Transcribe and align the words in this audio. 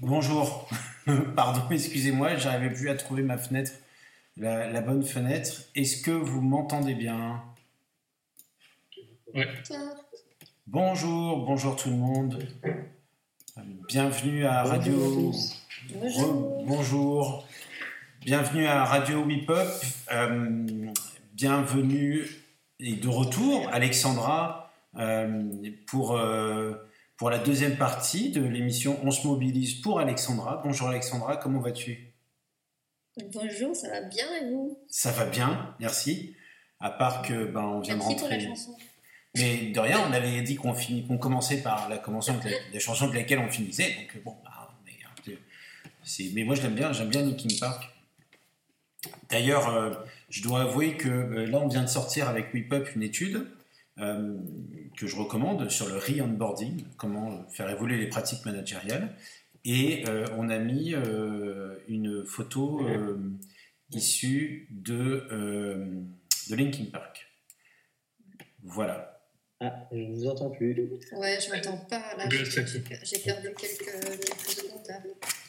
Bonjour. 0.00 0.68
Pardon, 1.36 1.62
excusez-moi, 1.70 2.36
j'arrivais 2.36 2.72
plus 2.74 2.88
à 2.88 2.94
trouver 2.94 3.22
ma 3.22 3.36
fenêtre, 3.38 3.72
la, 4.36 4.70
la 4.70 4.80
bonne 4.80 5.02
fenêtre. 5.02 5.62
Est-ce 5.74 6.02
que 6.02 6.10
vous 6.10 6.40
m'entendez 6.40 6.94
bien? 6.94 7.42
Ouais. 9.34 9.46
Bonjour, 10.66 11.44
bonjour 11.44 11.76
tout 11.76 11.90
le 11.90 11.96
monde. 11.96 12.46
Bienvenue 13.88 14.46
à 14.46 14.62
Radio. 14.62 15.32
Re- 15.92 16.64
bonjour. 16.66 17.46
Bienvenue 18.22 18.66
à 18.66 18.84
Radio 18.84 19.22
Whip 19.24 19.48
Up. 19.50 19.68
Euh, 20.12 20.92
bienvenue 21.34 22.24
et 22.78 22.94
de 22.94 23.08
retour, 23.08 23.68
Alexandra, 23.72 24.72
euh, 24.96 25.42
pour, 25.86 26.16
euh, 26.16 26.74
pour 27.20 27.28
la 27.28 27.36
deuxième 27.38 27.76
partie 27.76 28.30
de 28.30 28.42
l'émission 28.42 28.98
On 29.04 29.10
se 29.10 29.26
mobilise 29.26 29.74
pour 29.74 30.00
Alexandra. 30.00 30.62
Bonjour 30.64 30.88
Alexandra, 30.88 31.36
comment 31.36 31.60
vas-tu? 31.60 32.14
Bonjour, 33.34 33.76
ça 33.76 33.90
va 33.90 34.00
bien 34.00 34.24
et 34.40 34.48
vous? 34.50 34.78
Ça 34.88 35.10
va 35.10 35.26
bien, 35.26 35.76
merci. 35.80 36.34
À 36.80 36.88
part 36.88 37.20
que 37.20 37.44
ben, 37.44 37.60
on 37.60 37.80
vient 37.80 37.96
Merci 37.96 38.14
de 38.14 38.20
pour 38.20 38.28
la 38.30 38.34
rentrer. 38.36 38.48
chanson. 38.48 38.74
Mais 39.36 39.66
de 39.66 39.78
rien, 39.78 40.00
on 40.08 40.12
avait 40.14 40.40
dit 40.40 40.56
qu'on 40.56 40.72
finit, 40.72 41.06
qu'on 41.06 41.18
commençait 41.18 41.58
par 41.58 41.90
la 41.90 41.98
commençant 41.98 42.32
avec 42.38 42.44
la, 42.52 42.58
la 42.72 42.78
chanson 42.80 43.04
avec 43.04 43.16
laquelle 43.16 43.40
on 43.40 43.50
finissait. 43.50 43.94
Donc 44.00 44.24
bon, 44.24 44.36
bah, 44.42 44.70
c'est- 46.02 46.30
mais 46.34 46.44
moi 46.44 46.54
je 46.54 46.62
l'aime 46.62 46.74
bien, 46.74 46.90
j'aime 46.94 47.10
bien 47.10 47.20
Linkin 47.20 47.54
Park. 47.60 47.90
D'ailleurs, 49.28 49.68
euh, 49.68 49.90
je 50.30 50.42
dois 50.42 50.62
avouer 50.62 50.96
que 50.96 51.10
euh, 51.10 51.44
là 51.46 51.58
on 51.58 51.68
vient 51.68 51.82
de 51.82 51.88
sortir 51.88 52.30
avec 52.30 52.54
Whip 52.54 52.72
Up 52.72 52.88
une 52.96 53.02
étude 53.02 53.46
euh, 53.98 54.36
que 54.96 55.06
je 55.06 55.16
recommande 55.16 55.68
sur 55.70 55.88
le 55.88 55.96
re-onboarding, 55.96 56.84
comment 56.96 57.46
faire 57.50 57.68
évoluer 57.70 57.98
les 57.98 58.08
pratiques 58.08 58.44
managériales. 58.44 59.14
Et 59.64 60.04
euh, 60.08 60.26
on 60.38 60.48
a 60.48 60.58
mis 60.58 60.94
euh, 60.94 61.76
une 61.88 62.24
photo 62.24 62.80
euh, 62.86 63.18
issue 63.92 64.68
de, 64.70 65.26
euh, 65.30 66.00
de 66.48 66.56
Linkin 66.56 66.86
Park. 66.90 67.26
Voilà. 68.62 69.20
Ah, 69.60 69.86
je 69.92 69.98
ne 69.98 70.14
vous 70.14 70.26
entends 70.26 70.48
plus. 70.48 70.88
Ouais, 71.12 71.38
je 71.38 71.54
m'entends 71.54 71.76
pas 71.76 72.16
là. 72.16 72.26
J'ai 72.30 73.18
perdu 73.18 73.48
quelques, 73.58 73.92
quelques 73.92 74.48
secondes 74.48 74.86
là. 74.88 74.98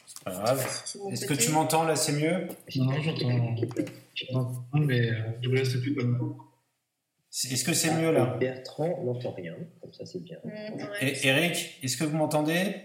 C'est 0.06 0.24
pas 0.26 0.32
grave. 0.32 0.82
C'est 0.86 1.00
Est-ce 1.12 1.26
que 1.26 1.34
tu 1.34 1.52
m'entends 1.52 1.84
là, 1.84 1.96
c'est 1.96 2.12
mieux? 2.12 2.48
Non, 2.76 2.86
non, 2.86 3.02
j'entends. 3.02 3.56
j'entends, 4.14 4.66
Mais 4.74 5.10
je 5.42 5.48
vous 5.48 5.56
laisse 5.56 5.78
plus 5.78 5.96
bonne. 5.96 6.18
Est-ce 7.32 7.64
que 7.64 7.74
c'est 7.74 7.94
mieux 7.96 8.12
là 8.12 8.36
Bertrand 8.40 9.04
n'entend 9.06 9.32
rien, 9.32 9.56
comme 9.82 9.94
ça 9.94 10.06
c'est 10.06 10.20
bien. 10.22 10.38
Mmh, 10.44 10.50
ouais. 10.50 11.14
Et 11.24 11.28
Eric, 11.28 11.80
est-ce 11.82 11.96
que 11.98 12.04
vous 12.04 12.18
m'entendez? 12.18 12.76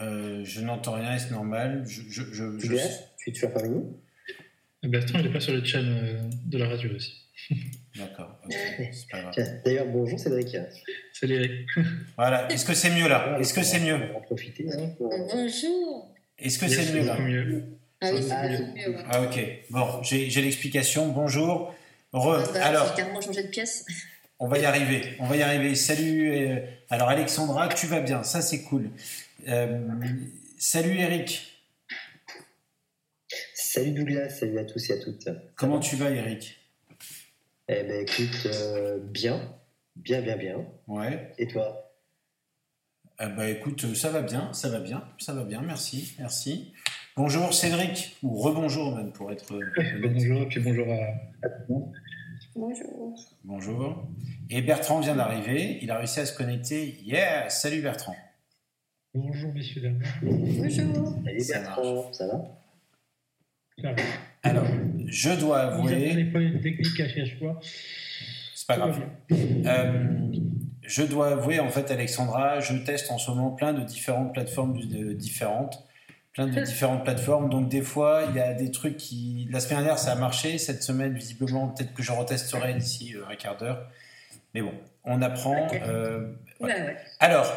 Euh, 0.00 0.44
Je 0.44 0.60
n'entends 0.62 0.94
rien, 0.94 1.18
c'est 1.18 1.30
normal? 1.30 1.84
Je, 1.86 2.02
je, 2.08 2.22
je- 2.32 2.58
je- 2.58 2.76
tu 3.18 3.30
es 3.30 3.32
toujours 3.32 3.52
parmi 3.52 3.68
nous? 3.70 4.00
Bertrand, 4.82 5.18
il 5.18 5.26
n'est 5.26 5.32
pas 5.32 5.40
sur 5.40 5.52
le 5.52 5.62
channel 5.62 5.92
euh, 6.16 6.30
de 6.46 6.56
la 6.58 6.68
radio 6.68 6.94
aussi. 6.94 7.26
D'accord, 7.96 8.38
ok, 8.46 8.54
c'est 8.92 9.08
pas 9.10 9.20
grave. 9.20 9.32
Tiens, 9.34 9.60
D'ailleurs, 9.64 9.86
bonjour 9.88 10.18
Cédric. 10.18 10.56
Salut 11.12 11.34
Eric. 11.34 11.68
Voilà, 12.16 12.50
est-ce 12.50 12.64
que 12.64 12.72
c'est 12.74 12.90
mieux 12.90 13.08
là? 13.08 13.38
Est-ce 13.38 13.52
que 13.52 13.62
c'est 13.62 13.80
On 13.80 13.84
mieux? 13.84 13.96
va 14.06 14.16
en 14.16 14.20
profiter. 14.22 14.66
Hein, 14.72 14.88
pour- 14.96 15.10
Bonjour 15.10 16.14
Est-ce 16.38 16.58
que 16.58 16.66
c'est 16.68 16.94
mieux 16.94 17.04
là? 17.04 17.18
mieux. 17.18 17.64
Ah 18.02 18.10
oui, 18.14 18.22
c'est 18.22 18.32
Ah, 18.32 18.46
ouais. 18.46 18.96
Ah 19.10 19.22
ok, 19.22 19.40
bon, 19.70 20.02
j'ai 20.02 20.30
j'ai 20.30 20.42
l'explication. 20.42 21.08
Bonjour. 21.08 21.74
Re, 22.12 22.42
Ah 22.48 22.50
bah, 22.52 22.64
alors, 22.66 22.88
J'ai 22.88 23.02
carrément 23.02 23.20
changé 23.20 23.42
de 23.42 23.48
pièce. 23.48 23.84
on 24.38 24.48
va 24.48 24.58
y 24.58 24.64
arriver, 24.64 25.16
on 25.20 25.26
va 25.26 25.36
y 25.36 25.42
arriver. 25.42 25.74
Salut, 25.74 26.30
euh, 26.32 26.60
alors 26.88 27.08
Alexandra, 27.08 27.68
tu 27.68 27.86
vas 27.86 28.00
bien, 28.00 28.22
ça 28.22 28.40
c'est 28.40 28.62
cool. 28.62 28.90
Euh, 29.48 29.80
salut 30.58 30.98
Eric, 30.98 31.46
Salut 33.54 33.92
Douglas, 33.92 34.30
salut 34.30 34.58
à 34.58 34.64
tous 34.64 34.90
et 34.90 34.94
à 34.94 34.98
toutes. 34.98 35.28
comment 35.54 35.78
tu 35.78 35.94
vas 35.96 36.10
Eric? 36.10 36.58
Eh 37.68 37.82
ben 37.84 38.00
écoute, 38.02 38.46
euh, 38.46 38.98
bien, 39.00 39.40
bien, 39.94 40.20
bien, 40.22 40.36
bien. 40.36 40.66
Ouais. 40.88 41.32
Et 41.38 41.46
toi? 41.46 41.92
Ah 43.18 43.28
bah 43.28 43.48
écoute, 43.48 43.94
ça 43.94 44.08
va 44.10 44.22
bien, 44.22 44.52
ça 44.52 44.68
va 44.70 44.80
bien, 44.80 45.04
ça 45.18 45.34
va 45.34 45.44
bien, 45.44 45.60
merci, 45.62 46.14
merci. 46.18 46.72
Bonjour 47.16 47.52
Cédric, 47.52 48.16
ou 48.22 48.38
rebonjour 48.40 48.94
même 48.96 49.12
pour 49.12 49.30
être 49.32 49.52
euh. 49.54 49.60
Bonjour, 50.02 50.42
et 50.42 50.46
puis 50.46 50.60
bonjour 50.60 50.86
à, 50.88 51.48
tout 51.48 51.54
le 51.68 51.74
monde. 51.74 51.92
Bonjour. 52.54 53.14
Bonjour. 53.44 54.08
Et 54.48 54.62
Bertrand 54.62 55.00
vient 55.00 55.16
d'arriver, 55.16 55.78
il 55.82 55.90
a 55.90 55.98
réussi 55.98 56.20
à 56.20 56.26
se 56.26 56.36
connecter. 56.36 56.98
Yeah, 57.04 57.48
salut 57.50 57.82
Bertrand. 57.82 58.16
Bonjour, 59.14 59.52
messieurs, 59.52 59.82
dames. 59.82 60.00
Bonjour. 60.22 61.14
Salut 61.24 61.44
Bertrand, 61.48 62.12
ça 62.12 62.26
va? 62.26 62.44
Ça 63.82 63.92
va. 63.92 64.02
Alors, 64.42 64.66
je 65.06 65.30
dois 65.38 65.76
Vous 65.76 65.88
avouer, 65.88 66.12
les 66.14 66.24
problèmes 66.26 66.60
techniques 66.60 67.00
à 67.00 67.08
chaque 67.08 67.38
fois. 67.38 67.60
c'est 68.54 68.66
pas 68.66 68.76
grave. 68.76 69.00
Euh, 69.32 70.30
je 70.82 71.02
dois 71.02 71.32
avouer, 71.32 71.60
en 71.60 71.68
fait, 71.70 71.90
Alexandra, 71.90 72.60
je 72.60 72.74
teste 72.84 73.10
en 73.10 73.18
ce 73.18 73.30
moment 73.30 73.50
plein 73.50 73.72
de 73.72 73.82
différentes 73.82 74.32
plateformes 74.32 74.78
de- 74.86 75.12
différentes. 75.12 75.84
Plein 76.32 76.46
de 76.46 76.60
différentes 76.60 77.02
plateformes. 77.04 77.50
Donc, 77.50 77.68
des 77.68 77.82
fois, 77.82 78.22
il 78.30 78.36
y 78.36 78.40
a 78.40 78.54
des 78.54 78.70
trucs 78.70 78.96
qui. 78.96 79.48
La 79.50 79.58
semaine 79.60 79.78
dernière, 79.80 79.98
ça 79.98 80.12
a 80.12 80.14
marché. 80.14 80.58
Cette 80.58 80.82
semaine, 80.82 81.12
visiblement, 81.12 81.68
peut-être 81.68 81.92
que 81.92 82.02
je 82.02 82.12
retesterai 82.12 82.74
d'ici 82.74 83.14
euh, 83.16 83.24
un 83.30 83.34
quart 83.36 83.56
d'heure. 83.56 83.88
Mais 84.54 84.62
bon, 84.62 84.72
on 85.04 85.20
apprend. 85.22 85.66
Euh, 85.74 86.32
Ouais, 86.60 86.68
ouais. 86.68 86.96
Alors, 87.20 87.50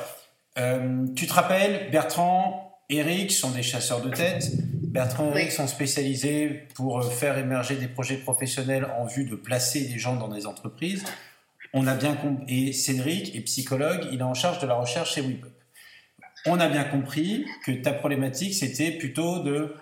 euh, 0.58 1.06
tu 1.14 1.28
te 1.28 1.34
rappelles, 1.34 1.92
Bertrand, 1.92 2.80
Eric 2.90 3.32
sont 3.32 3.52
des 3.52 3.64
chasseurs 3.64 4.02
de 4.02 4.10
tête. 4.10 4.50
Bertrand 4.82 5.26
et 5.36 5.40
Eric 5.42 5.52
sont 5.52 5.68
spécialisés 5.68 6.68
pour 6.74 7.04
faire 7.14 7.38
émerger 7.38 7.76
des 7.76 7.88
projets 7.90 8.16
professionnels 8.16 8.88
en 8.98 9.06
vue 9.06 9.26
de 9.26 9.36
placer 9.36 9.82
des 9.86 10.00
gens 10.00 10.16
dans 10.16 10.30
des 10.30 10.46
entreprises. 10.46 11.04
On 11.74 11.86
a 11.86 11.96
bien 11.96 12.16
com- 12.16 12.46
et 12.48 12.72
Cédric 12.72 13.36
est 13.36 13.42
psychologue, 13.42 14.08
il 14.14 14.20
est 14.20 14.24
en 14.24 14.36
charge 14.36 14.60
de 14.60 14.68
la 14.68 14.76
recherche 14.76 15.16
chez 15.16 15.22
WIPUP. 15.22 15.52
On 16.46 16.60
a 16.60 16.68
bien 16.68 16.84
compris 16.84 17.46
que 17.66 17.72
ta 17.72 17.94
problématique, 17.94 18.54
c'était 18.54 18.92
plutôt 18.92 19.40
de 19.40 19.76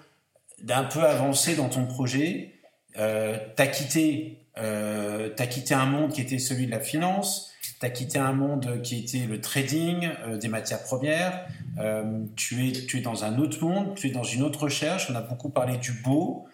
d'un 0.63 0.83
peu 0.83 1.01
avancer 1.03 1.55
dans 1.55 1.69
ton 1.69 1.85
projet. 1.87 2.53
Euh, 2.97 3.35
t'as 3.55 3.65
quitté, 3.67 4.45
euh, 4.59 5.29
t'as 5.35 5.47
quitté 5.47 5.73
un 5.73 5.87
monde 5.87 6.11
qui 6.13 6.21
était 6.21 6.37
celui 6.37 6.67
de 6.67 6.71
la 6.71 6.79
finance. 6.79 7.51
T'as 7.79 7.89
quitté 7.89 8.19
un 8.19 8.33
monde 8.33 8.79
qui 8.83 8.99
était 8.99 9.25
le 9.25 9.41
trading 9.41 10.07
euh, 10.27 10.37
des 10.37 10.49
matières 10.49 10.83
premières. 10.83 11.47
Euh, 11.79 12.23
tu 12.35 12.67
es, 12.67 12.71
tu 12.73 12.99
es 12.99 13.01
dans 13.01 13.23
un 13.23 13.39
autre 13.39 13.63
monde. 13.65 13.95
Tu 13.95 14.07
es 14.09 14.11
dans 14.11 14.23
une 14.23 14.43
autre 14.43 14.63
recherche. 14.65 15.09
On 15.09 15.15
a 15.15 15.21
beaucoup 15.21 15.49
parlé 15.49 15.77
du 15.77 15.93
beau. 15.93 16.45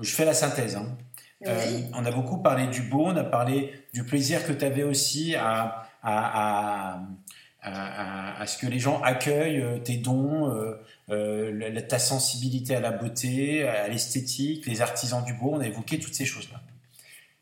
Je 0.00 0.10
fais 0.14 0.24
la 0.24 0.32
synthèse. 0.34 0.76
hein. 0.76 0.96
Oui. 1.44 1.84
on 1.92 2.04
a 2.06 2.12
beaucoup 2.12 2.38
parlé 2.38 2.68
du 2.68 2.82
beau, 2.82 3.06
on 3.06 3.16
a 3.16 3.24
parlé 3.24 3.72
du 3.92 4.04
plaisir 4.04 4.46
que 4.46 4.52
tu 4.52 4.64
avais 4.64 4.84
aussi 4.84 5.34
à, 5.34 5.82
à, 6.00 6.92
à, 6.94 7.00
à- 7.62 8.34
à- 8.38 8.40
à 8.42 8.46
ce 8.46 8.58
que 8.58 8.66
les 8.66 8.78
gens 8.78 9.00
accueillent 9.02 9.60
euh, 9.60 9.78
tes 9.78 9.96
dons, 9.96 10.50
euh, 10.50 10.74
euh, 11.10 11.80
ta 11.82 11.98
sensibilité 11.98 12.74
à 12.74 12.80
la 12.80 12.90
beauté, 12.90 13.66
à 13.68 13.88
l'esthétique, 13.88 14.66
les 14.66 14.80
artisans 14.80 15.24
du 15.24 15.32
beau. 15.34 15.50
On 15.54 15.60
a 15.60 15.66
évoqué 15.66 15.98
toutes 15.98 16.14
ces 16.14 16.24
choses-là. 16.26 16.60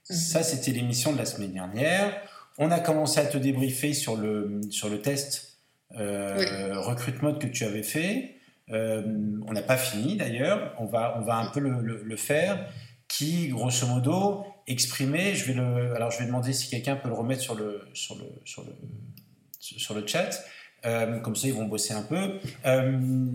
Ça, 0.05 0.43
c'était 0.43 0.73
l'émission 0.73 1.13
de 1.13 1.19
la 1.19 1.25
semaine 1.25 1.53
dernière. 1.53 2.13
On 2.59 2.71
a 2.71 2.81
commencé 2.81 3.21
à 3.21 3.27
te 3.27 3.39
débriefer 3.39 3.95
sur 3.95 4.17
le, 4.17 4.61
sur 4.71 4.89
le 4.89 5.01
test 5.01 5.59
euh, 5.97 6.79
recrutement 6.81 7.33
que 7.35 7.47
tu 7.47 7.65
avais 7.65 7.83
fait. 7.83 8.35
Euh, 8.71 9.03
on 9.47 9.53
n'a 9.53 9.63
pas 9.63 9.77
fini 9.77 10.17
d'ailleurs. 10.17 10.75
On 10.79 10.87
va, 10.87 11.17
on 11.19 11.23
va 11.23 11.37
un 11.37 11.47
peu 11.47 11.61
le, 11.61 11.81
le- 11.81 12.03
le 12.05 12.17
faire. 12.17 12.69
Qui, 13.09 13.49
grosso 13.49 13.87
modo, 13.89 14.45
exprimait. 14.69 15.35
Je 15.35 15.45
vais 15.47 15.55
le, 15.55 15.95
alors, 15.97 16.11
je 16.13 16.19
vais 16.21 16.27
demander 16.27 16.53
si 16.53 16.69
quelqu'un 16.71 16.95
peut 16.97 17.09
le 17.09 17.15
remettre 17.15 17.41
sur 17.43 17.55
le, 17.57 17.81
sur 17.95 18.17
le, 18.17 18.25
sur 18.45 18.63
le, 18.63 18.73
sur 19.61 19.95
le 19.95 20.07
chat. 20.07 20.43
Euh, 20.87 21.21
comme 21.21 21.37
ça, 21.37 21.47
ils 21.47 21.55
vont 21.55 21.67
bosser 21.67 21.93
un 21.93 22.03
peu. 22.03 22.41
Euh, 22.67 23.29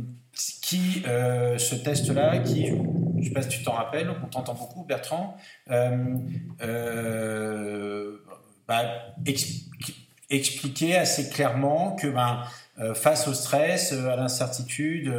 qui, 0.62 1.04
euh, 1.08 1.58
ce 1.58 1.76
test-là, 1.76 2.40
qui, 2.40 2.68
je 2.68 2.74
ne 2.74 3.24
sais 3.24 3.30
pas 3.30 3.42
si 3.44 3.50
tu 3.50 3.64
t'en 3.64 3.74
rappelles, 3.74 4.10
on 4.10 4.28
t'entend 4.28 4.56
beaucoup, 4.56 4.84
Bertrand, 4.84 5.38
bah, 8.68 8.82
ex- 9.26 9.70
expliquer 10.30 10.98
assez 10.98 11.30
clairement 11.30 11.96
que 11.96 12.08
ben, 12.08 12.44
face 12.96 13.28
au 13.28 13.34
stress, 13.34 13.94
à 13.94 14.16
l'incertitude, 14.16 15.14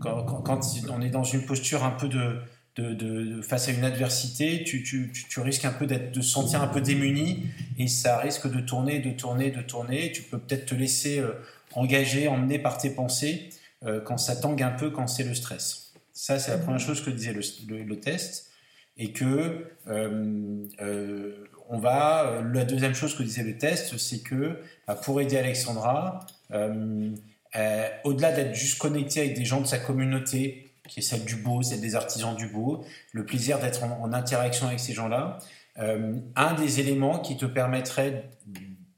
quand 0.00 0.60
on 0.88 1.02
est 1.02 1.10
dans 1.10 1.24
une 1.24 1.44
posture 1.44 1.84
un 1.84 1.90
peu 1.90 2.08
de, 2.08 2.40
de, 2.76 3.40
face 3.42 3.68
à 3.68 3.72
une 3.72 3.84
adversité, 3.84 4.62
tu, 4.64 5.10
risques 5.38 5.64
un 5.64 5.72
peu 5.72 5.86
de 5.86 6.20
se 6.20 6.28
sentir 6.28 6.62
un 6.62 6.68
peu 6.68 6.80
démuni 6.80 7.46
et 7.78 7.88
ça 7.88 8.18
risque 8.18 8.50
de 8.50 8.60
tourner, 8.60 8.98
de 8.98 9.10
tourner, 9.10 9.50
de 9.50 9.62
tourner. 9.62 10.12
Tu 10.12 10.22
peux 10.22 10.38
peut-être 10.38 10.66
te 10.66 10.74
laisser 10.74 11.18
euh, 11.18 11.32
engager, 11.72 12.28
emmener 12.28 12.58
par 12.58 12.78
tes 12.78 12.90
pensées 12.90 13.48
euh, 13.84 14.00
quand 14.00 14.18
ça 14.18 14.36
tangue 14.36 14.62
un 14.62 14.70
peu, 14.70 14.90
quand 14.90 15.06
c'est 15.06 15.24
le 15.24 15.34
stress. 15.34 15.94
Ça, 16.12 16.38
c'est 16.38 16.50
la 16.50 16.58
première 16.58 16.80
chose 16.80 17.02
que 17.02 17.10
disait 17.10 17.32
le, 17.32 18.00
test 18.00 18.50
et 18.96 19.12
que 19.12 19.66
euh, 19.88 21.32
on 21.68 21.78
va. 21.78 22.42
La 22.52 22.64
deuxième 22.64 22.94
chose 22.94 23.14
que 23.14 23.22
disait 23.22 23.42
le 23.42 23.58
test, 23.58 23.98
c'est 23.98 24.20
que 24.20 24.58
bah, 24.86 24.94
pour 24.94 25.20
aider 25.20 25.36
Alexandra, 25.36 26.26
au-delà 26.50 28.32
d'être 28.32 28.54
juste 28.54 28.78
connecté 28.78 29.20
avec 29.20 29.34
des 29.34 29.44
gens 29.44 29.60
de 29.60 29.66
sa 29.66 29.78
communauté, 29.78 30.65
qui 30.86 31.00
est 31.00 31.02
celle 31.02 31.24
du 31.24 31.36
beau, 31.36 31.62
celle 31.62 31.80
des 31.80 31.94
artisans 31.94 32.34
du 32.34 32.46
beau, 32.46 32.84
le 33.12 33.24
plaisir 33.24 33.58
d'être 33.58 33.84
en, 33.84 34.12
interaction 34.12 34.66
avec 34.66 34.80
ces 34.80 34.92
gens-là, 34.92 35.38
euh, 35.78 36.14
un 36.36 36.54
des 36.54 36.80
éléments 36.80 37.18
qui 37.18 37.36
te 37.36 37.44
permettrait 37.44 38.30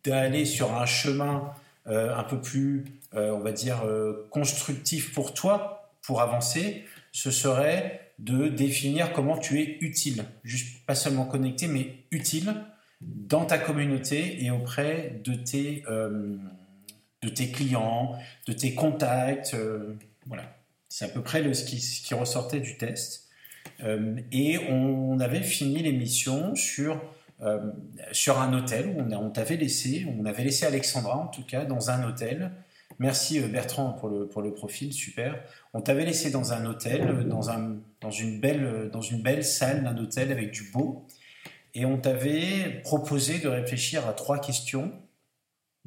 d'aller 0.05 0.45
sur 0.45 0.77
un 0.77 0.87
chemin 0.87 1.53
euh, 1.87 2.15
un 2.15 2.23
peu 2.23 2.41
plus, 2.41 2.85
euh, 3.15 3.31
on 3.33 3.41
va 3.41 3.53
dire, 3.53 3.83
constructif 4.31 5.13
pour 5.13 5.35
toi, 5.35 5.93
pour 6.03 6.21
avancer, 6.21 6.85
ce 7.13 7.31
serait 7.31 8.13
de 8.19 8.49
définir 8.49 9.13
comment 9.13 9.39
tu 9.39 9.61
es 9.61 9.79
utile, 9.81 10.25
juste 10.43 10.85
pas 10.87 10.95
seulement 10.95 11.25
connecté, 11.25 11.69
mais 11.69 12.05
utile 12.11 12.55
dans 13.01 13.45
ta 13.45 13.59
communauté 13.59 14.45
et 14.45 14.51
auprès 14.51 15.21
de 15.25 15.35
tes, 15.35 15.85
de 17.23 17.29
tes 17.29 17.51
clients, 17.51 18.17
de 18.47 18.53
tes 18.53 18.75
contacts. 18.75 19.57
voilà, 20.27 20.58
c'est 20.89 21.05
à 21.05 21.09
peu 21.09 21.23
près 21.23 21.43
le, 21.43 21.55
ce, 21.55 21.65
qui, 21.65 22.15
ressortait 22.15 22.61
du 22.61 22.77
test. 22.79 23.29
Euh, 23.83 24.17
et 24.33 24.59
on 24.71 25.21
avait 25.21 25.43
fini 25.43 25.83
l'émission 25.83 26.55
sur, 26.55 27.01
euh, 27.43 27.71
sur 28.13 28.41
un 28.41 28.53
hôtel 28.55 28.89
où 28.89 29.01
on, 29.01 29.31
t'avait 29.31 29.57
laissé, 29.57 30.07
on 30.19 30.25
avait 30.25 30.45
laissé 30.45 30.67
Alexandra 30.67 31.17
en 31.19 31.29
tout 31.29 31.45
cas 31.45 31.65
dans 31.65 31.91
un 31.91 32.09
hôtel. 32.09 32.53
Merci 32.99 33.41
euh, 33.41 33.49
Bertrand 33.49 33.93
pour 33.93 34.09
le, 34.09 34.27
pour 34.27 34.43
le 34.43 34.55
profil, 34.55 34.93
super. 34.93 35.41
On 35.75 35.81
t'avait 35.81 36.05
laissé 36.05 36.31
dans 36.31 36.53
un 36.53 36.65
hôtel, 36.65 37.29
dans, 37.29 37.51
un, 37.51 37.77
dans, 38.01 38.11
une, 38.11 38.41
belle, 38.41 38.91
dans 38.93 39.03
une 39.03 39.23
belle 39.23 39.45
salle 39.45 39.85
d'un 39.85 39.97
hôtel 39.99 40.33
avec 40.33 40.51
du 40.51 40.71
beau. 40.73 41.07
Et 41.75 41.85
on 41.85 41.99
t'avait 41.99 42.81
proposé 42.83 43.39
de 43.39 43.49
réfléchir 43.49 44.09
à 44.09 44.15
trois 44.15 44.41
questions 44.41 44.93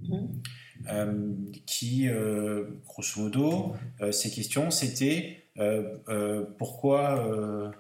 Mhm. 0.02 0.42
Euh, 0.90 1.34
qui, 1.66 2.08
euh, 2.08 2.82
grosso 2.86 3.22
modo, 3.22 3.76
euh, 4.02 4.12
ces 4.12 4.32
questions, 4.32 4.72
c'était 4.72 5.38
pourquoi, 6.58 7.72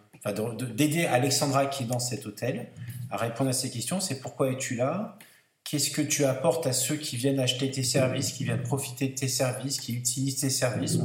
d'aider 0.75 1.05
Alexandra 1.05 1.65
qui 1.65 1.83
est 1.83 1.87
dans 1.87 1.99
cet 1.99 2.25
hôtel 2.25 2.69
à 3.09 3.17
répondre 3.17 3.49
à 3.49 3.53
ces 3.53 3.71
questions, 3.71 3.99
c'est 3.99 4.19
pourquoi 4.19 4.51
es-tu 4.51 4.75
là? 4.75 5.17
Qu'est-ce 5.63 5.89
que 5.89 6.01
tu 6.01 6.25
apportes 6.25 6.67
à 6.67 6.73
ceux 6.73 6.95
qui 6.95 7.15
viennent 7.15 7.39
acheter 7.39 7.71
tes 7.71 7.83
services, 7.83 8.33
qui 8.33 8.43
viennent 8.43 8.61
profiter 8.61 9.07
de 9.07 9.15
tes 9.15 9.27
services, 9.27 9.79
qui 9.79 9.93
utilisent 9.93 10.41
tes 10.41 10.49
services? 10.49 10.99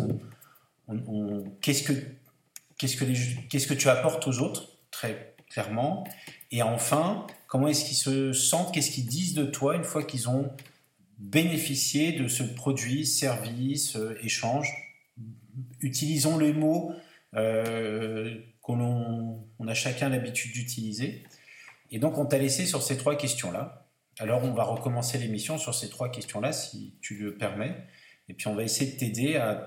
Qu'est-ce 1.63 1.85
que 1.85 1.93
que, 1.93 3.49
qu'est-ce 3.49 3.67
que 3.67 3.75
tu 3.75 3.89
apportes 3.89 4.27
aux 4.27 4.39
autres, 4.41 4.69
très 4.91 5.35
clairement? 5.49 6.05
Et 6.51 6.63
enfin, 6.63 7.27
comment 7.47 7.69
est-ce 7.69 7.85
qu'ils 7.85 7.97
se 7.97 8.33
sentent? 8.33 8.75
Qu'est-ce 8.75 8.91
qu'ils 8.91 9.07
disent 9.07 9.35
de 9.35 9.45
toi 9.45 9.77
une 9.77 9.85
fois 9.85 10.03
qu'ils 10.03 10.29
ont 10.29 10.51
bénéficié 11.19 12.13
de 12.13 12.29
ce 12.29 12.43
produit, 12.43 13.07
service, 13.07 13.97
euh, 13.97 14.19
échange 14.23 14.69
Utilisons 15.81 16.37
les 16.37 16.53
mots 16.53 16.93
euh, 17.35 18.35
qu'on 18.61 19.41
on 19.59 19.69
a 19.69 19.75
chacun 19.75 20.11
l'habitude 20.11 20.53
d'utiliser. 20.53 21.23
Et 21.91 21.99
donc, 21.99 22.19
on 22.19 22.27
t'a 22.27 22.37
laissé 22.37 22.67
sur 22.67 22.83
ces 22.83 22.99
trois 22.99 23.17
questions-là. 23.17 23.87
Alors, 24.19 24.45
on 24.45 24.53
va 24.53 24.65
recommencer 24.65 25.17
l'émission 25.19 25.57
sur 25.57 25.75
ces 25.75 25.89
trois 25.89 26.11
questions-là, 26.11 26.53
si 26.53 26.95
tu 27.01 27.15
le 27.17 27.37
permets. 27.37 27.75
Et 28.29 28.35
puis, 28.35 28.49
on 28.49 28.55
va 28.55 28.65
essayer 28.65 28.93
de 28.93 28.97
t'aider 28.99 29.37
à- 29.37 29.65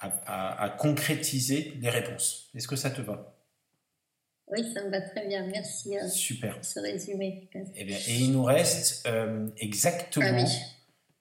à 0.00 0.68
concrétiser 0.78 1.74
les 1.80 1.90
réponses. 1.90 2.50
Est-ce 2.54 2.66
que 2.66 2.76
ça 2.76 2.90
te 2.90 3.02
va? 3.02 3.36
Oui, 4.52 4.72
ça 4.74 4.82
me 4.84 4.90
va 4.90 5.00
très 5.00 5.26
bien. 5.28 5.46
Merci 5.46 5.96
euh, 5.96 6.08
Super. 6.08 6.54
pour 6.56 6.64
ce 6.64 6.80
résumé. 6.80 7.48
Eh 7.74 7.84
bien, 7.84 7.96
et 8.08 8.14
il 8.16 8.32
nous 8.32 8.42
reste 8.44 9.06
euh, 9.06 9.48
exactement, 9.58 10.26
Ah 10.28 10.42
oui. 10.42 10.50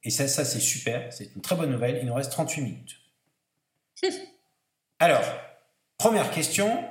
et 0.04 0.10
ça, 0.10 0.28
ça 0.28 0.44
c'est 0.46 0.60
super, 0.60 1.12
c'est 1.14 1.30
une 1.36 1.42
très 1.42 1.56
bonne 1.56 1.72
nouvelle, 1.72 1.98
il 2.02 2.06
nous 2.08 2.14
reste 2.14 2.32
38 2.32 2.62
minutes. 2.62 2.96
Alors, 5.00 5.24
première 5.98 6.32
question, 6.32 6.84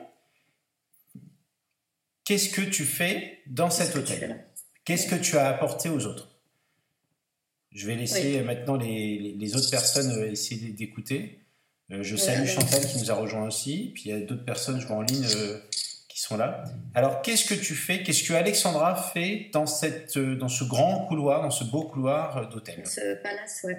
qu'est-ce 2.24 2.50
que 2.50 2.62
tu 2.62 2.84
fais 2.84 3.40
dans 3.46 3.70
cet 3.70 3.96
hôtel? 3.96 4.46
Qu'est-ce 4.84 5.06
que 5.06 5.16
tu 5.16 5.36
as 5.36 5.48
apporté 5.48 5.88
aux 5.88 6.06
autres? 6.06 6.40
Je 7.72 7.86
vais 7.86 7.96
laisser 7.96 8.40
maintenant 8.42 8.76
les, 8.76 9.18
les- 9.18 9.34
les 9.34 9.56
autres 9.56 9.70
personnes 9.70 10.10
euh, 10.12 10.30
essayer 10.30 10.70
d'écouter. 10.72 11.40
Euh, 11.90 12.02
je 12.02 12.16
salue. 12.16 12.46
Chantal 12.46 12.86
qui 12.86 12.98
nous 12.98 13.10
a 13.10 13.14
rejoint 13.14 13.46
aussi, 13.46 13.90
puis 13.94 14.04
il 14.06 14.10
y 14.10 14.12
a 14.12 14.20
d'autres 14.20 14.44
personnes, 14.44 14.80
je 14.80 14.86
vois 14.86 14.96
en 14.96 15.02
ligne, 15.02 15.24
euh, 15.36 15.60
qui 16.18 16.24
sont 16.24 16.36
là. 16.36 16.64
Alors, 16.96 17.22
qu'est-ce 17.22 17.44
que 17.44 17.54
tu 17.54 17.74
fais 17.74 18.02
Qu'est-ce 18.02 18.24
que 18.24 18.32
Alexandra 18.32 18.96
fait 18.96 19.50
dans, 19.52 19.66
cette, 19.66 20.16
euh, 20.16 20.34
dans 20.34 20.48
ce 20.48 20.64
grand 20.64 21.06
couloir, 21.06 21.42
dans 21.42 21.50
ce 21.52 21.62
beau 21.62 21.84
couloir 21.84 22.38
euh, 22.38 22.46
d'hôtel 22.46 22.84
Ce 22.84 23.22
palace, 23.22 23.60
ouais. 23.62 23.76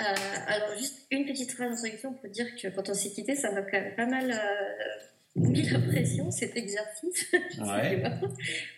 Euh, 0.00 0.04
alors, 0.46 0.78
juste 0.78 1.06
une 1.10 1.26
petite 1.26 1.52
phrase 1.52 1.82
d'introduction 1.82 2.14
pour 2.14 2.30
dire 2.30 2.46
que 2.56 2.68
quand 2.68 2.88
on 2.88 2.94
s'est 2.94 3.10
quitté, 3.10 3.36
ça 3.36 3.50
m'a 3.50 3.60
quand 3.60 3.78
même 3.78 3.94
pas 3.96 4.06
mal 4.06 4.30
euh, 4.30 5.40
mis 5.40 5.68
la 5.68 5.78
pression, 5.80 6.30
cet 6.30 6.56
exercice. 6.56 7.26
Ouais. 7.58 8.02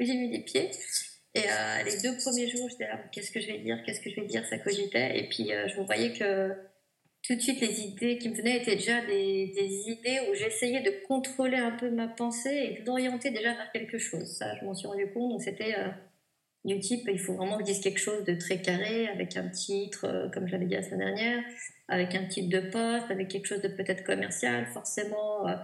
j'ai 0.01 0.15
mis 0.15 0.33
les 0.33 0.43
pieds. 0.43 0.71
Et 1.37 1.45
euh, 1.45 1.83
les 1.85 1.97
deux 1.99 2.17
premiers 2.17 2.49
jours, 2.49 2.69
j'étais 2.71 2.89
là, 2.89 2.99
qu'est-ce 3.13 3.31
que 3.31 3.41
je 3.41 3.47
vais 3.47 3.59
dire, 3.59 3.79
qu'est-ce 3.87 4.01
que 4.01 4.11
je 4.11 4.17
vais 4.17 4.27
dire, 4.27 4.45
ça 4.51 4.59
cogitait. 4.59 5.17
Et 5.17 5.29
puis, 5.29 5.49
je 5.49 5.79
me 5.79 5.87
voyais 5.87 6.13
que 6.13 6.57
tout 7.23 7.35
de 7.35 7.41
suite, 7.41 7.61
les 7.61 7.81
idées 7.81 8.19
qui 8.19 8.29
me 8.29 8.35
venaient 8.35 8.57
étaient 8.59 8.77
déjà 8.77 9.05
des, 9.05 9.53
idées 9.87 10.21
où 10.31 10.35
j'essayais 10.35 10.81
de 10.81 11.07
contrôler 11.07 11.59
un 11.59 11.73
peu 11.73 11.91
ma 11.91 12.09
pensée 12.09 12.77
et 12.79 12.83
d'orienter 12.83 13.31
déjà 13.31 13.53
vers 13.55 13.71
quelque 13.73 13.99
chose. 13.99 14.27
Ça, 14.37 14.55
je 14.59 14.65
m'en 14.65 14.75
suis 14.75 14.89
rendu 14.89 15.11
compte. 15.13 15.33
Donc, 15.33 15.43
c'était 15.43 15.75
euh, 15.79 15.89
il 16.65 17.19
faut 17.19 17.35
vraiment 17.35 17.57
que 17.57 17.65
je 17.65 17.73
dise 17.73 17.81
quelque 17.81 18.01
chose 18.01 18.25
de 18.25 18.35
très 18.35 18.61
carré, 18.61 19.09
avec 19.09 19.37
un 19.37 19.49
titre, 19.49 20.07
euh, 20.07 20.29
comme 20.31 20.47
je 20.47 20.53
l'avais 20.53 20.67
dit 20.67 20.75
la 20.75 20.83
semaine 20.83 21.01
dernière, 21.01 21.43
avec 21.89 22.15
un 22.15 22.27
titre 22.27 22.49
de 22.49 22.71
poste, 22.71 23.11
avec 23.11 23.29
quelque 23.29 23.47
chose 23.47 23.63
de 23.63 23.69
peut-être 23.69 24.05
commercial, 24.05 24.67
forcément. 24.67 25.49
euh, 25.49 25.55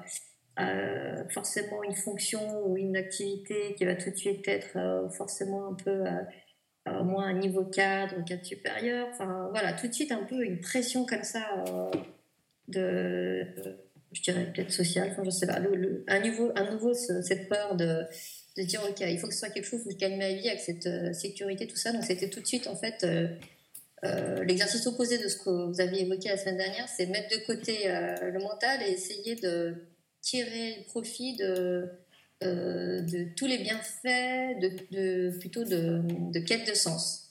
euh, 0.59 1.23
forcément 1.29 1.83
une 1.83 1.95
fonction 1.95 2.41
ou 2.65 2.79
une 2.79 2.97
activité 2.97 3.75
qui 3.77 3.85
va 3.85 3.95
tout 3.95 4.09
de 4.09 4.17
suite 4.17 4.49
être 4.49 4.79
forcément 5.15 5.67
un 5.67 5.75
peu 5.75 6.05
euh, 6.87 6.91
euh, 6.91 7.03
moins 7.05 7.27
un 7.27 7.35
niveau 7.39 7.65
cadre, 7.65 8.25
cadre 8.25 8.45
supérieur. 8.45 9.09
Enfin 9.11 9.49
voilà, 9.51 9.73
tout 9.73 9.89
de 9.89 9.93
suite 9.93 10.13
un 10.13 10.25
peu 10.25 10.43
une 10.45 10.61
pression 10.61 11.05
comme 11.07 11.23
ça 11.25 11.65
euh, 11.69 11.91
de, 12.69 12.81
euh, 12.81 13.73
je 14.13 14.23
dirais 14.23 14.51
peut-être 14.53 14.73
sociale. 14.73 15.09
Enfin 15.13 15.25
je 15.25 15.31
sais 15.31 15.47
pas, 15.47 15.59
le, 15.59 16.05
un 16.09 16.21
niveau, 16.21 16.53
un 16.57 16.71
nouveau 16.71 16.95
ce- 16.95 17.23
cette 17.23 17.49
peur 17.49 17.77
de 17.77 18.03
de 18.57 18.63
dire 18.63 18.81
ok, 18.89 19.01
il 19.01 19.19
faut 19.19 19.27
que 19.29 19.35
ce 19.35 19.41
soit 19.41 19.51
quelque 19.51 19.67
chose 19.67 19.83
où 19.87 19.91
je 19.91 19.97
gagne 19.97 20.17
ma 20.17 20.33
vie 20.33 20.49
avec 20.49 20.61
cette 20.61 21.15
sécurité 21.15 21.67
tout 21.67 21.77
ça. 21.77 21.93
Donc 21.93 22.05
c'était 22.05 22.31
tout 22.31 22.41
de 22.41 22.47
suite 22.47 22.67
en 22.69 22.77
fait. 22.77 23.07
L'exercice 24.47 24.87
opposé 24.87 25.19
de 25.19 25.27
ce 25.29 25.37
que 25.37 25.51
vous 25.51 25.81
aviez 25.81 26.03
évoqué 26.03 26.29
la 26.29 26.37
semaine 26.39 26.59
dernière, 26.59 26.89
c'est 26.89 27.07
mettre 27.07 27.29
de 27.37 27.45
côté 27.45 27.87
le 27.87 28.39
mental 28.39 28.81
et 28.83 28.93
essayer 28.93 29.35
de 29.35 29.75
tirer 30.23 30.85
profit 30.89 31.37
de, 31.37 31.89
euh, 32.43 33.01
de 33.03 33.35
tous 33.37 33.47
les 33.47 33.59
bienfaits, 33.59 34.61
de, 34.61 35.39
plutôt 35.39 35.65
de, 35.65 36.39
quête 36.41 36.69
de 36.69 36.75
sens. 36.75 37.31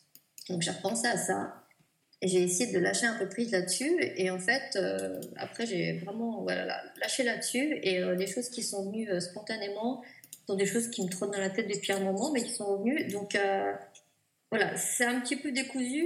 Donc 0.49 0.61
j'ai 0.61 0.71
repensé 0.71 1.07
à 1.07 1.17
ça 1.17 1.63
et 2.21 2.27
j'ai 2.27 2.41
essayé 2.43 2.71
de 2.71 2.79
lâcher 2.79 3.05
un 3.07 3.17
peu 3.17 3.27
prise 3.29 3.51
là-dessus. 3.51 3.97
Et 4.17 4.29
en 4.31 4.39
fait, 4.39 4.75
euh, 4.77 5.19
après, 5.37 5.65
j'ai 5.65 5.99
vraiment 5.99 6.41
voilà, 6.43 6.81
lâché 7.01 7.23
là-dessus. 7.23 7.79
Et 7.83 7.99
euh, 7.99 8.15
les 8.15 8.27
choses 8.27 8.49
qui 8.49 8.63
sont 8.63 8.85
venues 8.89 9.09
euh, 9.11 9.19
spontanément 9.19 10.03
sont 10.47 10.55
des 10.55 10.65
choses 10.65 10.89
qui 10.89 11.03
me 11.03 11.09
trottent 11.09 11.33
dans 11.33 11.39
la 11.39 11.49
tête 11.49 11.67
depuis 11.67 11.91
un 11.91 11.99
moment, 11.99 12.31
mais 12.31 12.43
qui 12.43 12.51
sont 12.51 12.77
venues. 12.79 13.07
Donc 13.07 13.37
voilà, 14.51 14.77
c'est 14.77 15.05
un 15.05 15.19
petit 15.19 15.35
peu 15.35 15.51
décousu, 15.51 16.05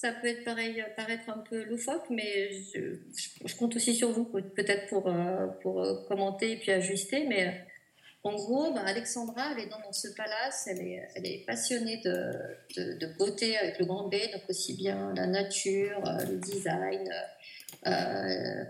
ça 0.00 0.12
peut 0.12 0.28
être 0.28 0.44
pareil, 0.44 0.82
paraître 0.96 1.28
un 1.28 1.38
peu 1.38 1.64
loufoque, 1.64 2.08
mais 2.10 2.52
je, 2.74 2.94
je- 3.44 3.56
compte 3.56 3.76
aussi 3.76 3.94
sur 3.94 4.12
vous 4.12 4.24
peut- 4.24 4.42
peut-être 4.42 4.86
pour, 4.88 5.12
pour 5.62 6.06
commenter 6.08 6.52
et 6.52 6.56
puis 6.58 6.70
ajuster. 6.70 7.26
Mais 7.28 7.66
en 8.24 8.34
gros, 8.34 8.72
bah, 8.72 8.82
Alexandra, 8.86 9.52
elle 9.52 9.64
est 9.64 9.68
dans, 9.68 9.92
ce 9.92 10.08
palace, 10.08 10.68
elle 10.68 11.26
est, 11.26 11.44
passionnée 11.46 12.00
de, 12.04 13.06
beauté 13.18 13.56
avec 13.56 13.78
le 13.78 13.86
grand 13.86 14.08
B, 14.08 14.14
donc 14.32 14.42
aussi 14.48 14.74
bien 14.74 15.12
la 15.16 15.26
nature, 15.26 16.02
euh, 16.06 16.24
le 16.26 16.36
design. 16.38 17.10
euh, 17.86 18.64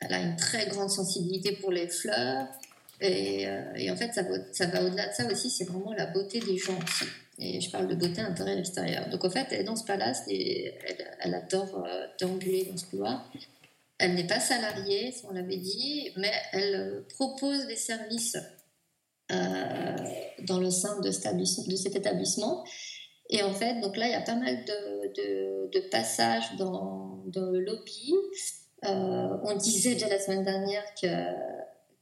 elle 0.00 0.12
a 0.12 0.20
une 0.20 0.36
très 0.36 0.66
grande 0.66 0.90
sensibilité 0.90 1.52
pour 1.52 1.72
les 1.72 1.88
fleurs. 1.88 2.46
Et, 3.00 3.46
euh, 3.46 3.92
en 3.92 3.96
fait, 3.96 4.12
ça 4.12 4.22
va, 4.66 4.84
au-delà 4.84 5.08
de 5.08 5.14
ça 5.14 5.26
aussi, 5.30 5.50
c'est 5.50 5.64
vraiment 5.64 5.92
la 5.92 6.06
beauté 6.06 6.40
des 6.40 6.56
gens 6.56 6.78
aussi. 6.78 7.04
Et 7.38 7.60
je 7.60 7.70
parle 7.70 7.88
de 7.88 7.94
beauté 7.94 8.20
intérieure 8.20 8.56
et 8.56 8.60
extérieure. 8.60 9.08
Donc 9.10 9.24
en 9.24 9.30
fait, 9.30 9.46
elle 9.50 9.60
est 9.60 9.64
dans 9.64 9.76
ce 9.76 9.84
palace 9.84 10.22
et 10.28 10.74
elle, 11.20 11.34
adore 11.34 11.84
euh, 11.86 12.06
dans 12.20 12.76
ce 12.76 12.86
couloir. 12.86 13.30
Elle 13.98 14.14
n'est 14.14 14.26
pas 14.26 14.40
salariée, 14.40 15.12
ça 15.12 15.28
on 15.30 15.34
l'avait 15.34 15.56
dit, 15.56 16.10
mais 16.16 16.32
elle 16.52 16.74
euh, 16.74 17.06
propose 17.14 17.66
des 17.66 17.76
services 17.76 18.36
euh, 19.32 19.96
dans 20.46 20.58
le 20.58 20.70
sein 20.70 21.00
de, 21.00 21.10
cet 21.10 21.96
établissement-. 21.96 22.64
Et 23.28 23.42
en 23.42 23.52
fait, 23.52 23.80
donc 23.80 23.96
là, 23.96 24.06
il 24.06 24.12
y 24.12 24.14
a 24.14 24.20
pas 24.20 24.36
mal 24.36 24.64
de, 24.64 25.90
passages 25.90 26.56
dans, 26.58 27.22
dans 27.26 27.50
le 27.50 27.60
lobby. 27.60 28.14
Euh, 28.84 29.36
on 29.42 29.54
disait 29.56 29.94
déjà 29.94 30.08
la 30.08 30.18
semaine 30.18 30.44
dernière 30.44 30.84
que 31.00 31.06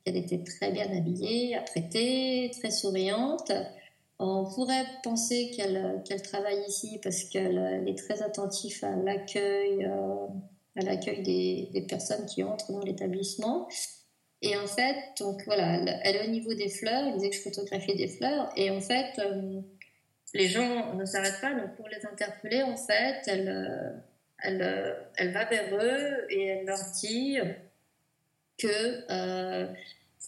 qu'elle 0.04 0.16
était 0.16 0.42
très 0.44 0.70
bien 0.70 0.86
habillée, 0.96 1.56
apprêtée, 1.56 2.50
très 2.58 2.70
souriante. 2.70 3.52
On 4.18 4.44
pourrait 4.44 4.86
penser 5.02 5.50
qu'elle 5.56 6.22
travaille 6.22 6.62
ici 6.68 7.00
parce 7.02 7.24
qu'elle 7.24 7.84
est 7.86 7.98
très 7.98 8.22
attentive 8.22 8.78
à 8.84 8.94
l'accueil, 8.96 9.84
euh, 9.86 10.26
des, 11.22 11.86
personnes 11.88 12.26
qui 12.26 12.42
entrent 12.42 12.70
dans 12.70 12.80
l'établissement. 12.80 13.66
Et 14.44 14.56
en 14.56 14.66
fait, 14.66 14.96
donc 15.18 15.42
voilà, 15.46 15.80
elle, 16.02 16.16
est 16.16 16.26
au 16.26 16.30
niveau 16.30 16.54
des 16.54 16.68
fleurs. 16.68 17.04
Elle 17.06 17.14
disait 17.14 17.30
que 17.30 17.36
je 17.36 17.42
photographiais 17.42 17.96
des 17.96 18.08
fleurs. 18.08 18.50
Et 18.56 18.70
en 18.70 18.80
fait, 18.80 19.18
euh, 19.18 19.60
les 20.34 20.48
gens 20.48 20.94
ne 20.94 21.04
s'arrêtent 21.04 21.40
pas. 21.40 21.54
Donc 21.54 21.74
pour 21.76 21.88
les 21.88 22.04
interpeller, 22.06 22.62
en 22.62 22.76
fait, 22.76 23.22
elle, 23.26 23.48
euh, 23.48 23.90
elle, 24.38 24.96
elle 25.16 25.32
va 25.32 25.44
vers 25.46 25.74
eux 25.74 26.26
et 26.30 26.46
elle 26.46 26.66
leur 26.66 26.80
dit 27.00 27.38
que 28.58 29.04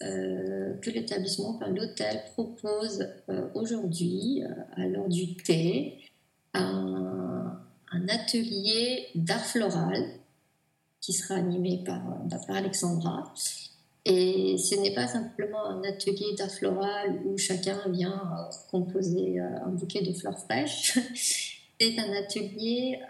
euh, 0.03 0.75
que 0.83 0.91
l'établissement, 0.91 1.59
l'hôtel 1.75 2.21
propose 2.35 3.09
euh, 3.31 3.49
aujourd'hui, 3.55 4.43
euh, 4.45 4.49
à 4.77 4.87
l'heure 4.87 5.09
du 5.09 5.37
thé, 5.37 6.05
un, 6.53 7.63
atelier 8.09 9.07
d'art 9.15 9.45
floral 9.45 10.05
qui 11.01 11.15
sera 11.15 11.37
animé 11.37 11.83
par 11.83 12.03
Alexandra. 12.49 13.33
Et 14.09 14.57
ce 14.57 14.77
n'est 14.77 14.95
pas 14.95 15.09
simplement 15.09 15.65
un 15.67 15.83
atelier 15.83 16.35
d'art 16.39 16.51
floral 16.51 17.21
où 17.25 17.37
chacun 17.37 17.77
vient 17.89 18.23
composer 18.71 19.41
un 19.41 19.71
bouquet 19.71 20.01
de 20.01 20.13
fleurs 20.13 20.39
fraîches. 20.39 20.97
C'est 21.81 21.99
un 21.99 22.13
atelier 22.13 23.01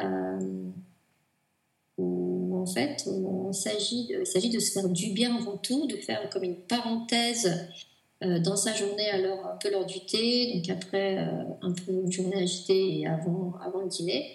où 1.99 2.57
en 2.57 2.67
fait 2.67 3.07
il 3.07 3.55
s'agit 3.55 4.09
de, 4.51 4.59
se 4.59 4.73
faire 4.73 4.89
du 4.89 5.11
bien 5.11 5.37
avant 5.37 5.57
tout, 5.57 5.87
de 5.87 5.97
faire 5.97 6.29
comme 6.31 6.45
une 6.45 6.57
parenthèse 6.57 7.69
euh, 8.25 8.39
dans 8.39 8.57
sa 8.57 8.73
journée 8.73 9.11
alors 9.11 9.47
un 9.47 9.57
peu 9.57 9.71
l'heure 9.71 9.85
du 9.85 10.01
thé, 10.01 10.55
donc 10.55 10.71
après 10.71 11.19
euh, 11.19 11.45
un 11.61 11.73
peu 11.73 11.93
une 11.93 12.11
journée 12.11 12.43
agitée 12.43 13.01
et 13.01 13.07
avant, 13.07 13.53
le 13.83 13.89
dîner. 13.89 14.33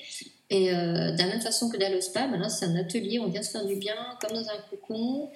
Et 0.52 0.72
euh, 0.72 1.12
de 1.12 1.18
la 1.18 1.28
même 1.28 1.42
façon 1.42 1.68
que 1.70 1.78
d'aller 1.78 1.98
au 1.98 2.02
spa, 2.02 2.28
ben 2.28 2.48
c'est 2.48 2.66
un 2.66 2.76
atelier, 2.76 3.20
on 3.20 3.28
vient 3.28 3.42
se 3.42 3.52
faire 3.52 3.66
du 3.66 3.76
bien 3.76 3.96
comme 4.22 4.38
dans 4.38 4.50
un 4.50 4.58
cocon 4.70 5.32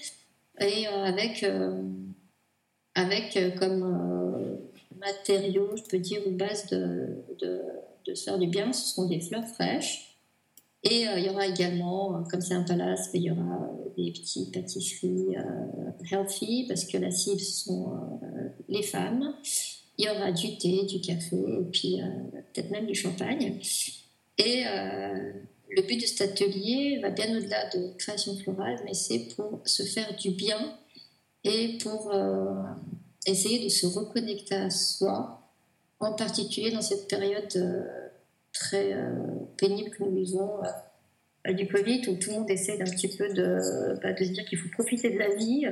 et 0.59 0.87
avec, 0.87 1.45
avec 2.93 3.57
comme 3.59 4.59
matériaux, 4.97 5.75
je 5.75 5.83
peux 5.83 5.99
dire, 5.99 6.21
ou 6.25 6.31
base 6.31 6.67
de, 6.67 7.23
de, 7.39 7.61
de 8.07 8.37
du 8.39 8.47
bien, 8.47 8.71
ce 8.71 8.93
sont 8.93 9.07
des 9.07 9.19
fleurs 9.19 9.47
fraîches 9.47 10.15
et 10.85 11.07
euh, 11.07 11.17
il 11.17 11.25
y 11.25 11.29
aura 11.29 11.47
également, 11.47 12.15
euh, 12.15 12.21
comme 12.29 12.41
c'est 12.41 12.53
un 12.53 12.61
palace, 12.61 13.09
il 13.15 13.23
y 13.23 13.31
aura 13.31 13.41
euh, 13.41 13.89
des 13.97 14.11
petites 14.11 14.53
pâtisseries 14.53 15.35
healthy, 16.11 16.65
parce 16.67 16.85
que 16.85 16.97
la 16.97 17.09
cible 17.09 17.39
sont 17.39 17.97
les 18.69 18.83
femmes. 18.83 19.33
Il 19.97 20.05
y 20.05 20.09
aura 20.09 20.31
du 20.31 20.57
thé, 20.57 20.85
du 20.85 21.01
café, 21.01 21.37
puis 21.71 21.99
peut-être 22.53 22.69
même 22.69 22.85
du 22.85 22.93
champagne. 22.93 23.59
Et 24.37 24.63
le 25.75 25.81
but 25.81 26.01
de 26.01 26.05
cet 26.05 26.21
atelier 26.21 26.99
va 27.01 27.09
bien 27.09 27.35
au-delà 27.37 27.69
de 27.69 27.95
création 27.97 28.35
florale, 28.37 28.79
mais 28.85 28.93
c'est 28.93 29.35
pour 29.35 29.61
se 29.65 29.83
faire 29.83 30.15
du 30.15 30.31
bien 30.31 30.77
et 31.43 31.77
pour 31.83 32.11
essayer 33.27 33.63
de 33.63 33.69
se 33.69 33.85
reconnecter 33.85 34.55
à 34.55 34.69
soi, 34.69 35.41
en 35.99 36.13
particulier 36.13 36.71
dans 36.71 36.81
cette 36.81 37.07
période 37.07 37.53
très 38.55 38.93
euh, 38.93 39.11
pénible 39.57 39.91
que 39.91 40.03
nous 40.03 40.15
vivons 40.15 40.51
euh, 41.47 41.53
du 41.53 41.67
Covid, 41.67 42.01
où 42.07 42.15
tout 42.15 42.31
le 42.31 42.37
monde 42.37 42.49
essaie 42.49 42.77
d'un 42.77 42.85
petit 42.85 43.09
peu 43.09 43.31
de, 43.33 43.99
bah, 44.01 44.13
de 44.13 44.23
se 44.23 44.31
dire 44.31 44.45
qu'il 44.45 44.57
faut 44.57 44.69
profiter 44.69 45.11
de 45.11 45.19
la 45.19 45.35
vie. 45.35 45.67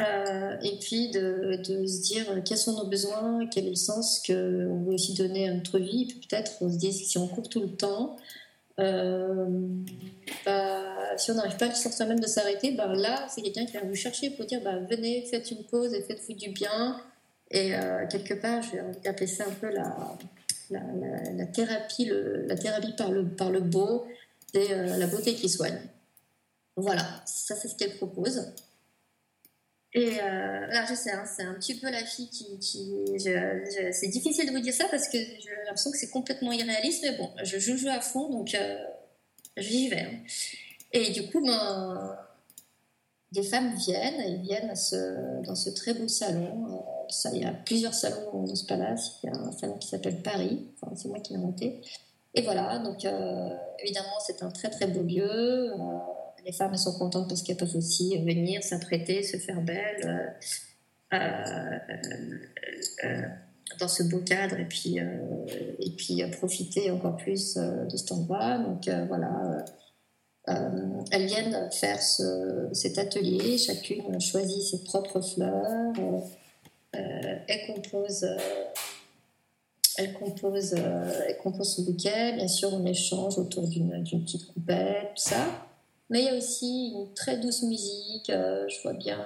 Euh, 0.00 0.56
et 0.62 0.78
puis 0.78 1.10
de, 1.10 1.56
de, 1.56 1.86
se 1.86 2.00
dire 2.00 2.24
quels 2.44 2.56
sont 2.56 2.72
nos 2.72 2.88
besoins, 2.88 3.46
quel 3.52 3.66
est 3.66 3.70
le 3.70 3.76
sens 3.76 4.22
qu'on 4.26 4.84
veut 4.84 4.94
aussi 4.94 5.12
donner 5.12 5.48
à 5.48 5.52
notre 5.52 5.78
vie. 5.78 6.06
Peut-être 6.06 6.52
on 6.62 6.70
se 6.70 6.78
dit 6.78 6.92
si 6.92 7.18
on 7.18 7.28
court 7.28 7.50
tout 7.50 7.60
le 7.60 7.76
temps, 7.76 8.16
euh, 8.80 9.46
bah, 10.44 11.16
si 11.16 11.30
on 11.30 11.34
n'arrive 11.34 11.56
pas 11.56 11.66
à 11.66 11.74
sortir 11.74 12.06
même 12.06 12.20
de 12.20 12.26
s'arrêter, 12.26 12.72
bah, 12.72 12.92
là 12.94 13.26
c'est 13.28 13.42
quelqu'un 13.42 13.66
qui 13.66 13.72
vient 13.72 13.84
vous 13.84 13.94
chercher 13.94 14.30
pour 14.30 14.46
dire 14.46 14.60
bah, 14.62 14.78
venez, 14.90 15.26
faites 15.30 15.50
une 15.50 15.64
pause 15.64 15.94
et 15.94 16.02
faites-vous 16.02 16.34
du 16.34 16.50
bien. 16.50 17.00
Et 17.52 17.72
quelque 18.08 18.34
part, 18.34 18.62
j'ai 18.62 18.80
envie 18.80 19.00
d'appeler 19.00 19.26
ça 19.26 19.42
un 19.44 19.50
peu 19.50 19.68
la, 20.70 21.46
thérapie, 21.46 22.08
la 22.46 22.56
thérapie 22.56 22.94
par 22.94 23.10
le, 23.50 23.60
beau, 23.60 24.06
c'est 24.52 24.72
euh, 24.72 24.96
la 24.96 25.06
beauté 25.06 25.34
qui 25.34 25.48
soigne. 25.48 25.78
Voilà, 26.76 27.04
ça 27.24 27.54
c'est 27.54 27.68
ce 27.68 27.76
qu'elle 27.76 27.96
propose. 27.96 28.52
Et 29.92 30.20
euh, 30.20 30.66
là, 30.68 30.84
je 30.88 30.94
sais, 30.94 31.10
hein, 31.10 31.24
c'est 31.26 31.42
un 31.42 31.54
petit 31.54 31.74
peu 31.74 31.90
la 31.90 32.04
fille 32.04 32.28
qui. 32.28 32.46
c'est 33.18 34.08
difficile 34.08 34.46
de 34.46 34.52
vous 34.52 34.60
dire 34.60 34.74
ça 34.74 34.86
parce 34.88 35.08
que 35.08 35.18
j'ai 35.18 35.50
l'impression 35.66 35.90
que 35.90 35.98
c'est 35.98 36.10
complètement 36.10 36.52
irréaliste, 36.52 37.02
mais 37.02 37.16
bon, 37.16 37.30
je 37.42 37.58
joue, 37.58 37.88
à 37.88 38.00
fond, 38.00 38.30
donc 38.30 38.54
euh, 38.54 38.78
j'y 39.56 39.88
vais. 39.88 40.02
Hein. 40.02 40.18
Et 40.92 41.10
du 41.10 41.28
coup, 41.28 41.44
ben, 41.44 42.16
des 43.32 43.42
femmes 43.42 43.74
viennent, 43.74 44.20
elles 44.20 44.40
viennent 44.40 44.72
dans 45.44 45.54
ce 45.54 45.70
très 45.70 45.94
beau 45.94 46.08
salon. 46.08 46.66
Euh, 46.68 47.08
ça, 47.08 47.30
il 47.32 47.42
y 47.42 47.44
a 47.44 47.52
plusieurs 47.52 47.94
salons 47.94 48.44
dans 48.44 48.54
ce 48.54 48.66
palace. 48.66 49.18
Il 49.22 49.30
y 49.30 49.32
a 49.32 49.36
un 49.36 49.52
salon 49.52 49.76
qui 49.78 49.88
s'appelle 49.88 50.22
Paris, 50.22 50.68
enfin, 50.80 50.94
c'est 50.94 51.08
moi 51.08 51.18
qui 51.20 51.32
l'ai 51.32 51.38
monté. 51.38 51.80
Et 52.34 52.42
voilà, 52.42 52.78
donc 52.78 53.04
euh, 53.04 53.50
évidemment, 53.80 54.18
c'est 54.24 54.42
un 54.42 54.50
très 54.50 54.70
très 54.70 54.86
beau 54.86 55.02
lieu. 55.02 55.72
Euh, 56.50 56.52
les 56.52 56.52
femmes 56.52 56.76
sont 56.76 56.98
contentes 56.98 57.28
parce 57.28 57.42
qu'elles 57.42 57.56
peuvent 57.56 57.76
aussi 57.76 58.18
venir, 58.18 58.62
s'apprêter, 58.62 59.22
se 59.22 59.36
faire 59.36 59.60
belles 59.60 60.34
dans 63.78 63.88
ce 63.88 64.02
beau 64.02 64.18
cadre 64.18 64.58
et 64.58 64.64
puis, 64.64 64.98
et 64.98 65.90
puis 65.96 66.22
profiter 66.32 66.90
encore 66.90 67.16
plus 67.16 67.56
de 67.56 67.96
cet 67.96 68.12
endroit. 68.12 68.58
Donc 68.58 68.88
voilà 69.08 69.64
euh, 70.48 71.02
elles 71.10 71.26
viennent 71.26 71.70
faire 71.70 72.00
cet 72.72 72.98
atelier, 72.98 73.58
chacune 73.58 74.20
choisit 74.20 74.62
ses 74.62 74.84
propres 74.84 75.20
fleurs, 75.20 75.92
euh, 76.96 77.36
elles 77.46 77.66
composent 77.66 78.26
elle 79.98 80.14
compose, 80.14 80.72
elle 80.72 81.36
compose 81.42 81.74
son 81.74 81.82
bouquet. 81.82 82.32
Bien 82.32 82.48
sûr, 82.48 82.72
on 82.72 82.86
échange 82.86 83.36
autour 83.36 83.68
d'une 83.68 84.02
petite 84.02 84.46
coupette, 84.46 85.10
tout 85.14 85.22
ça. 85.22 85.69
Mais 86.10 86.20
il 86.20 86.24
y 86.26 86.28
a 86.28 86.36
aussi 86.36 86.92
une 86.94 87.14
très 87.14 87.38
douce 87.38 87.62
musique. 87.62 88.30
Euh, 88.30 88.68
je 88.68 88.82
vois 88.82 88.92
bien 88.92 89.18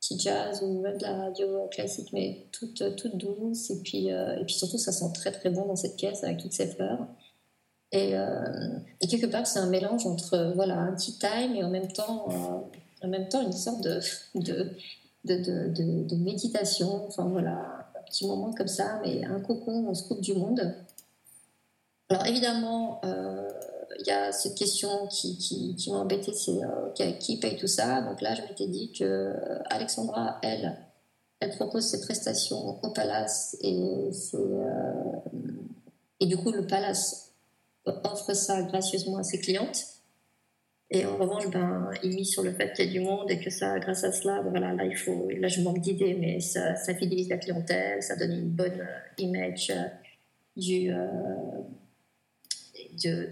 petit 0.00 0.18
jazz 0.18 0.62
ou 0.62 0.80
même 0.80 0.96
de 0.96 1.02
la 1.02 1.14
radio 1.14 1.66
classique, 1.70 2.10
mais 2.12 2.46
toute, 2.52 2.96
toute 2.96 3.16
douce. 3.16 3.70
Et 3.70 3.80
puis, 3.82 4.06
et 4.08 4.44
puis 4.46 4.54
surtout, 4.54 4.78
ça 4.78 4.92
sent 4.92 5.12
très 5.14 5.32
très 5.32 5.50
bon 5.50 5.66
dans 5.66 5.76
cette 5.76 5.96
caisse 5.96 6.24
avec 6.24 6.38
toutes 6.38 6.52
ces 6.52 6.68
fleurs. 6.68 7.06
Euh, 7.94 8.78
et, 9.00 9.06
quelque 9.06 9.26
part, 9.26 9.46
c'est 9.46 9.58
un 9.58 9.68
mélange 9.68 10.06
entre 10.06 10.52
voilà, 10.54 10.78
un 10.78 10.94
tea 10.94 11.18
time 11.18 11.54
et 11.54 11.64
en 11.64 11.70
même 11.70 11.90
temps, 11.90 12.26
euh, 12.30 13.06
en 13.06 13.08
même 13.08 13.28
temps 13.28 13.40
une 13.42 13.52
sorte 13.52 13.82
de, 13.82 14.00
de, 14.34 14.74
de, 15.24 16.04
de, 16.04 16.16
méditation. 16.16 17.06
Enfin 17.06 17.24
voilà, 17.24 17.88
un 17.98 18.02
petit 18.06 18.26
moment 18.26 18.52
comme 18.52 18.68
ça, 18.68 19.00
mais 19.04 19.24
un 19.24 19.40
cocon, 19.40 19.86
on 19.88 19.94
se 19.94 20.06
coupe 20.06 20.20
du 20.20 20.34
monde. 20.34 20.74
Alors 22.10 22.26
évidemment, 22.26 23.00
euh, 23.04 23.48
il 23.98 24.06
y 24.06 24.10
a 24.10 24.32
cette 24.32 24.56
question 24.56 25.06
qui, 25.08 25.38
qui, 25.38 25.74
qui 25.76 25.90
m'a 25.90 25.98
embêtée, 25.98 26.32
c'est 26.32 27.18
qui 27.18 27.38
paye 27.40 27.56
tout 27.56 27.66
ça? 27.66 28.00
Donc 28.02 28.20
là, 28.20 28.34
je 28.34 28.42
m'étais 28.42 28.66
dit 28.66 28.92
que 28.92 29.34
Alexandra, 29.70 30.38
elle, 30.42 30.76
elle 31.40 31.50
propose 31.50 31.84
ses 31.84 32.00
prestations 32.00 32.78
au 32.82 32.90
Palace 32.90 33.56
et, 33.60 34.10
et 36.20 36.26
du 36.26 36.36
coup, 36.36 36.52
le 36.52 36.66
Palace 36.66 37.32
offre 38.04 38.34
ça 38.34 38.62
gracieusement 38.62 39.18
à 39.18 39.22
ses 39.22 39.40
clientes. 39.40 39.84
Et 40.90 41.04
en 41.04 41.16
revanche, 41.18 41.50
ben, 41.50 41.90
il 42.02 42.14
mise 42.14 42.30
sur 42.30 42.42
le 42.42 42.52
fait 42.52 42.72
qu'il 42.72 42.86
y 42.86 42.88
a 42.88 42.92
du 42.92 43.00
monde 43.00 43.30
et 43.30 43.38
que 43.38 43.50
ça, 43.50 43.78
grâce 43.78 44.04
à 44.04 44.12
cela, 44.12 44.40
ben 44.42 44.50
voilà, 44.50 44.72
là, 44.72 44.84
il 44.86 44.96
faut, 44.96 45.28
là, 45.28 45.46
je 45.46 45.60
manque 45.60 45.80
d'idées, 45.80 46.16
mais 46.18 46.40
ça, 46.40 46.76
ça, 46.76 46.94
fidélise 46.94 47.28
la 47.28 47.36
clientèle, 47.36 48.02
ça 48.02 48.16
donne 48.16 48.32
une 48.32 48.48
bonne 48.48 48.80
euh, 48.80 49.22
image 49.22 49.70
euh, 49.70 49.82
du, 50.56 50.90
euh, 50.90 51.06
de, 53.04 53.28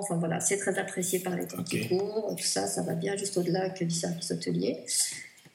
Enfin, 0.00 0.16
voilà, 0.16 0.40
c'est 0.40 0.58
très 0.58 0.78
apprécié 0.78 1.20
par 1.20 1.36
les 1.36 1.46
temps 1.46 1.62
qui 1.62 1.88
courent. 1.88 2.34
Tout 2.36 2.44
ça, 2.44 2.66
ça 2.66 2.82
va 2.82 2.94
bien 2.94 3.16
juste 3.16 3.36
au-delà 3.36 3.70
que 3.70 3.84
du 3.84 3.94
service 3.94 4.30
hôtelier. 4.30 4.84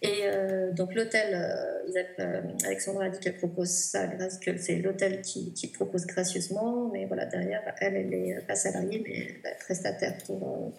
Et 0.02 0.24
euh, 0.24 0.72
donc 0.72 0.94
l'hôtel, 0.94 1.34
euh, 1.34 2.04
euh, 2.20 2.42
Alexandra 2.66 3.06
a 3.06 3.10
dit 3.10 3.20
qu'elle 3.20 3.38
propose 3.38 3.70
ça 3.70 4.08
grâce 4.08 4.38
que 4.38 4.56
c'est 4.58 4.76
l'hôtel 4.76 5.22
qui, 5.22 5.54
qui, 5.54 5.68
propose 5.68 6.06
gracieusement, 6.06 6.90
mais 6.92 7.06
voilà 7.06 7.26
derrière 7.26 7.62
elle 7.80 7.96
elle 7.96 8.14
est 8.14 8.46
pas 8.46 8.56
salariée 8.56 9.02
mais 9.04 9.18
elle 9.18 9.52
est 9.52 9.58
prestataire 9.60 10.18
pour 10.26 10.74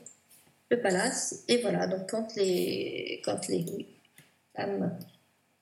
le 0.70 0.80
palace. 0.80 1.42
Et 1.48 1.58
voilà 1.62 1.86
donc 1.86 2.08
quand 2.08 2.36
les 2.36 3.20
quand 3.24 3.48
les 3.48 3.64
femmes 4.54 4.96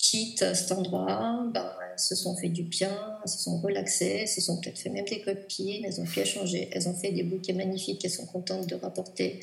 quittent 0.04 0.54
cet 0.54 0.72
endroit, 0.72 1.46
ben, 1.52 1.72
elles 1.80 1.98
se 1.98 2.14
sont 2.14 2.36
fait 2.36 2.50
du 2.50 2.64
bien, 2.64 3.18
elles 3.22 3.30
se 3.30 3.38
sont 3.38 3.58
relaxées, 3.58 4.18
elles 4.22 4.28
se 4.28 4.40
sont 4.40 4.60
peut-être 4.60 4.78
fait 4.78 4.90
même 4.90 5.06
des 5.06 5.20
copines, 5.22 5.84
elles 5.84 6.00
ont 6.00 6.06
fait 6.06 6.22
échanger, 6.22 6.68
elles 6.72 6.88
ont 6.88 6.94
fait 6.94 7.12
des 7.12 7.22
bouquets 7.22 7.54
magnifiques, 7.54 8.04
elles 8.04 8.10
sont 8.10 8.26
contentes 8.26 8.66
de 8.66 8.74
rapporter 8.74 9.40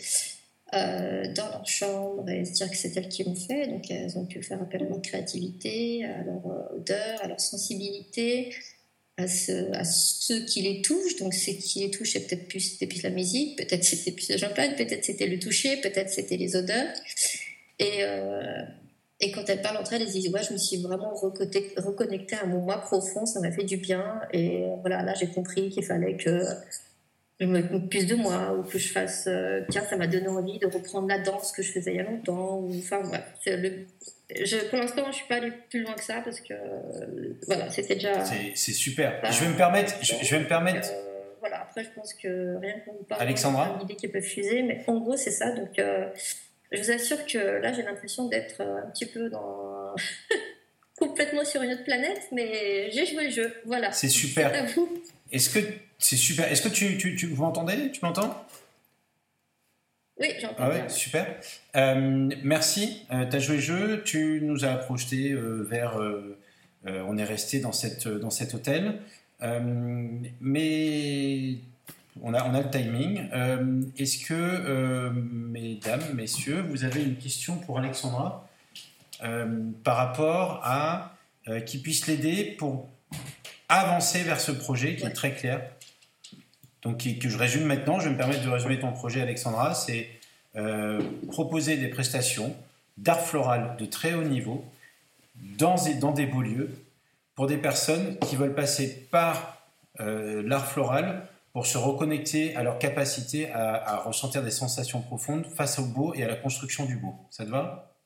euh, 0.74 1.24
dans 1.34 1.50
leur 1.50 1.68
chambre 1.68 2.30
et 2.30 2.46
se 2.46 2.54
dire 2.54 2.70
que 2.70 2.78
c'est 2.78 2.96
elles 2.96 3.10
qui 3.10 3.24
l'ont 3.24 3.36
fait. 3.36 3.68
Donc 3.68 3.90
elles 3.90 4.18
ont 4.18 4.26
pu 4.26 4.44
faire 4.44 4.62
appel 4.62 4.84
à 4.84 4.86
leur 4.86 5.02
créativité, 5.02 6.06
à 6.06 6.24
leur 6.24 6.46
euh, 6.46 6.78
odeur, 6.78 7.24
à 7.24 7.28
leur 7.28 7.40
sensibilité, 7.40 8.54
à, 9.18 9.28
ce, 9.28 9.72
à 9.74 9.84
ceux 9.84 10.46
qui 10.46 10.62
les 10.62 10.84
touchent. 10.84 11.18
Donc 11.18 11.34
ce 11.34 11.52
qui 11.52 11.80
les 11.80 11.90
touche, 11.90 12.14
peut-être 12.14 12.48
plus, 12.48 13.02
la 13.02 13.10
musique, 13.10 13.58
peut-être 13.58 13.84
c'était 13.84 14.12
plus 14.12 14.30
le 14.30 14.38
champagne, 14.38 14.76
peut-être 14.76 15.04
c'était 15.04 15.28
le 15.28 15.40
toucher, 15.40 15.78
peut-être 15.78 16.12
c'était 16.12 16.38
les 16.38 16.56
odeurs. 16.56 16.94
Et, 17.80 18.04
euh, 18.04 18.62
et 19.22 19.32
quand 19.32 19.48
elles 19.50 19.62
parlent 19.62 19.78
entre 19.78 19.94
elles, 19.94 20.02
elles 20.02 20.10
disent 20.10 20.34
Ouais, 20.34 20.42
je 20.44 20.54
me 20.54 20.58
suis 20.58 20.82
vraiment 20.82 21.14
reconnectée 21.14 22.36
à 22.36 22.46
mon 22.46 22.62
moi 22.62 22.80
profond, 22.80 23.26
ça 23.26 23.40
m'a 23.40 23.52
fait 23.52 23.64
du 23.64 23.78
bien. 23.78 24.20
Et 24.34 24.66
voilà, 24.82 25.04
là, 25.04 25.14
j'ai 25.14 25.28
compris 25.28 25.70
qu'il 25.70 25.86
fallait 25.86 26.18
que 26.18 26.42
je 27.40 27.46
me 27.46 27.88
plus 27.88 28.06
de 28.06 28.16
moi 28.16 28.56
ou 28.58 28.64
que 28.64 28.78
je 28.78 28.92
fasse. 28.92 29.26
Euh, 29.28 29.62
tiens, 29.70 29.84
ça 29.90 29.98
m'a 29.98 30.08
donné 30.08 30.28
envie 30.28 30.60
de 30.60 30.68
reprendre 30.68 31.08
la 31.08 31.20
danse 31.20 31.52
que 31.52 31.62
je 31.62 31.72
faisais 31.72 31.92
il 31.92 31.98
y 31.98 32.00
a 32.00 32.04
longtemps. 32.04 32.60
Ou, 32.60 32.72
enfin. 32.78 33.02
Le, 33.46 33.86
je, 34.34 34.58
pour 34.70 34.80
l'instant, 34.80 35.04
je 35.04 35.08
ne 35.08 35.14
suis 35.14 35.28
pas 35.28 35.36
allée 35.36 35.52
plus 35.70 35.84
loin 35.84 35.94
que 35.94 36.04
ça 36.04 36.22
parce 36.24 36.40
que 36.40 36.54
voilà, 37.48 37.70
c'était 37.70 37.96
déjà. 37.96 38.24
C'est 38.26 38.72
super. 38.72 39.20
je 39.32 39.44
vais 39.44 39.50
me 39.50 39.58
permettre. 39.58 39.94
Je, 40.02 40.36
vais 40.36 40.42
me 40.42 40.48
permettre. 40.48 40.90
Euh, 40.92 41.34
voilà, 41.40 41.62
après, 41.62 41.84
je 41.84 41.90
pense 41.90 42.14
que 42.14 42.58
rien 42.58 42.80
qu'on 42.86 43.04
parle, 43.04 43.22
Alexandra 43.22 43.76
une 43.76 43.86
idée 43.86 43.96
qui 43.96 44.08
peut 44.08 44.22
fuser, 44.22 44.62
mais 44.62 44.84
en 44.88 45.00
gros, 45.00 45.18
c'est 45.18 45.32
ça. 45.32 45.52
Donc, 45.52 45.80
euh, 45.80 46.08
je 46.72 46.82
vous 46.82 46.92
assure 46.92 47.26
que 47.26 47.38
là, 47.38 47.74
j'ai 47.74 47.84
l'impression 47.84 48.28
d'être 48.28 48.62
un 48.62 48.90
petit 48.92 49.06
peu 49.06 49.30
dans. 49.30 49.96
complètement 51.02 51.44
sur 51.44 51.62
une 51.64 51.72
autre 51.72 51.84
planète, 51.84 52.28
mais 52.32 52.92
j'ai 52.92 53.06
joué 53.08 53.26
le 53.26 53.32
jeu. 53.32 53.54
Voilà. 53.66 53.92
C'est 53.92 54.08
super. 54.08 54.54
Est-ce 55.32 55.50
que 55.50 55.60
c'est 55.98 56.16
super? 56.16 56.50
Est-ce 56.52 56.62
que 56.62 56.70
tu, 56.70 56.98
tu, 56.98 57.16
tu 57.16 57.28
vous 57.28 57.42
m'entendez? 57.42 57.92
Tu 57.92 58.00
m'entends? 58.04 58.46
Oui, 60.20 60.28
j'entends. 60.40 60.56
Ah 60.60 60.70
ouais, 60.70 60.90
super. 60.90 61.26
Euh, 61.76 62.30
merci. 62.44 63.08
Euh, 63.12 63.26
tu 63.28 63.36
as 63.36 63.40
joué 63.40 63.56
le 63.56 63.62
jeu. 63.62 64.04
Tu 64.06 64.42
nous 64.44 64.64
as 64.64 64.76
projeté 64.76 65.32
euh, 65.32 65.64
vers. 65.64 66.00
on 66.86 67.18
est 67.18 67.24
resté 67.24 67.60
dans 67.60 67.72
cette 67.72 68.08
dans 68.08 68.30
cet 68.30 68.54
hôtel, 68.54 69.00
mais 70.40 71.56
on 72.22 72.34
a, 72.34 72.44
on 72.44 72.54
a 72.54 72.62
le 72.62 72.70
timing. 72.70 73.30
Est-ce 73.98 74.26
que, 74.26 75.10
mesdames, 75.10 76.04
messieurs, 76.14 76.62
vous 76.70 76.84
avez 76.84 77.04
une 77.04 77.16
question 77.16 77.58
pour 77.58 77.80
Alexandra 77.80 78.48
par 79.84 79.98
rapport 79.98 80.62
à 80.64 81.16
qui 81.66 81.78
puisse 81.78 82.08
l'aider 82.08 82.56
pour 82.58 82.90
avancer 83.70 84.24
vers 84.24 84.42
ce 84.42 84.52
projet 84.52 84.96
qui 84.96 85.06
est 85.06 85.14
très 85.14 85.34
clair? 85.34 85.62
Donc, 86.82 86.98
que 87.20 87.30
je 87.30 87.38
résume 87.38 87.66
maintenant, 87.66 88.00
je 88.00 88.06
vais 88.06 88.12
me 88.12 88.18
permettre 88.18 88.44
de 88.44 88.50
résumer 88.50 88.80
ton 88.80 88.92
projet, 88.92 89.22
Alexandra. 89.22 89.74
C'est 89.74 90.10
proposer 91.28 91.78
des 91.78 91.88
prestations 91.88 92.56
d'art 92.98 93.22
floral 93.22 93.78
de 93.80 93.86
très 93.86 94.14
haut 94.14 94.24
niveau 94.24 94.66
dans, 95.58 95.76
dans 96.00 96.12
des 96.12 96.26
beaux 96.26 96.42
lieux 96.42 96.70
pour 97.36 97.48
des 97.48 97.58
personnes 97.58 98.18
qui 98.20 98.36
veulent 98.36 98.54
passer 98.54 99.08
par 99.12 99.58
l'art 99.98 100.68
floral 100.68 101.28
pour 101.54 101.66
se 101.66 101.78
reconnecter 101.78 102.56
à 102.56 102.64
leur 102.64 102.80
capacité 102.80 103.52
à, 103.52 103.98
ressentir 103.98 104.44
des 104.44 104.52
sensations 104.52 105.02
profondes 105.02 105.46
face 105.48 105.80
au 105.80 105.86
beau 105.86 106.14
et 106.14 106.24
à 106.24 106.28
la 106.28 106.36
construction 106.36 106.86
du 106.86 106.96
beau. 106.96 107.14
Ça 107.30 107.46
te 107.46 107.50
va? 107.50 107.98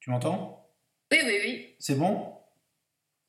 Tu 0.00 0.10
m'entends? 0.10 0.68
Oui, 1.10 1.18
oui, 1.24 1.38
oui. 1.42 1.76
C'est 1.78 1.94
bon? 1.94 2.34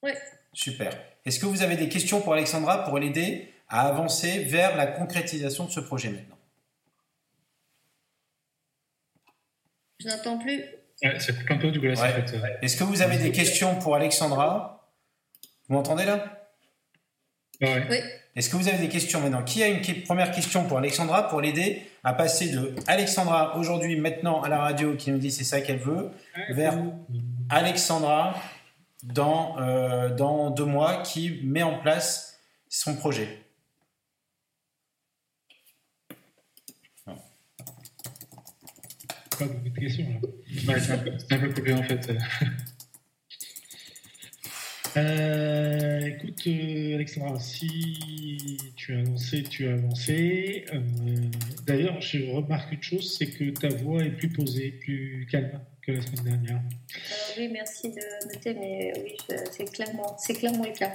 Oui. 0.04 0.12
Super. 0.52 0.92
Est-ce 1.26 1.40
que 1.40 1.46
vous 1.46 1.64
avez 1.64 1.78
des 1.78 1.88
questions 1.88 2.22
pour 2.22 2.34
Alexandra 2.34 2.84
pour 2.84 3.00
l'aider 3.00 3.54
à 3.70 3.88
avancer 3.88 4.44
vers 4.44 4.76
la 4.76 4.88
concrétisation 4.88 5.66
de 5.66 5.72
ce 5.72 5.80
projet 5.80 6.10
maintenant? 6.10 6.38
Je 10.00 10.10
n'entends 10.10 10.38
plus. 10.38 10.62
ça 11.20 11.34
coupe 11.34 11.52
un 11.52 11.58
peu 11.58 11.72
du 11.72 11.80
coup 11.80 11.86
Est-ce 11.86 12.76
que 12.76 12.84
vous 12.84 13.02
avez 13.02 13.18
des 13.18 13.32
questions 13.32 13.80
pour 13.80 13.96
Alexandra? 13.96 14.92
Vous 15.68 15.76
m'entendez 15.76 16.06
là? 16.06 16.45
Oui. 17.62 17.98
Est-ce 18.36 18.50
que 18.50 18.58
vous 18.58 18.68
avez 18.68 18.80
des 18.80 18.90
questions 18.90 19.22
maintenant 19.22 19.44
Qui 19.44 19.64
a 19.64 19.68
une 19.68 19.82
première 20.04 20.32
question 20.32 20.66
pour 20.66 20.78
Alexandra 20.78 21.30
pour 21.30 21.40
l'aider 21.40 21.84
à 22.04 22.14
passer 22.14 22.50
de 22.50 22.76
Alexandra 22.86 23.58
aujourd'hui, 23.58 23.96
maintenant 23.96 24.42
à 24.42 24.50
la 24.50 24.60
radio 24.60 24.96
qui 24.96 25.10
nous 25.12 25.18
dit 25.18 25.32
c'est 25.32 25.46
ça 25.46 25.62
qu'elle 25.62 25.80
veut, 25.80 26.12
vers 26.50 26.78
Alexandra 27.50 28.36
dans, 29.04 29.58
euh, 29.60 30.14
dans 30.14 30.50
deux 30.50 30.66
mois 30.66 31.02
qui 31.02 31.40
met 31.44 31.64
en 31.64 31.80
place 31.80 32.40
son 32.68 32.96
projet 32.96 33.42
Pas 39.38 39.46
beaucoup 39.46 39.70
de 39.70 39.80
questions 39.80 40.22
là. 40.66 40.80
c'est 40.80 41.34
un, 41.34 41.40
peu 41.40 41.54
coupé 41.54 41.74
en 41.74 41.84
fait. 41.84 42.10
Euh, 44.98 46.00
écoute, 46.06 46.42
euh, 46.48 46.96
Alexandra, 46.96 47.38
si 47.40 48.58
tu 48.78 48.96
as 48.96 49.00
avancé, 49.00 49.44
tu 49.44 49.68
as 49.68 49.74
avancé. 49.74 50.66
Euh, 50.74 50.80
d'ailleurs, 51.66 52.00
je 52.00 52.32
remarque 52.32 52.72
une 52.72 52.82
chose, 52.82 53.18
c'est 53.18 53.28
que 53.28 53.50
ta 53.50 53.68
voix 53.68 54.06
est 54.06 54.12
plus 54.12 54.30
posée, 54.30 54.72
plus 54.72 55.28
calme 55.30 55.60
que 55.82 55.92
la 55.92 56.02
semaine 56.02 56.24
dernière. 56.24 56.62
oui, 57.38 57.50
merci 57.52 57.90
de 57.90 58.34
noter, 58.34 58.54
mais 58.54 58.94
oui, 59.04 59.18
c'est 59.52 59.70
clairement, 59.70 60.16
c'est 60.18 60.34
clairement 60.34 60.66
le 60.66 60.72
cas. 60.72 60.94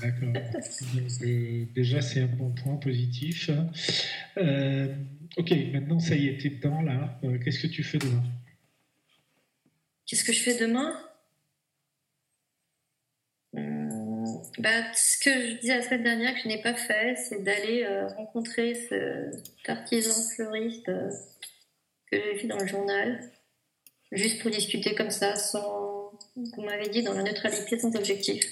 D'accord. 0.00 0.32
déjà, 1.74 2.00
c'est 2.00 2.20
un 2.22 2.26
bon 2.26 2.52
point 2.52 2.76
positif. 2.76 3.50
ok, 5.36 5.54
maintenant, 5.72 6.00
ça 6.00 6.16
y 6.16 6.28
est, 6.28 6.38
t'es 6.38 6.48
dedans 6.48 6.80
là. 6.80 7.20
Qu'est-ce 7.44 7.60
que 7.60 7.66
tu 7.66 7.82
fais 7.82 7.98
demain? 7.98 8.24
Qu'est-ce 10.06 10.24
que 10.24 10.32
je 10.32 10.40
fais 10.40 10.58
demain? 10.58 10.94
Bah, 14.58 14.92
ce 14.94 15.18
que 15.18 15.30
je 15.30 15.60
disais 15.60 15.76
la 15.76 15.82
semaine 15.82 16.04
dernière 16.04 16.34
que 16.34 16.40
je 16.42 16.48
n'ai 16.48 16.62
pas 16.62 16.74
fait, 16.74 17.16
c'est 17.16 17.42
d'aller 17.42 17.84
euh, 17.84 18.06
rencontrer 18.08 18.74
cet 18.74 19.68
artisan 19.68 20.14
fleuriste 20.34 20.88
euh, 20.88 21.10
que 22.10 22.16
j'ai 22.16 22.34
vu 22.42 22.48
dans 22.48 22.58
le 22.58 22.66
journal, 22.66 23.20
juste 24.12 24.42
pour 24.42 24.50
discuter 24.50 24.94
comme 24.94 25.10
ça, 25.10 25.36
sans, 25.36 26.12
vous 26.34 26.62
m'avez 26.62 26.88
dit, 26.88 27.02
dans 27.02 27.14
la 27.14 27.22
neutralité, 27.22 27.78
sans 27.78 27.94
objectif. 27.94 28.44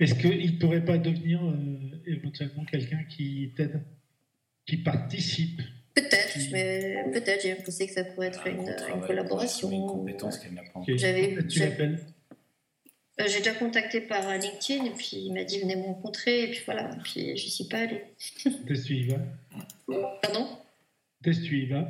Est-ce 0.00 0.14
qu'il 0.14 0.54
ne 0.54 0.58
pourrait 0.58 0.84
pas 0.84 0.98
devenir 0.98 1.44
euh, 1.44 2.02
éventuellement 2.06 2.64
quelqu'un 2.64 3.02
qui 3.08 3.52
t'aide, 3.56 3.82
qui 4.66 4.76
participe? 4.78 5.60
Peut-être, 5.94 6.38
mais 6.52 7.04
peut-être, 7.12 7.42
j'ai 7.42 7.54
pensé 7.56 7.86
que 7.88 7.92
ça 7.92 8.04
pourrait 8.04 8.28
être 8.28 8.46
une, 8.46 8.60
une, 8.94 9.00
collaboration. 9.00 9.70
Une 9.70 9.86
compétence 9.86 10.38
qu'elle 10.38 10.54
n'a 10.54 10.62
pas 10.62 10.80
J'avais, 10.86 11.44
tu 11.48 11.58
l'appelles? 11.58 11.98
J'ai 13.26 13.38
déjà 13.38 13.54
contacté 13.54 14.00
par 14.00 14.22
LinkedIn 14.36 14.84
et 14.84 14.90
puis 14.90 15.16
il 15.16 15.32
m'a 15.32 15.44
dit 15.44 15.60
venez 15.60 15.76
me 15.76 15.82
rencontrer 15.82 16.44
et 16.44 16.48
puis 16.48 16.62
voilà, 16.64 16.90
et 16.90 17.02
puis 17.02 17.36
je 17.36 17.48
suis 17.48 17.64
pas 17.64 17.78
allée. 17.78 18.04
Quand 18.44 18.50
est-ce 18.70 18.82
que 18.82 18.86
tu 18.86 18.94
y 18.94 19.08
vas? 19.08 19.18
Pardon? 20.22 20.48
Quand 21.22 21.30
est-ce 21.30 21.40
que 21.40 21.46
tu 21.46 21.58
y 21.58 21.66
vas? 21.66 21.88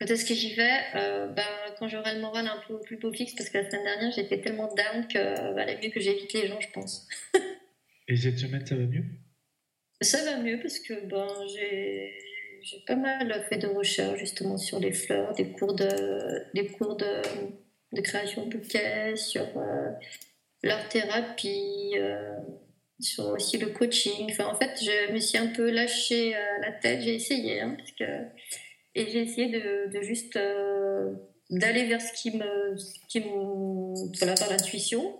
Quand 0.00 0.06
est-ce 0.06 0.24
que 0.24 0.34
j'y 0.34 0.54
vais? 0.54 0.80
Euh, 0.96 1.28
ben, 1.28 1.44
Quand 1.78 1.86
j'aurai 1.86 2.14
le 2.16 2.20
moral 2.20 2.48
un 2.48 2.60
peu 2.66 2.80
plus 2.80 2.96
beau 2.96 3.12
fixe 3.12 3.34
parce 3.34 3.50
que 3.50 3.58
la 3.58 3.70
semaine 3.70 3.84
dernière 3.84 4.12
j'étais 4.12 4.40
tellement 4.40 4.72
down 4.74 5.06
que 5.06 5.54
valait 5.54 5.78
mieux 5.80 5.90
que 5.90 6.00
j'évite 6.00 6.32
les 6.32 6.48
gens 6.48 6.60
je 6.60 6.70
pense. 6.72 7.06
et 8.08 8.16
cette 8.16 8.38
semaine 8.38 8.66
ça 8.66 8.74
va 8.74 8.82
mieux? 8.82 9.04
Ça 10.00 10.24
va 10.24 10.38
mieux 10.38 10.58
parce 10.60 10.80
que 10.80 11.06
ben, 11.06 11.28
j'ai 11.54 12.18
j'ai 12.62 12.78
pas 12.86 12.96
mal 12.96 13.44
fait 13.48 13.58
de 13.58 13.66
recherches 13.66 14.18
justement 14.18 14.56
sur 14.56 14.78
les 14.78 14.92
fleurs, 14.92 15.34
des 15.34 15.50
cours 15.50 15.74
de, 15.74 16.44
des 16.54 16.68
cours 16.68 16.96
de, 16.96 17.22
de 17.92 18.00
création 18.00 18.46
de 18.46 18.56
bouquets, 18.56 19.16
sur 19.16 19.46
euh, 19.56 19.90
l'art 20.62 20.88
thérapie, 20.88 21.92
euh, 21.96 22.36
sur 23.00 23.28
aussi 23.30 23.58
le 23.58 23.68
coaching. 23.68 24.32
En 24.40 24.54
fait, 24.54 24.70
je 24.80 25.12
me 25.12 25.18
suis 25.18 25.38
un 25.38 25.48
peu 25.48 25.70
lâché 25.70 26.34
la 26.60 26.72
tête. 26.72 27.00
J'ai 27.02 27.14
essayé, 27.14 27.60
hein, 27.60 27.76
et 28.94 29.06
j'ai 29.10 29.22
essayé 29.22 29.48
de, 29.48 30.00
juste 30.02 30.36
euh, 30.36 31.12
d'aller 31.50 31.84
vers 31.86 32.00
ce 32.00 32.12
qui 32.12 32.30
me, 32.30 32.74
voilà, 34.18 34.34
par 34.34 34.50
l'intuition. 34.50 35.18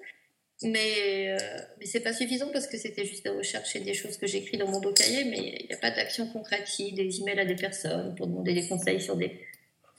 Mais, 0.65 1.37
mais 1.81 1.87
c'est 1.87 2.05
pas 2.05 2.13
suffisant 2.13 2.49
parce 2.53 2.69
que 2.69 2.77
c'était 2.79 3.05
juste 3.05 3.25
de 3.25 3.31
rechercher 3.31 3.81
des 3.81 3.95
choses 3.95 4.17
que 4.17 4.29
j'écris 4.29 4.59
dans 4.59 4.69
mon 4.69 4.81
beau 4.81 4.93
cahier, 4.93 5.25
mais 5.25 5.57
il 5.59 5.67
n'y 5.67 5.73
a 5.73 5.77
pas 5.77 5.91
d'action 5.91 6.29
concrète, 6.29 6.69
des 6.79 7.21
emails 7.21 7.41
à 7.41 7.45
des 7.45 7.57
personnes 7.57 8.15
pour 8.15 8.29
demander 8.29 8.55
des 8.55 8.69
conseils 8.69 9.01
sur 9.01 9.17
des 9.17 9.41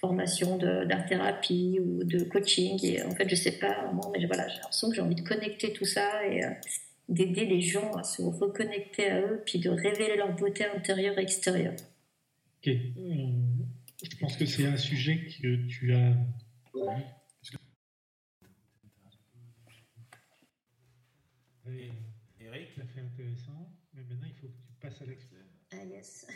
formation 0.04 0.58
d'art 0.58 1.06
thérapie 1.06 1.80
ou 1.80 2.04
de 2.04 2.26
coaching. 2.26 2.78
Et 2.84 3.02
en 3.04 3.12
fait, 3.12 3.30
je 3.30 3.36
sais 3.36 3.58
pas 3.58 3.90
moi, 3.94 4.12
mais 4.12 4.26
voilà, 4.26 4.50
j'ai 4.50 4.56
l'impression 4.56 4.90
que 4.90 4.96
j'ai 4.96 5.02
envie 5.02 5.16
de 5.16 5.22
connecter 5.22 5.72
tout 5.72 5.86
ça 5.86 6.28
et 6.28 6.44
euh, 6.44 6.50
d'aider 7.08 7.46
les 7.46 7.62
gens 7.62 7.94
à 7.94 8.04
se 8.04 8.22
reconnecter 8.22 9.10
à 9.10 9.22
eux, 9.22 9.42
puis 9.46 9.60
de 9.60 9.70
révéler 9.70 10.18
leur 10.18 10.36
beauté 10.36 10.66
intérieure 10.66 11.18
et 11.18 11.22
extérieure. 11.22 11.76
Ok. 12.58 12.68
Euh, 12.68 12.82
je 14.04 14.18
pense 14.18 14.36
que 14.36 14.46
c'est 14.46 14.66
un 14.66 14.76
sujet 14.76 15.26
que 15.26 15.66
tu 15.68 15.94
as. 15.94 16.14
Eric, 22.42 22.68
ça 22.76 22.84
fait 22.94 23.00
intéressant, 23.00 23.72
mais 23.94 24.04
maintenant 24.04 24.28
il 24.28 24.36
faut 24.36 24.48
que 24.48 24.68
tu 24.68 24.74
passes 24.82 25.02
à 25.02 25.06
l'action. 25.06 25.38
Ah 25.72 25.86
yes. 25.86 26.28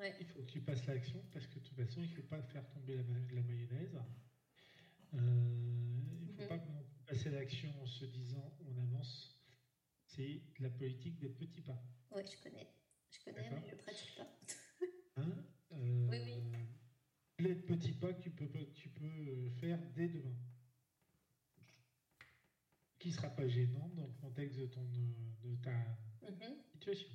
Ouais. 0.00 0.14
Il 0.20 0.26
faut 0.26 0.38
que 0.42 0.52
tu 0.52 0.60
passes 0.60 0.86
l'action 0.86 1.20
parce 1.32 1.47
façon, 1.84 2.02
il 2.02 2.10
ne 2.10 2.14
faut 2.14 2.22
pas 2.22 2.42
faire 2.42 2.68
tomber 2.70 2.96
la, 2.96 3.02
ma- 3.04 3.32
la 3.32 3.42
mayonnaise. 3.42 3.96
Euh, 5.14 5.18
il 6.20 6.26
ne 6.26 6.32
faut 6.32 6.42
Mhm. 6.42 6.48
pas 6.48 6.58
passer 7.06 7.30
l'action 7.30 7.70
en 7.82 7.86
se 7.86 8.04
disant 8.04 8.52
on 8.66 8.76
avance. 8.82 9.34
C'est 10.06 10.40
la 10.58 10.70
politique 10.70 11.18
des 11.18 11.28
petits 11.28 11.60
pas. 11.62 11.82
Ouais, 12.10 12.24
je 12.24 12.42
connais. 12.42 12.66
Je 13.10 13.24
connais, 13.24 13.50
mais 13.50 13.68
je 13.68 13.74
pratique 13.76 14.16
pas. 14.16 14.28
Hein? 15.16 15.44
Euh, 15.72 16.08
Oui, 16.10 16.18
oui. 16.24 17.44
Les 17.44 17.54
petits 17.54 17.92
pas 17.92 18.10
que 18.14 18.22
tu 18.22 18.30
peux, 18.30 18.48
tu 18.74 18.88
peux 18.88 19.04
euh, 19.04 19.50
faire 19.60 19.78
dès 19.94 20.08
demain. 20.08 20.34
Qui 22.98 23.08
ne 23.08 23.12
sera 23.12 23.28
pas 23.28 23.46
gênant 23.46 23.88
dans 23.90 24.06
le 24.06 24.12
contexte 24.14 24.58
de, 24.58 24.66
ton, 24.66 24.82
de 24.82 25.54
ta 25.56 25.70
Mhm. 26.22 26.56
situation. 26.72 27.08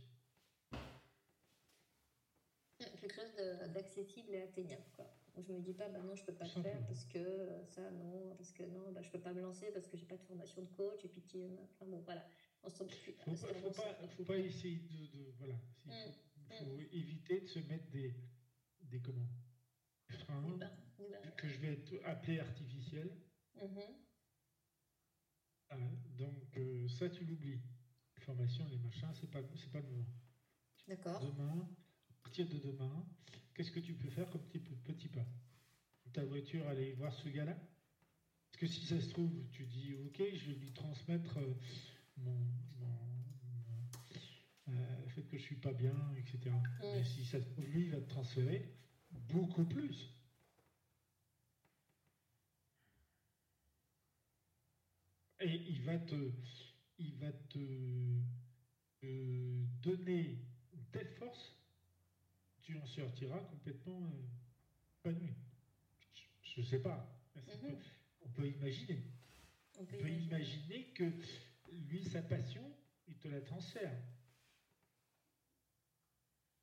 Quelque 2.91 3.13
chose 3.13 3.35
d'accessible 3.73 4.31
et 4.31 4.41
atteignable. 4.41 4.83
Quoi. 4.95 5.05
Je 5.37 5.51
me 5.51 5.59
dis 5.61 5.73
pas, 5.73 5.89
bah 5.89 5.99
non, 5.99 6.15
je 6.15 6.23
peux 6.23 6.33
pas 6.33 6.45
le 6.45 6.61
faire 6.61 6.85
parce 6.85 7.05
que 7.05 7.17
euh, 7.17 7.65
ça, 7.65 7.89
non, 7.91 8.35
parce 8.35 8.51
que 8.51 8.63
non, 8.63 8.91
bah, 8.91 9.01
je 9.01 9.09
peux 9.09 9.19
pas 9.19 9.33
me 9.33 9.41
lancer 9.41 9.71
parce 9.71 9.87
que 9.87 9.97
j'ai 9.97 10.05
pas 10.05 10.17
de 10.17 10.23
formation 10.23 10.61
de 10.61 10.67
coach 10.69 11.03
et 11.05 11.07
puis 11.07 11.21
qui, 11.21 11.41
euh, 11.43 11.55
enfin 11.73 11.85
bon, 11.89 11.99
voilà. 12.01 12.23
On 12.63 12.69
s'en 12.69 12.85
Il 12.85 12.89
ne 12.91 12.95
faut, 12.95 13.11
pas- 13.13 13.23
faut 13.25 13.35
vraiment 13.47 13.71
pas, 13.71 13.83
ça. 13.83 14.07
faut 14.09 14.23
pas 14.23 14.37
essayer 14.37 14.77
de. 14.77 15.17
de- 15.17 15.31
voilà. 15.37 15.55
Il 15.85 15.91
Mm. 15.91 15.95
faut, 16.49 16.65
faut 16.65 16.79
éviter 16.91 17.41
de 17.41 17.47
se 17.47 17.59
mettre 17.59 17.89
des, 17.89 18.13
des, 18.81 18.99
comment, 19.01 19.27
des 20.09 20.15
freins 20.17 20.59
que 21.37 21.47
je 21.49 21.57
vais 21.59 21.73
être- 21.73 22.01
appeler 22.05 22.39
artificiels. 22.39 23.11
Mhm. 23.55 23.81
Ah, 25.69 25.77
donc, 26.17 26.57
euh, 26.57 26.87
ça, 26.87 27.09
tu 27.09 27.25
l'oublies. 27.25 27.59
Les 28.15 28.21
formations, 28.23 28.65
les 28.67 28.77
machins, 28.77 29.09
c'est 29.19 29.29
pas, 29.29 29.41
c'est 29.55 29.71
pas 29.71 29.79
le 29.79 29.87
moment. 29.87 30.05
D'accord. 30.87 31.19
Demain, 31.19 31.67
partir 32.23 32.47
de 32.47 32.57
demain, 32.59 33.05
qu'est-ce 33.53 33.71
que 33.71 33.79
tu 33.79 33.93
peux 33.93 34.09
faire 34.09 34.29
comme 34.29 34.41
petit, 34.49 34.75
petit 34.83 35.07
pas 35.09 35.25
Ta 36.13 36.23
voiture, 36.25 36.67
aller 36.67 36.93
voir 36.93 37.13
ce 37.13 37.27
gars-là 37.29 37.55
Parce 38.51 38.59
que 38.59 38.67
si 38.67 38.85
ça 38.85 38.99
se 39.01 39.09
trouve, 39.09 39.31
tu 39.51 39.65
dis, 39.65 39.93
ok, 39.95 40.21
je 40.35 40.51
vais 40.51 40.55
lui 40.59 40.71
transmettre 40.71 41.37
euh, 41.37 41.53
mon, 42.17 42.31
mon- 42.79 42.87
mon- 42.87 43.89
euh, 44.69 45.03
le 45.03 45.09
fait 45.09 45.23
que 45.23 45.37
je 45.37 45.41
suis 45.43 45.55
pas 45.55 45.73
bien, 45.73 45.95
etc. 46.17 46.55
Mais 46.81 47.03
si 47.03 47.25
ça 47.25 47.41
se 47.41 47.47
trouve, 47.49 47.65
lui, 47.69 47.83
il 47.85 47.89
va 47.91 47.97
te 48.01 48.09
transférer 48.09 48.69
beaucoup 49.11 49.65
plus. 49.65 50.09
Et 55.39 55.55
il 55.69 55.81
va 55.81 55.97
te, 55.97 56.15
il 56.99 57.15
va 57.15 57.31
te 57.31 57.59
euh, 59.03 59.65
donner 59.81 60.37
une 60.73 60.85
telle 60.91 61.09
force, 61.17 61.52
tu 62.63 62.77
en 62.77 62.85
sortiras 62.85 63.39
complètement 63.39 64.01
euh, 64.05 64.23
épanoui. 64.99 65.35
Je 66.41 66.61
ne 66.61 66.65
sais 66.65 66.79
pas. 66.81 67.09
Mhm. 67.35 67.77
on 68.21 68.29
peut 68.29 68.47
imaginer. 68.47 69.03
On 69.77 69.81
On 69.81 69.85
peut 69.85 69.97
imaginer. 69.97 70.23
imaginer 70.25 70.93
que 70.93 71.11
lui, 71.71 72.03
sa 72.03 72.21
passion, 72.21 72.63
il 73.07 73.17
te 73.17 73.27
la 73.27 73.41
transfère. 73.41 73.95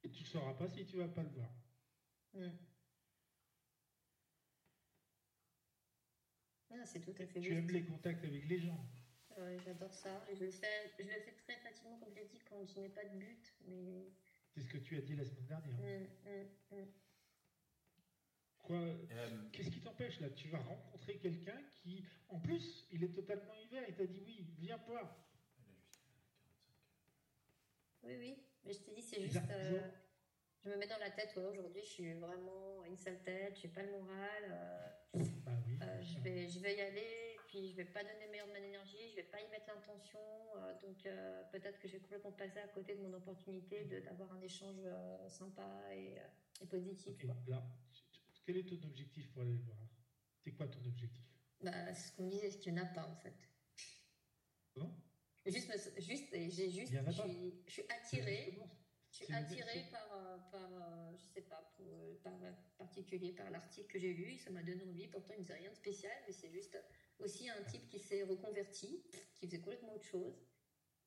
Et 0.03 0.11
tu 0.11 0.23
ne 0.23 0.29
sauras 0.29 0.55
pas 0.55 0.69
si 0.69 0.87
tu 0.87 0.97
vas 0.97 1.09
pas 1.09 1.23
le 1.23 1.29
voir. 1.31 1.51
Mm. 2.35 2.49
Ah, 6.73 6.87
c'est 6.87 7.01
tout 7.01 7.15
à 7.21 7.27
fait 7.27 7.41
Tu 7.41 7.53
aimes 7.53 7.69
les 7.71 7.85
contacts 7.85 8.25
avec 8.25 8.49
les 8.49 8.61
gens. 8.61 8.87
Ouais, 9.37 9.59
J'adore 9.65 9.93
ça. 9.93 10.25
Et 10.31 10.37
je 10.37 10.45
le 10.45 10.51
fais, 10.51 10.93
je 10.99 11.03
le 11.03 11.09
fais 11.11 11.33
très 11.33 11.57
facilement, 11.59 11.99
comme 11.99 12.11
je 12.15 12.21
l'ai 12.21 12.29
dit, 12.29 12.39
quand 12.49 12.65
je 12.65 12.81
n'ai 12.81 12.89
pas 12.89 13.05
de 13.05 13.19
but. 13.19 13.53
Mais 13.67 14.07
C'est 14.55 14.61
ce 14.63 14.69
que 14.69 14.79
tu 14.79 14.97
as 14.97 15.01
dit 15.01 15.15
la 15.17 15.25
semaine 15.25 15.47
dernière. 15.47 15.79
Mm, 15.79 16.07
mm, 16.29 16.77
mm. 16.77 16.87
Quoi 18.59 18.77
Euh, 18.79 19.49
Qu'est-ce 19.53 19.71
qui 19.71 19.81
t'empêche 19.81 20.21
là? 20.21 20.29
Tu 20.31 20.49
vas 20.49 20.59
rencontrer 20.59 21.17
quelqu'un 21.19 21.59
qui, 21.71 22.05
en 22.29 22.39
plus, 22.39 22.87
il 22.91 23.03
est 23.05 23.13
totalement 23.15 23.55
ouvert. 23.65 23.85
Il 23.89 23.95
t'a 23.95 24.07
dit 24.07 24.21
oui, 24.25 24.47
viens 24.59 24.77
voir. 24.87 25.17
Oui, 28.03 28.15
oui. 28.19 28.43
Mais 28.65 28.73
je 28.73 28.79
t'ai 28.81 28.93
dit, 28.93 29.03
c'est 29.03 29.21
juste. 29.21 29.37
euh, 29.51 29.89
je 30.65 30.69
me 30.69 30.77
mets 30.77 30.87
dans 30.87 30.99
la 30.99 31.11
tête, 31.11 31.35
ouais, 31.37 31.45
aujourd'hui, 31.45 31.83
je 31.83 31.89
suis 31.89 32.13
vraiment 32.15 32.85
une 32.85 32.97
sale 32.97 33.23
tête, 33.23 33.57
je 33.59 33.67
n'ai 33.67 33.73
pas 33.73 33.83
le 33.83 33.91
moral. 33.93 34.45
euh, 34.45 34.89
Bah 35.45 35.53
oui. 35.67 35.79
euh, 35.83 36.03
je, 36.03 36.19
vais, 36.21 36.49
je 36.49 36.59
vais 36.61 36.77
y 36.77 36.81
aller, 36.81 37.40
puis 37.51 37.69
je 37.69 37.75
vais 37.75 37.85
pas 37.85 38.05
donner 38.05 38.27
le 38.27 38.31
meilleur 38.31 38.47
de 38.47 38.53
mon 38.53 38.59
énergie, 38.59 39.11
je 39.11 39.17
vais 39.17 39.25
pas 39.25 39.41
y 39.41 39.49
mettre 39.49 39.67
l'intention. 39.67 40.21
euh, 40.57 40.73
donc 40.81 41.05
euh, 41.05 41.43
peut-être 41.51 41.81
que 41.81 41.89
j'ai 41.89 41.99
complètement 41.99 42.31
passé 42.33 42.61
à 42.61 42.69
côté 42.69 42.95
de 42.95 43.01
mon 43.03 43.13
opportunité 43.13 43.85
d'avoir 44.03 44.33
un 44.33 44.41
échange 44.41 44.79
euh, 44.85 45.29
sympa 45.29 45.83
et, 45.93 46.15
et 46.61 46.67
positif. 46.67 47.09
Ok, 47.13 47.27
quoi. 47.27 47.35
alors, 47.49 47.67
tu- 47.93 48.03
tu- 48.13 48.21
quel 48.47 48.57
est 48.59 48.69
ton 48.69 48.81
objectif 48.87 49.33
pour 49.33 49.43
aller 49.43 49.55
le 49.55 49.63
voir? 49.63 49.79
C'est 50.39 50.53
quoi 50.53 50.69
ton 50.69 50.79
objectif? 50.87 51.27
Bah, 51.61 51.93
c'est 51.93 52.11
ce 52.11 52.17
qu'on 52.17 52.29
disait, 52.29 52.51
c'est 52.51 52.61
qu'il 52.61 52.73
n'y 52.73 52.81
en 52.81 52.85
a 52.85 52.87
pas 52.87 53.07
en 53.07 53.17
fait. 53.17 53.35
Non 54.77 54.95
Juste, 55.47 55.73
juste, 55.99 56.29
j'ai 56.33 56.71
juste, 56.71 56.93
je 56.93 57.71
suis, 57.73 57.83
attirée, 57.89 58.57
je 59.11 59.17
suis 59.17 59.33
attirée 59.33 59.87
par, 59.91 60.51
par 60.51 60.71
je 61.19 61.25
sais 61.27 61.41
pas, 61.43 61.63
pour, 61.77 61.99
par 62.23 62.39
particulier 62.77 63.33
par 63.33 63.51
l'article 63.51 63.89
que 63.89 63.99
j'ai 63.99 64.13
lu, 64.13 64.39
ça 64.39 64.51
m'a 64.51 64.63
donné 64.63 64.85
envie. 64.85 65.09
Pourtant, 65.09 65.33
il 65.35 65.41
ne 65.41 65.45
faisait 65.45 65.55
rien 65.55 65.71
de 65.71 65.75
spécial, 65.75 66.13
mais 66.27 66.33
c'est 66.33 66.51
juste 66.51 66.79
aussi 67.21 67.49
un 67.49 67.63
type 67.65 67.89
qui 67.89 67.99
s'est 67.99 68.23
reconverti, 68.23 69.03
qui 69.35 69.47
faisait 69.47 69.61
complètement 69.61 69.95
autre 69.95 70.05
chose 70.05 70.41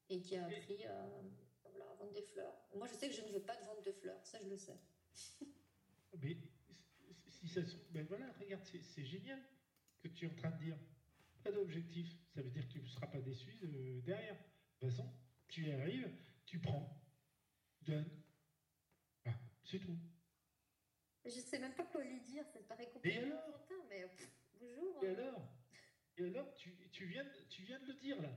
et 0.09 0.21
qui 0.21 0.35
a 0.35 0.45
appris 0.45 0.85
euh, 0.85 1.21
voilà, 1.63 1.89
à 1.91 1.95
vendre 1.95 2.13
des 2.13 2.21
fleurs. 2.21 2.55
Moi, 2.75 2.87
je 2.87 2.93
sais 2.93 3.09
que 3.09 3.15
je 3.15 3.21
ne 3.21 3.31
veux 3.31 3.43
pas 3.43 3.55
de 3.55 3.65
vente 3.65 3.83
de 3.85 3.91
fleurs, 3.91 4.25
ça 4.25 4.39
je 4.41 4.49
le 4.49 4.57
sais. 4.57 4.79
Mais 6.21 6.37
si- 7.27 7.47
ça 7.47 7.63
se... 7.65 7.75
Ben 7.91 8.05
voilà, 8.07 8.31
regarde, 8.39 8.63
c'est 8.63 9.05
génial 9.05 9.41
que 10.01 10.07
tu 10.07 10.25
es 10.25 10.29
en 10.29 10.35
train 10.35 10.51
de 10.51 10.63
dire. 10.63 10.77
Pas 11.43 11.51
d'objectif. 11.51 12.07
Ça 12.33 12.41
veut 12.41 12.49
dire 12.49 12.65
que 12.67 12.71
tu 12.73 12.81
ne 12.81 12.87
seras 12.87 13.07
pas 13.07 13.19
déçu 13.19 13.57
euh, 13.63 14.01
derrière. 14.01 14.35
De 14.35 14.87
toute 14.87 14.89
façon, 14.89 15.09
tu 15.47 15.65
y 15.65 15.71
arrives, 15.71 16.09
tu 16.45 16.59
prends, 16.59 17.01
donnes. 17.81 18.09
Ah, 19.25 19.33
c'est 19.63 19.79
tout. 19.79 19.97
Je 21.25 21.31
sais 21.39 21.59
même 21.59 21.73
pas 21.73 21.85
quoi 21.85 22.03
lui 22.03 22.19
dire, 22.21 22.45
ça 22.47 22.59
paraît 22.63 22.89
complètement 22.89 23.37
alors? 23.37 23.49
enfantin, 23.49 23.75
mais 23.89 24.07
pff, 24.07 24.29
bonjour. 24.59 25.03
Et 25.03 25.07
hein. 25.07 25.15
alors? 25.17 25.47
Et 26.17 26.23
alors, 26.25 26.51
tu, 26.55 26.75
tu 26.91 27.05
viens, 27.05 27.23
de- 27.23 27.45
tu 27.49 27.61
viens 27.63 27.79
de 27.79 27.85
le 27.85 27.93
dire 27.93 28.19
là. 28.21 28.35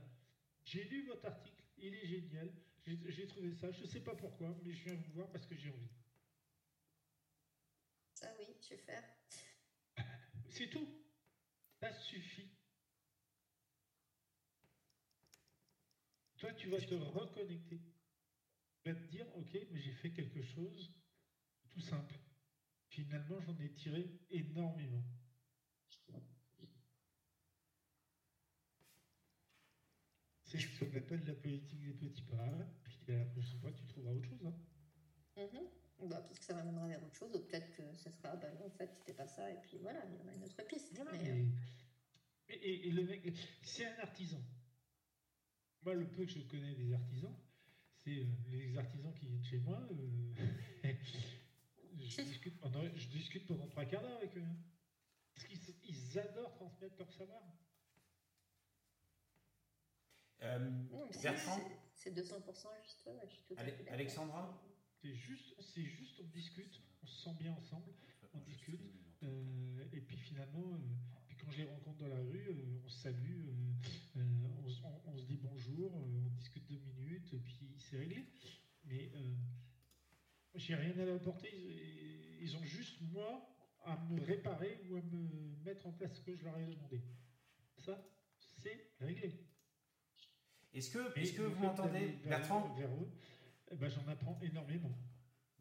J'ai 0.63 0.83
lu 0.85 1.05
votre 1.07 1.25
article, 1.25 1.63
il 1.77 1.93
est 1.95 2.05
génial. 2.05 2.51
J'ai 2.85 3.27
trouvé 3.27 3.53
ça, 3.53 3.71
je 3.71 3.81
ne 3.81 3.87
sais 3.87 4.01
pas 4.01 4.15
pourquoi, 4.15 4.55
mais 4.63 4.73
je 4.73 4.83
viens 4.85 4.95
vous 4.95 5.11
voir 5.13 5.29
parce 5.31 5.45
que 5.45 5.55
j'ai 5.55 5.69
envie. 5.69 5.89
Ça 8.13 8.27
oui, 8.37 8.57
je 8.61 8.69
vais 8.69 8.77
faire. 8.77 9.03
C'est 10.49 10.69
tout. 10.69 10.87
Ça 11.81 11.93
suffit. 11.93 12.49
Toi, 16.37 16.53
tu 16.53 16.69
vas 16.69 16.79
te 16.79 16.95
reconnecter. 16.95 17.81
Tu 18.81 18.89
vas 18.89 18.95
te 18.95 19.05
dire, 19.05 19.27
ok, 19.35 19.55
mais 19.69 19.79
j'ai 19.79 19.93
fait 19.93 20.11
quelque 20.11 20.41
chose 20.41 20.91
tout 21.69 21.81
simple. 21.81 22.19
Finalement, 22.89 23.39
j'en 23.41 23.57
ai 23.59 23.71
tiré 23.73 24.11
énormément. 24.29 25.03
C'est 30.47 30.59
ce 30.59 30.67
qu'on 30.79 30.97
appelle 30.97 31.23
la 31.25 31.33
politique 31.33 31.81
des 31.81 31.93
petits 31.93 32.21
pas. 32.23 32.49
Puis 32.83 32.97
la 33.09 33.25
prochaine 33.25 33.59
fois, 33.59 33.71
tu 33.71 33.85
trouveras 33.87 34.13
autre 34.13 34.27
chose. 34.29 34.45
hein. 34.45 34.55
Mhm. 35.37 36.09
Bah, 36.09 36.21
parce 36.21 36.39
que 36.39 36.45
ça 36.45 36.53
m'amènera 36.53 36.87
vers 36.87 37.03
autre 37.03 37.15
chose, 37.15 37.35
ou 37.35 37.39
peut-être 37.39 37.71
que 37.75 37.81
ce 37.95 38.09
sera, 38.11 38.35
bah 38.35 38.51
non, 38.53 38.67
en 38.67 38.69
fait, 38.69 38.93
c'était 38.93 39.13
pas 39.15 39.27
ça, 39.27 39.49
et 39.51 39.57
puis 39.63 39.77
voilà, 39.79 40.03
il 40.05 40.15
y 40.15 40.21
en 40.21 40.27
a 40.27 40.33
une 40.35 40.43
autre 40.43 40.63
piste. 40.67 40.93
Voilà, 40.95 41.11
mais, 41.13 41.33
mais- 42.49 42.55
Et, 42.55 42.91
le 42.91 43.03
mec, 43.03 43.33
c'est 43.63 43.85
un 43.85 43.99
artisan. 43.99 44.39
Moi, 45.83 45.95
le 45.95 46.07
peu 46.07 46.25
que 46.25 46.31
je 46.31 46.39
connais 46.41 46.75
des 46.75 46.93
artisans, 46.93 47.35
c'est 47.97 48.19
euh, 48.19 48.25
les 48.51 48.77
artisans 48.77 49.13
qui 49.15 49.25
viennent 49.27 49.43
chez 49.43 49.57
moi. 49.57 49.79
euh, 49.91 50.33
je, 51.97 52.21
discute 52.21 52.59
pendant, 52.59 52.83
je 52.95 53.07
discute 53.09 53.45
pendant 53.47 53.67
trois 53.67 53.85
quarts 53.85 54.01
d'heure 54.03 54.17
avec 54.17 54.37
eux. 54.37 54.43
hein. 54.43 54.55
Parce 55.35 55.47
qu'ils 55.47 55.59
ils 55.83 56.19
adorent 56.19 56.53
transmettre 56.53 56.95
leur 56.99 57.11
savoir. 57.11 57.41
euh, 57.43 57.47
Non, 57.47 59.43
mais 59.45 60.05
c'est- 60.13 60.26
Bertrand 60.39 61.55
c'est- 61.55 61.77
C'est 61.93 62.11
200% 62.13 62.69
juste, 62.83 63.05
ouais, 63.07 63.13
je 63.27 63.33
suis 63.33 63.43
tout 63.47 63.53
à 63.57 63.61
Ale- 63.61 63.71
fait 63.71 63.77
d'accord. 63.79 63.93
Alexandra 63.93 64.63
C'est 65.01 65.13
juste, 65.13 65.55
c'est 65.61 65.83
juste, 65.83 66.19
on 66.23 66.27
discute, 66.29 66.81
on 67.03 67.05
se 67.07 67.23
sent 67.23 67.35
bien 67.39 67.53
ensemble. 67.53 67.91
On 68.33 68.39
discute. 68.39 68.81
Euh, 69.23 69.85
et 69.93 70.01
puis 70.01 70.17
finalement, 70.17 70.73
euh, 70.73 70.77
puis 71.27 71.37
quand 71.37 71.49
je 71.51 71.57
les 71.57 71.63
rencontre 71.69 71.97
dans 71.99 72.07
la 72.07 72.19
rue, 72.19 72.49
euh, 72.49 72.81
on 72.85 72.87
se 72.89 72.99
salue, 72.99 73.47
euh, 73.47 73.73
euh, 74.17 74.47
on, 74.63 74.67
se- 74.67 74.81
on- 74.83 75.01
on 75.11 75.17
se 75.17 75.25
dit 75.25 75.37
bonjour, 75.37 75.95
euh, 75.95 76.01
on 76.25 76.29
discute 76.35 76.65
deux 76.67 76.77
minutes, 76.79 77.33
et 77.33 77.39
puis 77.39 77.75
c'est 77.79 77.97
réglé. 77.97 78.25
Mais 78.85 79.11
euh, 79.15 79.35
j'ai 80.55 80.75
rien 80.75 80.97
à 80.99 81.05
leur 81.05 81.15
apporter. 81.15 81.49
Ils, 81.53 82.41
ils 82.43 82.55
ont 82.57 82.63
juste 82.63 83.01
moi 83.01 83.47
à 83.85 83.97
me 84.09 84.19
réparer 84.21 84.81
ou 84.89 84.95
à 84.97 85.01
me 85.01 85.55
mettre 85.63 85.85
en 85.87 85.91
place 85.93 86.13
ce 86.15 86.21
que 86.21 86.35
je 86.35 86.43
leur 86.43 86.57
ai 86.59 86.65
demandé. 86.67 87.01
Ça, 87.77 88.03
c'est 88.61 88.91
réglé. 88.99 89.46
Est-ce 90.77 90.91
que, 91.33 91.41
vous 91.41 91.59
m'entendez 91.59 92.19
Bertrand? 92.23 92.71
vers 92.75 92.91
eux, 92.91 93.09
eh 93.71 93.75
ben, 93.75 93.89
j'en 93.89 94.07
apprends 94.07 94.39
énormément. 94.43 94.95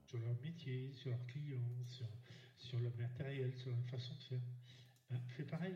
Sur 0.05 0.19
leur 0.19 0.39
métier, 0.43 0.93
sur 0.93 1.11
leurs 1.11 1.27
clients, 1.27 1.85
sur, 1.87 2.07
sur 2.59 2.79
le 2.79 2.91
matériel, 2.91 3.57
sur 3.57 3.71
la 3.71 3.83
façon 3.85 4.15
de 4.15 4.23
faire. 4.23 4.41
Ben, 5.09 5.19
fais 5.29 5.45
pareil. 5.45 5.75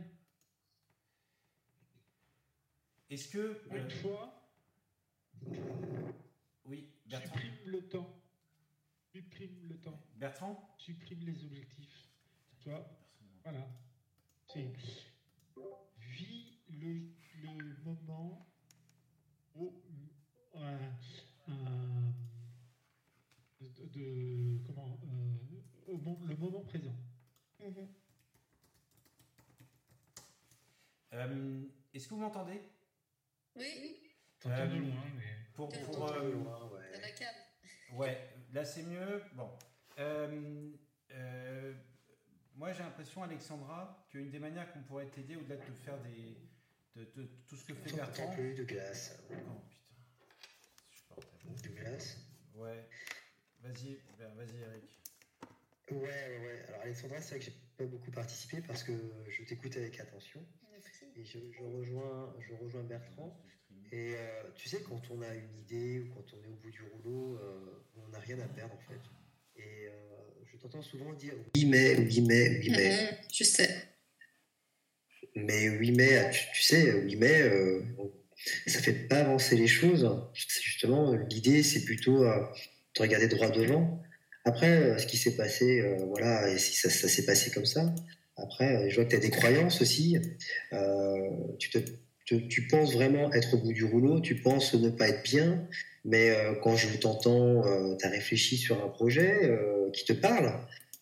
Est-ce 3.08 3.28
que. 3.28 3.62
Une 3.70 3.76
euh, 3.76 3.88
fois, 3.88 4.52
oui, 6.66 6.92
Bertrand. 7.06 7.32
supprime 7.34 7.56
le 7.64 7.88
temps. 7.88 8.22
Supprime 9.10 9.68
le 9.68 9.80
temps. 9.80 10.06
Bertrand? 10.16 10.74
Supprime 10.76 11.24
les 11.24 11.44
objectifs. 11.44 12.10
Tu 12.60 12.68
vois, 12.68 12.86
voilà. 13.42 13.66
C'est 14.52 14.70
vis 15.98 16.58
le, 16.68 17.08
le 17.42 17.76
moment 17.84 18.49
au, 19.56 19.72
euh, 20.56 20.78
euh, 21.48 22.10
de, 23.60 23.86
de- 23.86 24.58
comment 24.66 24.98
euh, 25.04 25.92
au 25.92 25.96
le 26.26 26.36
moment 26.36 26.60
présent. 26.62 26.94
Mhm. 27.60 27.88
Euh, 31.12 31.64
Est-ce 31.92 32.08
que 32.08 32.14
vous 32.14 32.20
m'entendez? 32.20 32.60
Oui, 33.56 34.00
T'entends 34.38 34.66
de 34.66 34.78
loin, 34.78 35.04
mais 35.16 35.24
Pour, 35.52 35.68
euh, 35.74 36.32
Loin, 36.32 36.70
ouais. 36.70 36.92
dans 36.92 37.00
la 37.00 37.10
cave. 37.10 37.34
Ouais, 37.92 38.30
là 38.52 38.64
c'est 38.64 38.84
mieux. 38.84 39.22
Bon. 39.34 39.50
Euh, 39.98 40.70
euh, 41.10 41.74
moi 42.54 42.72
j'ai 42.72 42.82
l'impression, 42.82 43.22
Alexandra, 43.24 44.06
qu'une 44.08 44.30
des 44.30 44.38
manières 44.38 44.72
qu'on 44.72 44.82
pourrait 44.82 45.10
t'aider, 45.10 45.36
au-delà 45.36 45.56
de 45.56 45.64
te 45.64 45.72
faire 45.72 46.00
des. 46.02 46.36
De, 46.96 47.04
de 47.16 47.28
tout 47.48 47.56
ce 47.56 47.64
que 47.64 47.74
fait 47.74 47.96
Bertrand. 47.96 48.30
plus 48.34 48.54
de 48.54 48.64
glace. 48.64 49.16
Oh 51.10 51.20
putain. 51.20 51.68
De 51.68 51.74
glace 51.74 52.18
Ouais. 52.54 52.88
Vas-y, 53.62 53.98
ben, 54.18 54.34
vas-y 54.34 54.56
Eric. 54.60 54.84
Ouais, 55.90 55.98
ouais, 55.98 56.38
ouais. 56.44 56.64
Alors 56.68 56.80
Alexandra, 56.82 57.20
c'est 57.20 57.30
vrai 57.30 57.38
que 57.40 57.44
j'ai 57.46 57.56
pas 57.76 57.84
beaucoup 57.86 58.10
participé 58.10 58.60
parce 58.66 58.82
que 58.84 58.92
je 59.28 59.42
t'écoute 59.44 59.76
avec 59.76 59.98
attention. 60.00 60.40
Merci. 60.70 61.04
Et 61.16 61.24
je, 61.24 61.38
je 61.52 61.62
rejoins, 61.62 62.34
je 62.40 62.54
rejoins 62.54 62.82
Bertrand. 62.84 63.36
Et 63.92 64.14
euh, 64.16 64.42
tu 64.54 64.68
sais, 64.68 64.82
quand 64.82 65.02
on 65.10 65.20
a 65.22 65.34
une 65.34 65.56
idée 65.58 66.00
ou 66.00 66.14
quand 66.14 66.24
on 66.34 66.42
est 66.44 66.46
au 66.46 66.54
bout 66.54 66.70
du 66.70 66.82
rouleau, 66.82 67.38
euh, 67.38 67.84
on 67.96 68.08
n'a 68.08 68.20
rien 68.20 68.38
à 68.38 68.46
perdre 68.48 68.74
en 68.74 68.78
fait. 68.78 69.00
Et 69.56 69.88
euh, 69.88 69.92
je 70.46 70.56
t'entends 70.58 70.82
souvent 70.82 71.12
dire 71.12 71.34
oui 71.56 71.64
mais, 71.66 71.96
oui 71.98 72.20
mais, 72.20 72.60
oui 72.60 72.70
mais. 72.70 73.18
Je 73.32 73.44
sais. 73.44 73.88
Mais 75.36 75.68
oui 75.70 75.92
mais, 75.92 76.30
tu, 76.30 76.62
sais, 76.62 76.92
oui 76.92 77.16
mais, 77.16 77.42
euh, 77.42 77.82
ça 78.66 78.80
fait 78.80 78.92
pas 78.92 79.18
avancer 79.18 79.56
les 79.56 79.66
choses. 79.66 80.08
Justement, 80.34 81.14
l'idée 81.14 81.62
c'est 81.62 81.84
plutôt 81.84 82.24
euh, 82.24 82.42
de 82.96 83.02
regarder 83.02 83.28
droit 83.28 83.50
devant. 83.50 84.02
Après, 84.44 84.70
euh, 84.70 84.98
ce 84.98 85.06
qui 85.06 85.16
s'est 85.16 85.36
passé, 85.36 85.80
euh, 85.80 85.96
voilà, 86.06 86.50
et 86.50 86.58
si 86.58 86.74
ça, 86.74 86.88
s'est 86.90 87.24
passé 87.24 87.50
comme 87.50 87.66
ça. 87.66 87.94
Après, 88.36 88.88
je 88.88 88.94
vois 88.94 89.04
que 89.04 89.10
tu 89.10 89.16
as 89.16 89.20
des 89.20 89.30
croyances 89.30 89.82
aussi. 89.82 90.16
Tu, 91.58 91.70
te, 91.70 92.34
tu 92.34 92.66
penses 92.68 92.94
vraiment 92.94 93.30
être 93.34 93.54
au 93.54 93.58
bout 93.58 93.74
du 93.74 93.84
rouleau, 93.84 94.20
tu 94.20 94.36
penses 94.36 94.72
ne 94.74 94.88
pas 94.88 95.08
être 95.08 95.22
bien, 95.22 95.68
mais 96.06 96.34
quand 96.62 96.74
je 96.74 96.88
t'entends, 96.96 97.62
tu 97.98 98.06
as 98.06 98.08
réfléchi 98.08 98.56
sur 98.56 98.82
un 98.82 98.88
projet 98.88 99.50
qui 99.92 100.06
te 100.06 100.14
parle, 100.14 100.54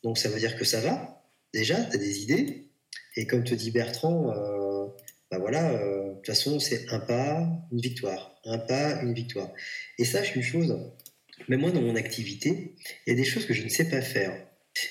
donc 0.02 0.18
ça 0.18 0.28
veut 0.28 0.40
dire 0.40 0.56
que 0.56 0.64
ça 0.64 0.80
va. 0.80 1.24
Déjà, 1.54 1.80
tu 1.84 1.94
as 1.94 2.00
des 2.00 2.22
idées. 2.22 2.67
Et 3.16 3.26
comme 3.26 3.44
te 3.44 3.54
dit 3.54 3.70
Bertrand, 3.70 4.30
euh, 4.30 4.86
bah 5.30 5.38
voilà, 5.38 5.70
euh, 5.70 6.10
de 6.10 6.14
toute 6.16 6.26
façon, 6.26 6.58
c'est 6.60 6.88
un 6.90 7.00
pas, 7.00 7.48
une 7.72 7.80
victoire. 7.80 8.40
Un 8.44 8.58
pas, 8.58 9.02
une 9.02 9.14
victoire. 9.14 9.52
Et 9.98 10.04
sache 10.04 10.34
une 10.36 10.42
chose, 10.42 10.76
même 11.48 11.60
moi, 11.60 11.70
dans 11.70 11.82
mon 11.82 11.96
activité, 11.96 12.74
il 13.06 13.10
y 13.10 13.12
a 13.12 13.16
des 13.16 13.24
choses 13.24 13.46
que 13.46 13.54
je 13.54 13.62
ne 13.62 13.68
sais 13.68 13.88
pas 13.88 14.00
faire. 14.00 14.34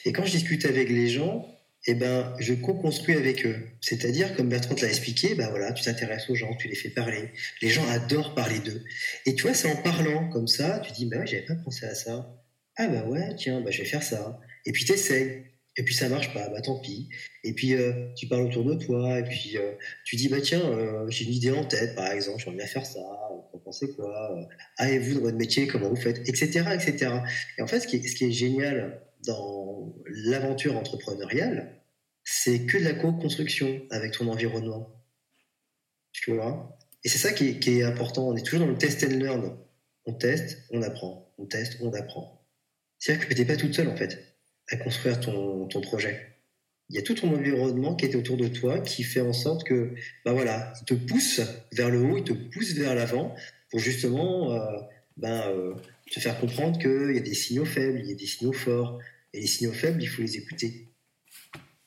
Et 0.05 0.11
quand 0.11 0.25
je 0.25 0.31
discute 0.31 0.65
avec 0.65 0.89
les 0.89 1.09
gens, 1.09 1.47
eh 1.85 1.95
ben, 1.95 2.33
je 2.39 2.53
co-construis 2.53 3.15
avec 3.15 3.45
eux. 3.45 3.55
C'est-à-dire, 3.81 4.35
comme 4.35 4.49
Bertrand 4.49 4.75
te 4.75 4.81
l'a 4.81 4.89
expliqué, 4.89 5.35
bah 5.35 5.49
voilà, 5.49 5.71
tu 5.71 5.83
t'intéresses 5.83 6.29
aux 6.29 6.35
gens, 6.35 6.53
tu 6.55 6.67
les 6.67 6.75
fais 6.75 6.89
parler. 6.89 7.31
Les 7.61 7.69
gens 7.69 7.87
adorent 7.89 8.35
parler 8.35 8.59
d'eux. 8.59 8.83
Et 9.25 9.35
tu 9.35 9.43
vois, 9.43 9.53
c'est 9.53 9.71
en 9.71 9.77
parlant 9.77 10.29
comme 10.29 10.47
ça, 10.47 10.79
tu 10.79 10.91
dis, 10.91 11.05
bah 11.05 11.17
ouais, 11.17 11.27
j'avais 11.27 11.45
pas 11.45 11.55
pensé 11.55 11.85
à 11.85 11.95
ça. 11.95 12.43
Ah 12.75 12.87
bah 12.87 13.05
ouais, 13.05 13.35
tiens, 13.35 13.61
bah 13.61 13.71
je 13.71 13.79
vais 13.81 13.87
faire 13.87 14.03
ça. 14.03 14.39
Et 14.65 14.71
puis 14.71 14.85
t'essayes. 14.85 15.45
Et 15.77 15.83
puis 15.83 15.93
ça 15.93 16.09
marche 16.09 16.33
pas, 16.33 16.49
bah 16.49 16.59
tant 16.61 16.79
pis. 16.79 17.07
Et 17.43 17.53
puis 17.53 17.73
euh, 17.75 18.11
tu 18.15 18.27
parles 18.27 18.47
autour 18.47 18.65
de 18.65 18.73
toi, 18.73 19.19
et 19.19 19.23
puis 19.23 19.57
euh, 19.57 19.73
tu 20.03 20.15
dis, 20.15 20.27
bah 20.27 20.41
tiens, 20.41 20.61
euh, 20.61 21.07
j'ai 21.09 21.25
une 21.25 21.33
idée 21.33 21.51
en 21.51 21.63
tête, 21.63 21.95
par 21.95 22.11
exemple, 22.11 22.39
j'aimerais 22.39 22.57
bien 22.57 22.67
faire 22.67 22.85
ça, 22.85 22.99
vous 22.99 23.57
en 23.57 23.59
pensez 23.59 23.93
quoi? 23.93 24.49
Ah, 24.77 24.89
et 24.91 24.97
vous, 24.97 25.13
dans 25.13 25.21
votre 25.21 25.37
métier, 25.37 25.67
comment 25.67 25.89
vous 25.89 25.95
faites? 25.95 26.27
Etc. 26.27 26.47
etc. 26.73 27.19
Et 27.57 27.61
en 27.61 27.67
fait, 27.67 27.79
ce 27.79 27.87
qui 27.87 27.97
est, 27.97 28.07
ce 28.07 28.15
qui 28.15 28.25
est 28.25 28.31
génial 28.31 29.01
dans 29.25 29.93
l'aventure 30.07 30.75
entrepreneuriale, 30.75 31.75
c'est 32.23 32.65
que 32.65 32.77
de 32.77 32.83
la 32.83 32.93
co-construction 32.93 33.83
avec 33.91 34.13
ton 34.13 34.27
environnement. 34.29 34.89
Tu 36.11 36.33
vois? 36.33 36.77
Et 37.03 37.09
c'est 37.09 37.19
ça 37.19 37.31
qui 37.31 37.49
est, 37.49 37.59
qui 37.59 37.79
est 37.79 37.83
important. 37.83 38.27
On 38.27 38.35
est 38.35 38.41
toujours 38.41 38.65
dans 38.65 38.71
le 38.71 38.77
test 38.77 39.03
and 39.03 39.17
learn. 39.17 39.57
On 40.05 40.13
teste, 40.13 40.57
on 40.71 40.81
apprend. 40.81 41.31
On 41.37 41.45
teste, 41.45 41.77
on 41.81 41.93
apprend. 41.93 42.43
C'est-à-dire 42.97 43.27
que 43.27 43.33
tu 43.33 43.39
n'es 43.39 43.45
pas 43.45 43.55
toute 43.57 43.73
seule, 43.75 43.89
en 43.89 43.95
fait, 43.95 44.36
à 44.69 44.77
construire 44.77 45.19
ton, 45.19 45.67
ton 45.67 45.81
projet. 45.81 46.33
Il 46.89 46.95
y 46.95 46.99
a 46.99 47.01
tout 47.01 47.15
ton 47.15 47.33
environnement 47.33 47.95
qui 47.95 48.05
est 48.05 48.15
autour 48.15 48.37
de 48.37 48.47
toi 48.47 48.79
qui 48.79 49.03
fait 49.03 49.19
en 49.21 49.33
sorte 49.33 49.65
que, 49.65 49.93
bah 50.23 50.31
voilà, 50.31 50.73
il 50.81 50.85
te 50.85 50.93
pousse 50.93 51.41
vers 51.73 51.89
le 51.89 52.01
haut, 52.01 52.17
il 52.17 52.23
te 52.23 52.33
pousse 52.33 52.73
vers 52.73 52.95
l'avant 52.95 53.35
pour 53.69 53.79
justement 53.79 54.53
euh, 54.53 54.79
ben, 55.17 55.49
euh, 55.49 55.73
te 56.09 56.19
faire 56.19 56.39
comprendre 56.39 56.79
qu'il 56.79 57.13
y 57.13 57.17
a 57.17 57.21
des 57.21 57.33
signaux 57.33 57.65
faibles, 57.65 57.99
il 57.99 58.09
y 58.09 58.13
a 58.13 58.15
des 58.15 58.25
signaux 58.25 58.53
forts. 58.53 58.99
Et 59.33 59.41
les 59.41 59.47
signaux 59.47 59.73
faibles, 59.73 60.01
il 60.01 60.07
faut 60.07 60.21
les 60.21 60.37
écouter. 60.37 60.87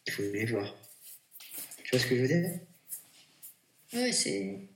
Il 0.06 0.12
faut 0.12 0.22
les 0.22 0.44
voir. 0.44 0.76
Tu 1.82 1.90
vois 1.92 2.00
ce 2.00 2.06
que 2.06 2.16
je 2.16 2.20
veux 2.20 2.28
dire? 2.28 2.60
Oui, 3.94 4.12
c'est. 4.12 4.68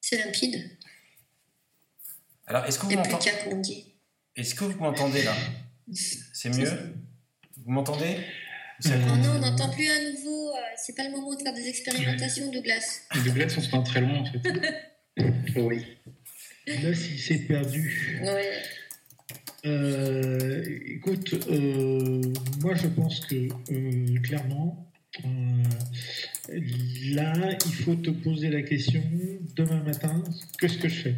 C'est 0.00 0.24
limpide. 0.24 0.70
Alors, 2.46 2.64
est-ce 2.64 2.78
que 2.78 2.86
vous 2.86 2.94
m'entendez. 2.94 3.84
Est-ce 4.36 4.54
que 4.54 4.64
vous 4.64 4.78
m'entendez 4.78 5.22
là? 5.22 5.34
C'est 5.92 6.50
mieux? 6.56 6.94
Vous 7.64 7.70
m'entendez? 7.70 8.16
Euh, 8.86 8.90
Oh 9.12 9.16
non, 9.16 9.30
on 9.36 9.38
n'entend 9.38 9.70
plus 9.70 9.88
à 9.88 10.10
nouveau. 10.10 10.50
euh, 10.50 10.58
C'est 10.76 10.94
pas 10.94 11.04
le 11.04 11.10
moment 11.10 11.34
de 11.34 11.40
faire 11.42 11.54
des 11.54 11.66
expérimentations, 11.68 12.50
Douglas. 12.50 13.00
Les 13.24 13.30
glaces, 13.30 13.56
on 13.56 13.60
se 13.62 13.90
très 13.90 14.00
loin, 14.00 14.20
en 14.20 14.24
fait. 14.24 14.40
Oui. 15.56 15.82
Là, 16.66 16.92
s'il 16.94 17.18
s'est 17.18 17.38
perdu. 17.46 18.20
Ouais. 18.22 18.62
Euh, 19.64 20.62
écoute, 20.86 21.34
euh, 21.50 22.20
moi 22.60 22.74
je 22.74 22.86
pense 22.88 23.20
que 23.20 23.48
euh, 23.72 24.20
clairement, 24.20 24.92
euh, 25.24 25.62
là, 27.14 27.56
il 27.66 27.72
faut 27.72 27.94
te 27.96 28.10
poser 28.10 28.50
la 28.50 28.62
question 28.62 29.02
demain 29.56 29.82
matin, 29.82 30.22
qu'est-ce 30.60 30.78
que 30.78 30.88
je 30.88 31.02
fais? 31.02 31.14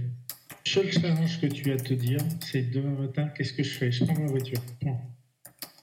Seul 0.69 0.93
challenge 0.93 1.41
que 1.41 1.47
tu 1.47 1.71
as 1.71 1.75
à 1.75 1.79
te 1.79 1.95
dire, 1.95 2.21
c'est 2.45 2.71
demain 2.71 2.91
matin, 2.91 3.29
qu'est-ce 3.29 3.55
que 3.55 3.63
je 3.63 3.71
fais? 3.71 3.91
Je 3.91 4.05
prends 4.05 4.19
ma 4.21 4.27
voiture. 4.27 4.61
Point. 4.81 5.01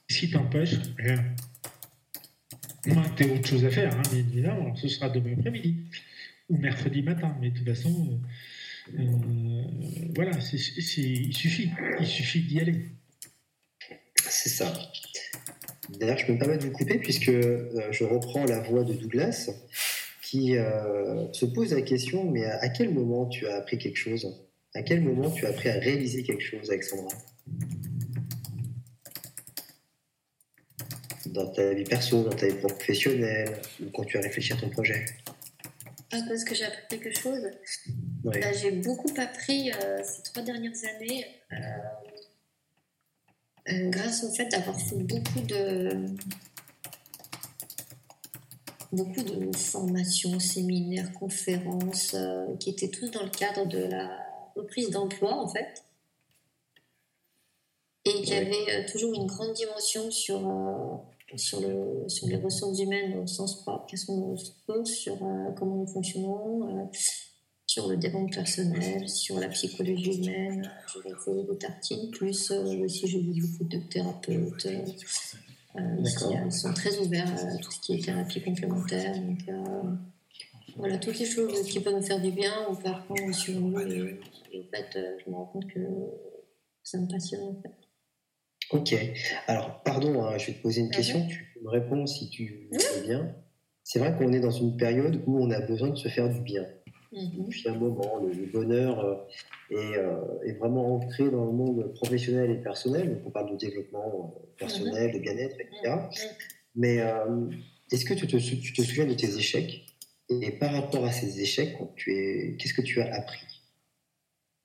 Si 0.08 0.30
t'empêche, 0.30 0.76
rien. 0.96 1.24
Que 2.84 3.16
t'aies 3.16 3.30
autre 3.32 3.48
chose 3.48 3.64
à 3.64 3.70
faire, 3.70 3.92
hein, 3.92 4.02
bien 4.12 4.20
évidemment, 4.20 4.76
ce 4.76 4.86
sera 4.86 5.08
demain 5.08 5.32
après-midi 5.36 5.74
ou 6.48 6.56
mercredi 6.58 7.02
matin, 7.02 7.36
mais 7.40 7.50
de 7.50 7.58
toute 7.58 7.66
façon. 7.66 8.20
euh, 8.96 9.02
euh, 9.02 9.62
voilà, 10.14 10.30
il 10.52 10.58
suffit, 10.60 11.72
il 11.98 12.06
suffit 12.06 12.42
d'y 12.42 12.60
aller. 12.60 12.90
C'est 14.28 14.50
ça. 14.50 14.72
D'ailleurs, 15.98 16.18
je 16.18 16.26
peux 16.26 16.32
me 16.34 16.58
vous 16.58 16.70
couper 16.70 16.98
puisque 16.98 17.28
euh, 17.28 17.90
je 17.90 18.04
reprends 18.04 18.44
la 18.44 18.60
voix 18.60 18.84
de 18.84 18.94
Douglas 18.94 19.50
qui 20.22 20.54
se 21.32 21.44
pose 21.44 21.72
la 21.72 21.82
question 21.82 22.30
mais 22.30 22.44
à 22.44 22.68
quel 22.68 22.92
moment 22.92 23.26
tu 23.26 23.48
as 23.48 23.56
appris 23.56 23.78
quelque 23.78 23.96
chose? 23.96 24.45
À 24.76 24.82
quel 24.82 25.00
moment 25.00 25.30
tu 25.30 25.46
as 25.46 25.48
appris 25.48 25.70
à 25.70 25.78
réaliser 25.78 26.22
quelque 26.22 26.42
chose, 26.42 26.70
Alexandra? 26.70 27.16
Dans 31.24 31.50
ta 31.50 31.72
vie 31.72 31.84
perso, 31.84 32.22
dans 32.24 32.36
ta 32.36 32.46
vie 32.46 32.56
professionnelle, 32.56 33.58
ou 33.80 33.88
quand 33.90 34.04
tu 34.04 34.18
as 34.18 34.20
réfléchi 34.20 34.52
à 34.52 34.56
ton 34.56 34.68
projet? 34.68 35.06
Ah, 36.12 36.20
parce 36.28 36.44
que 36.44 36.54
j'ai 36.54 36.66
appris 36.66 36.82
quelque 36.90 37.18
chose. 37.18 37.40
Ouais. 38.22 38.38
Bah, 38.38 38.52
j'ai 38.52 38.70
beaucoup 38.70 39.14
appris 39.16 39.72
euh, 39.72 40.02
ces 40.04 40.22
trois 40.24 40.42
dernières 40.42 40.84
années 40.94 41.24
euh, 41.52 41.56
euh, 43.70 43.88
grâce 43.88 44.24
au 44.24 44.32
fait 44.34 44.46
d'avoir 44.48 44.78
fait 44.78 44.96
beaucoup 44.96 45.40
de 45.40 46.06
beaucoup 48.92 49.22
de 49.22 49.56
formations, 49.56 50.38
séminaires, 50.38 51.12
conférences 51.14 52.14
qui 52.60 52.70
étaient 52.70 52.90
tous 52.90 53.10
dans 53.10 53.24
le 53.24 53.30
cadre 53.30 53.66
de 53.66 53.78
la 53.78 54.25
reprise 54.56 54.90
d'emploi 54.90 55.32
en 55.36 55.48
fait 55.48 55.84
et 58.04 58.22
qui 58.22 58.30
Ouais. 58.32 58.36
avait 58.38 58.70
euh, 58.70 58.88
toujours 58.90 59.14
une 59.14 59.26
grande 59.26 59.52
dimension 59.52 60.10
sur 60.10 60.46
euh, 60.48 60.96
sur, 61.36 61.60
le, 61.60 62.08
sur 62.08 62.28
les 62.28 62.36
ressources 62.36 62.78
humaines 62.78 63.18
au 63.18 63.26
sens 63.26 63.62
propre, 63.62 63.86
quelles 63.88 63.98
sont 63.98 64.16
nos 64.16 64.32
ressources, 64.32 64.90
sur 64.90 65.14
euh, 65.14 65.50
comment 65.58 65.74
nous 65.76 65.86
fonctionnons, 65.88 66.88
sur 67.66 67.88
le 67.88 67.96
développement 67.96 68.28
personnel, 68.28 69.08
sur 69.08 69.40
la 69.40 69.48
psychologie 69.48 70.22
humaine. 70.22 70.70
Vais 71.02 71.10
essayer 71.10 71.42
des 71.42 71.58
tartines, 71.58 72.10
plus 72.12 72.52
aussi 72.52 73.08
j'ai 73.08 73.20
vu 73.20 73.40
beaucoup 73.42 73.64
de 73.64 73.78
thérapeutes. 73.90 74.66
Euh, 75.74 76.50
sont 76.50 76.72
très 76.72 76.96
ouverts 77.00 77.28
à 77.28 77.56
tout 77.58 77.70
ce 77.72 77.80
qui 77.80 77.94
est 77.94 78.04
thérapie 78.04 78.40
complémentaire. 78.40 79.12
Donc, 79.20 79.40
voilà, 80.76 80.98
toutes 80.98 81.18
les 81.18 81.26
choses 81.26 81.62
qui 81.68 81.80
peuvent 81.80 81.94
nous 81.94 82.02
faire 82.02 82.20
du 82.20 82.30
bien, 82.30 82.52
on 82.68 82.74
peut 82.74 82.88
apprendre 82.88 83.34
sur 83.34 83.60
nous. 83.60 83.78
Et, 83.80 84.18
en 84.58 84.76
fait, 84.76 84.98
je 85.24 85.30
me 85.30 85.36
rends 85.36 85.46
compte 85.46 85.66
que 85.68 85.80
ça 86.82 86.98
me 86.98 87.08
passionne 87.08 87.42
en 87.42 87.62
fait. 87.62 87.86
Ok. 88.70 88.94
Alors, 89.46 89.82
pardon, 89.82 90.24
hein, 90.24 90.38
je 90.38 90.46
vais 90.46 90.52
te 90.54 90.62
poser 90.62 90.80
une 90.80 90.90
question. 90.90 91.26
Tu 91.26 91.58
me 91.62 91.68
réponds 91.68 92.06
si 92.06 92.28
tu 92.30 92.68
veux 92.70 93.02
bien. 93.06 93.34
C'est 93.84 94.00
vrai 94.00 94.16
qu'on 94.16 94.32
est 94.32 94.40
dans 94.40 94.50
une 94.50 94.76
période 94.76 95.22
où 95.26 95.38
on 95.38 95.50
a 95.50 95.60
besoin 95.60 95.90
de 95.90 95.96
se 95.96 96.08
faire 96.08 96.28
du 96.28 96.40
bien. 96.40 96.66
Mhm. 97.12 97.46
Depuis 97.46 97.68
un 97.68 97.76
moment, 97.76 98.20
le, 98.20 98.46
bonheur 98.46 98.98
euh, 98.98 99.14
euh, 99.72 100.42
est, 100.44 100.54
vraiment 100.54 100.96
ancré 100.96 101.30
dans 101.30 101.44
le 101.44 101.52
monde 101.52 101.92
professionnel 101.94 102.50
et 102.50 102.56
personnel. 102.56 103.08
Donc, 103.08 103.18
on 103.26 103.30
parle 103.30 103.52
de 103.52 103.56
développement 103.56 104.34
euh, 104.36 104.46
personnel, 104.58 105.12
de 105.12 105.18
bien-être, 105.20 105.56
etc. 105.60 105.98
Mais 106.74 107.00
est-ce 107.90 108.04
que 108.04 108.14
tu 108.14 108.26
te, 108.26 108.36
tu 108.36 108.72
te, 108.72 108.82
souviens 108.82 109.06
de 109.06 109.14
tes 109.14 109.34
échecs? 109.34 109.86
Et 110.28 110.50
par 110.52 110.72
rapport 110.72 111.04
à 111.04 111.12
ces 111.12 111.40
échecs, 111.40 111.76
qu'est-ce 111.96 112.74
que 112.74 112.82
tu 112.82 113.00
as 113.00 113.14
appris? 113.14 113.46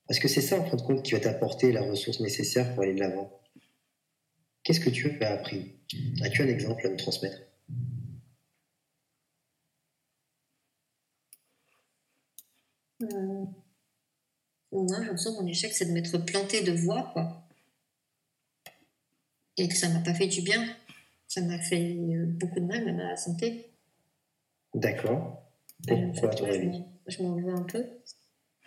Parce 0.07 0.19
que 0.19 0.27
c'est 0.27 0.41
ça, 0.41 0.59
en 0.59 0.65
fin 0.65 0.75
de 0.75 0.81
compte, 0.81 1.03
qui 1.03 1.13
va 1.13 1.19
t'apporter 1.19 1.71
la 1.71 1.83
ressource 1.83 2.19
nécessaire 2.19 2.73
pour 2.73 2.83
aller 2.83 2.95
de 2.95 2.99
l'avant. 2.99 3.39
Qu'est-ce 4.63 4.79
que 4.79 4.89
tu 4.89 5.21
as 5.23 5.31
appris? 5.31 5.75
As-tu 6.21 6.41
un 6.41 6.47
exemple 6.47 6.85
à 6.85 6.89
me 6.89 6.97
transmettre? 6.97 7.41
Euh, 13.03 13.45
Moi, 14.71 14.85
j'ai 14.89 15.05
l'impression 15.05 15.33
que 15.35 15.41
mon 15.41 15.47
échec, 15.47 15.73
c'est 15.73 15.85
de 15.85 15.91
m'être 15.91 16.17
planté 16.19 16.61
de 16.61 16.71
voix, 16.71 17.09
quoi. 17.13 17.47
Et 19.57 19.67
que 19.67 19.75
ça 19.75 19.89
m'a 19.89 19.99
pas 19.99 20.13
fait 20.13 20.27
du 20.27 20.41
bien. 20.41 20.63
Ça 21.27 21.41
m'a 21.41 21.59
fait 21.59 21.95
euh, 21.95 22.25
beaucoup 22.25 22.59
de 22.59 22.65
mal, 22.65 22.83
même 22.85 22.99
à 22.99 23.09
la 23.09 23.17
santé. 23.17 23.71
D'accord. 24.73 25.50
Euh, 25.89 26.11
Je 27.07 27.23
m'en 27.23 27.35
veux 27.35 27.53
un 27.53 27.63
peu. 27.63 27.83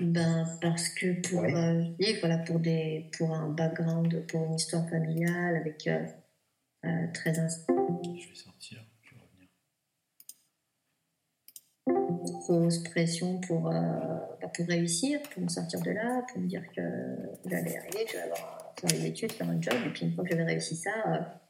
Ben, 0.01 0.45
parce 0.61 0.89
que 0.89 1.21
pour, 1.29 1.45
euh, 1.45 1.85
voilà, 2.21 2.39
pour, 2.39 2.59
des, 2.59 3.11
pour 3.17 3.33
un 3.33 3.51
background, 3.51 4.27
pour 4.27 4.45
une 4.45 4.55
histoire 4.55 4.89
familiale 4.89 5.57
avec 5.57 5.87
euh, 5.87 6.05
euh, 6.85 7.07
très 7.13 7.33
Je 7.33 8.29
vais 8.29 8.35
sortir, 8.35 8.85
je 9.03 9.15
vais 9.15 9.21
revenir. 9.21 9.49
Grosse 12.41 12.83
pression 12.83 13.41
pour, 13.41 13.71
bah, 13.71 14.51
pour 14.53 14.67
réussir, 14.67 15.23
pour 15.31 15.43
me 15.45 15.49
sortir 15.49 15.81
de 15.81 15.93
là, 15.93 16.23
pour 16.29 16.41
me 16.41 16.49
dire 16.49 16.65
que 16.75 16.83
j'allais 17.47 17.77
arriver, 17.77 18.05
que 18.05 18.13
j'allais 18.13 18.33
avoir 18.33 18.75
faire 18.81 18.91
les 18.91 19.07
études, 19.07 19.33
faire 19.33 19.49
un 19.49 19.61
job, 19.61 19.75
et 19.87 19.91
puis 19.91 20.07
une 20.07 20.15
fois 20.15 20.25
que 20.25 20.31
j'avais 20.31 20.45
réussi 20.45 20.75
ça, 20.75 21.41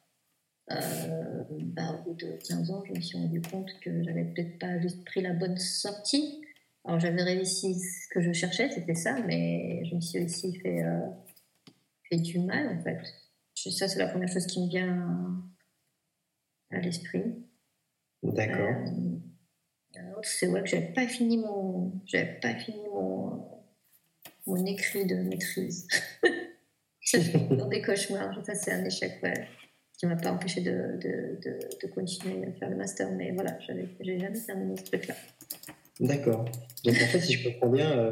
bah, 0.68 1.92
au 1.92 2.03
bout 2.03 2.14
de 2.14 2.38
15 2.48 2.70
ans, 2.70 2.83
je 2.87 2.92
me 2.92 3.00
suis 3.00 3.18
rendu 3.18 3.40
compte 3.42 3.70
que 3.81 4.03
j'avais 4.03 4.24
peut-être 4.24 4.59
pas 4.59 4.81
juste 4.81 5.05
pris 5.05 5.20
la 5.20 5.33
bonne 5.33 5.59
sortie 5.59 6.40
alors 6.85 7.00
j'avais 7.00 7.22
réussi 7.22 7.81
ce 7.81 8.09
que 8.09 8.20
je 8.20 8.33
cherchais, 8.33 8.68
c'était 8.70 8.94
ça, 8.94 9.18
mais 9.22 9.85
je 9.87 9.94
me 9.94 10.00
suis 10.00 10.22
aussi 10.22 10.55
fait, 10.57 10.83
euh, 10.83 11.00
fait 12.11 12.18
du 12.18 12.38
mal 12.40 12.68
en 12.68 12.83
fait. 12.83 13.00
Ça, 13.55 13.88
c'est 13.88 13.98
la 13.98 14.09
première 14.09 14.29
chose 14.29 14.46
qui 14.46 14.62
me 14.62 14.68
vient 14.68 15.42
à 16.70 16.81
l'esprit. 16.81 17.22
D'accord. 18.22 18.85
Euh, 19.96 20.00
c'est 20.22 20.46
vrai 20.46 20.62
que 20.62 20.68
j'avais 20.68 20.92
pas 20.92 21.07
fini 21.07 21.38
mon, 21.38 21.92
j'avais 22.05 22.38
pas 22.40 22.55
fini 22.55 22.83
mon, 22.92 23.62
mon 24.46 24.66
écrit 24.66 25.07
de 25.07 25.14
maîtrise. 25.14 25.88
dans 27.50 27.68
des 27.68 27.81
cauchemars. 27.81 28.44
Ça, 28.44 28.55
c'est 28.55 28.72
un 28.72 28.85
échec, 28.85 29.22
ouais, 29.22 29.48
qui 30.05 30.09
m'a 30.09 30.17
pas 30.17 30.33
empêché 30.33 30.61
de, 30.61 30.71
de, 30.71 31.38
de, 31.43 31.59
de, 31.83 31.93
continuer 31.93 32.47
à 32.47 32.53
faire 32.53 32.69
le 32.69 32.77
master. 32.77 33.11
Mais 33.12 33.33
voilà, 33.33 33.59
j'ai 33.61 33.67
jamais 34.19 34.38
terminé 34.47 34.77
ce 34.77 34.85
truc-là. 34.85 35.14
D'accord. 36.01 36.45
Donc 36.85 36.95
en 36.95 37.07
fait, 37.07 37.21
si 37.21 37.35
je 37.35 37.49
comprends 37.49 37.71
bien, 37.71 37.90
euh, 37.90 38.11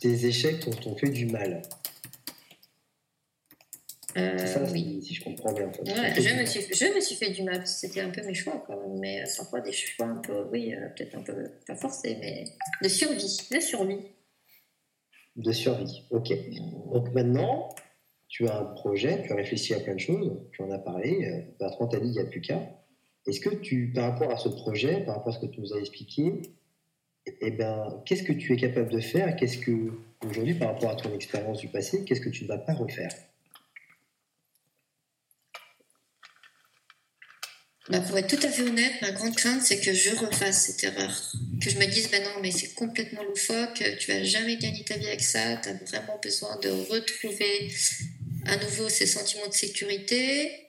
tes 0.00 0.26
échecs 0.26 0.60
t'ont 0.60 0.96
fait 0.96 1.08
du 1.08 1.26
mal. 1.26 1.62
Euh, 4.16 4.38
ça, 4.38 4.62
oui. 4.72 5.02
Si 5.02 5.14
je 5.14 5.24
comprends 5.24 5.52
bien. 5.52 5.70
je, 5.84 6.40
me 6.40 6.46
suis, 6.46 6.60
je 6.72 6.94
me 6.94 7.00
suis 7.00 7.16
fait 7.16 7.30
du 7.30 7.42
mal. 7.42 7.66
C'était 7.66 8.00
un 8.00 8.10
peu 8.10 8.22
mes 8.22 8.34
choix 8.34 8.64
quand 8.66 8.80
même, 8.80 8.98
mais 8.98 9.22
euh, 9.22 9.26
parfois 9.36 9.60
des 9.60 9.72
choix 9.72 10.06
un 10.06 10.16
peu, 10.16 10.46
oui, 10.52 10.74
peut-être 10.96 11.16
un 11.16 11.22
peu 11.22 11.50
pas 11.66 11.76
forcés, 11.76 12.16
mais 12.20 12.44
de 12.82 12.88
survie, 12.88 13.48
de 13.50 13.60
survie. 13.60 13.98
De 15.34 15.52
survie. 15.52 16.04
Ok. 16.10 16.32
Donc 16.92 17.12
maintenant, 17.12 17.74
tu 18.28 18.46
as 18.48 18.58
un 18.58 18.64
projet, 18.64 19.22
tu 19.24 19.32
as 19.32 19.36
réfléchi 19.36 19.74
à 19.74 19.80
plein 19.80 19.94
de 19.94 20.00
choses, 20.00 20.32
tu 20.52 20.62
en 20.62 20.70
as 20.70 20.78
parlé. 20.78 21.46
Bertrand 21.58 21.86
t'a 21.86 22.00
dit 22.00 22.08
il 22.08 22.12
n'y 22.12 22.18
a 22.18 22.24
plus 22.24 22.40
qu'à. 22.40 22.60
Est-ce 23.26 23.40
que 23.40 23.54
tu, 23.54 23.92
par 23.92 24.12
rapport 24.12 24.30
à 24.30 24.36
ce 24.36 24.48
projet, 24.48 25.00
par 25.04 25.16
rapport 25.16 25.34
à 25.34 25.36
ce 25.36 25.44
que 25.44 25.50
tu 25.50 25.60
nous 25.60 25.74
as 25.74 25.78
expliqué, 25.80 26.42
eh 27.40 27.50
ben, 27.50 28.02
qu'est-ce 28.04 28.22
que 28.22 28.32
tu 28.32 28.52
es 28.52 28.56
capable 28.56 28.90
de 28.90 29.00
faire? 29.00 29.34
Qu'est-ce 29.36 29.58
que, 29.58 29.92
aujourd'hui, 30.24 30.54
par 30.54 30.68
rapport 30.68 30.90
à 30.90 30.96
ton 30.96 31.12
expérience 31.14 31.58
du 31.58 31.68
passé, 31.68 32.04
qu'est-ce 32.04 32.20
que 32.20 32.28
tu 32.28 32.44
ne 32.44 32.48
vas 32.48 32.58
pas 32.58 32.74
refaire? 32.74 33.10
Bah, 37.88 38.00
Pour 38.00 38.18
être 38.18 38.36
tout 38.36 38.46
à 38.46 38.50
fait 38.50 38.62
honnête, 38.62 38.92
ma 39.00 39.12
grande 39.12 39.34
crainte, 39.34 39.62
c'est 39.62 39.80
que 39.80 39.92
je 39.92 40.10
refasse 40.10 40.66
cette 40.66 40.82
erreur. 40.84 41.12
Que 41.62 41.70
je 41.70 41.78
me 41.78 41.86
dise, 41.86 42.10
ben 42.10 42.22
non, 42.22 42.40
mais 42.42 42.50
c'est 42.50 42.74
complètement 42.74 43.22
loufoque, 43.22 43.82
tu 43.98 44.10
vas 44.10 44.22
jamais 44.24 44.56
gagner 44.56 44.84
ta 44.84 44.96
vie 44.96 45.06
avec 45.06 45.22
ça, 45.22 45.56
tu 45.56 45.68
as 45.68 45.74
vraiment 45.74 46.18
besoin 46.22 46.56
de 46.60 46.68
retrouver 46.68 47.70
à 48.48 48.56
nouveau 48.56 48.88
ces 48.88 49.06
sentiments 49.06 49.48
de 49.48 49.54
sécurité, 49.54 50.66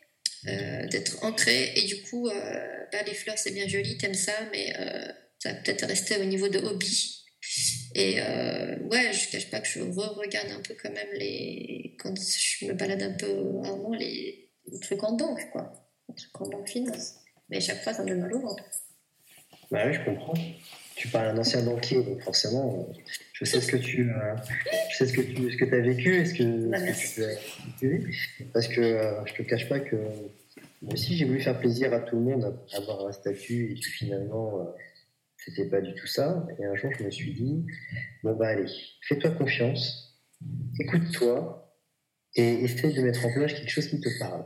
euh, 0.48 0.88
d'être 0.88 1.24
ancré, 1.24 1.74
et 1.76 1.84
du 1.84 2.02
coup, 2.04 2.28
euh, 2.28 2.34
bah, 2.92 3.02
les 3.06 3.14
fleurs, 3.14 3.38
c'est 3.38 3.52
bien 3.52 3.68
joli, 3.68 3.98
t'aimes 3.98 4.14
ça, 4.14 4.34
mais... 4.52 4.74
Euh, 4.80 5.12
ça 5.40 5.54
va 5.54 5.60
peut-être 5.60 5.86
rester 5.86 6.18
au 6.18 6.24
niveau 6.24 6.48
de 6.48 6.58
hobby. 6.58 7.24
Et 7.94 8.16
ouais, 8.16 9.14
je 9.14 9.32
cache 9.32 9.52
pas 9.52 9.60
que 9.60 9.68
je 9.68 9.82
re-regarde 9.82 10.50
un 10.50 10.62
peu 10.62 10.76
quand 10.82 10.92
même 10.92 11.10
les. 11.14 11.96
Quand 12.00 12.16
je 12.20 12.66
me 12.66 12.74
balade 12.74 13.04
un 13.04 13.12
peu 13.12 13.60
rarement, 13.60 13.94
les, 13.94 14.50
trucs 14.82 15.04
en 15.04 15.14
banque, 15.14 15.48
quoi. 15.52 15.72
Les 16.10 16.16
trucs 16.16 16.42
en 16.42 16.50
banque 16.50 16.68
finance. 16.68 17.18
Mais 17.50 17.62
chaque 17.62 17.84
fois, 17.84 17.94
ça 17.94 18.02
me 18.02 18.10
donne 18.10 18.22
mal 18.22 18.34
au 18.34 18.42
ventre. 18.42 18.64
Bah 19.70 19.84
oui, 19.86 19.94
je 19.94 20.04
comprends. 20.06 20.34
Tu 20.98 21.08
parles 21.10 21.34
d'un 21.34 21.42
ancien 21.42 21.64
banquier, 21.64 22.04
donc 22.04 22.22
forcément, 22.22 22.92
je 23.34 23.46
sais 23.46 23.62
ce 23.62 23.72
que 23.72 23.78
tu, 23.78 24.10
euh, 24.10 24.36
je 24.92 24.98
sais 24.98 25.06
ce 25.06 25.14
que 25.14 25.22
tu, 25.22 25.52
ce 25.52 25.58
que 25.58 25.76
as 25.76 25.80
vécu 25.80 26.16
et 26.16 26.26
ce 26.26 26.34
que, 26.34 26.70
bah, 26.70 26.78
tu 27.80 27.86
as 27.86 27.90
vécu. 27.90 28.48
Parce 28.52 28.68
que 28.68 28.82
euh, 28.82 29.26
je 29.26 29.34
te 29.36 29.44
cache 29.44 29.70
pas 29.70 29.80
que 29.80 29.96
moi 30.82 30.94
aussi, 30.94 31.16
j'ai 31.16 31.26
voulu 31.26 31.40
faire 31.40 31.60
plaisir 31.60 31.94
à 31.94 32.00
tout 32.00 32.16
le 32.16 32.24
monde, 32.24 32.60
avoir 32.74 33.08
un 33.08 33.12
statut, 33.12 33.72
et 33.72 33.76
puis 33.76 33.92
finalement. 33.92 34.62
Euh, 34.62 34.64
c'était 35.38 35.70
pas 35.70 35.80
du 35.80 35.94
tout 35.96 36.08
ça. 36.08 36.46
Et 36.60 36.66
un 36.66 36.76
jour, 36.76 36.92
je 36.98 37.06
me 37.06 37.10
suis 37.10 37.34
dit, 37.34 37.66
bon 38.22 38.36
bah 38.36 38.50
allez, 38.50 38.70
fais-toi 39.08 39.32
confiance, 39.32 40.20
écoute-toi 40.78 41.68
et 42.36 42.64
essaye 42.64 42.94
de 42.94 43.02
mettre 43.02 43.26
en 43.26 43.34
place 43.34 43.54
quelque 43.54 43.70
chose 43.70 43.88
qui 43.88 44.00
te 44.00 44.10
parle. 44.20 44.46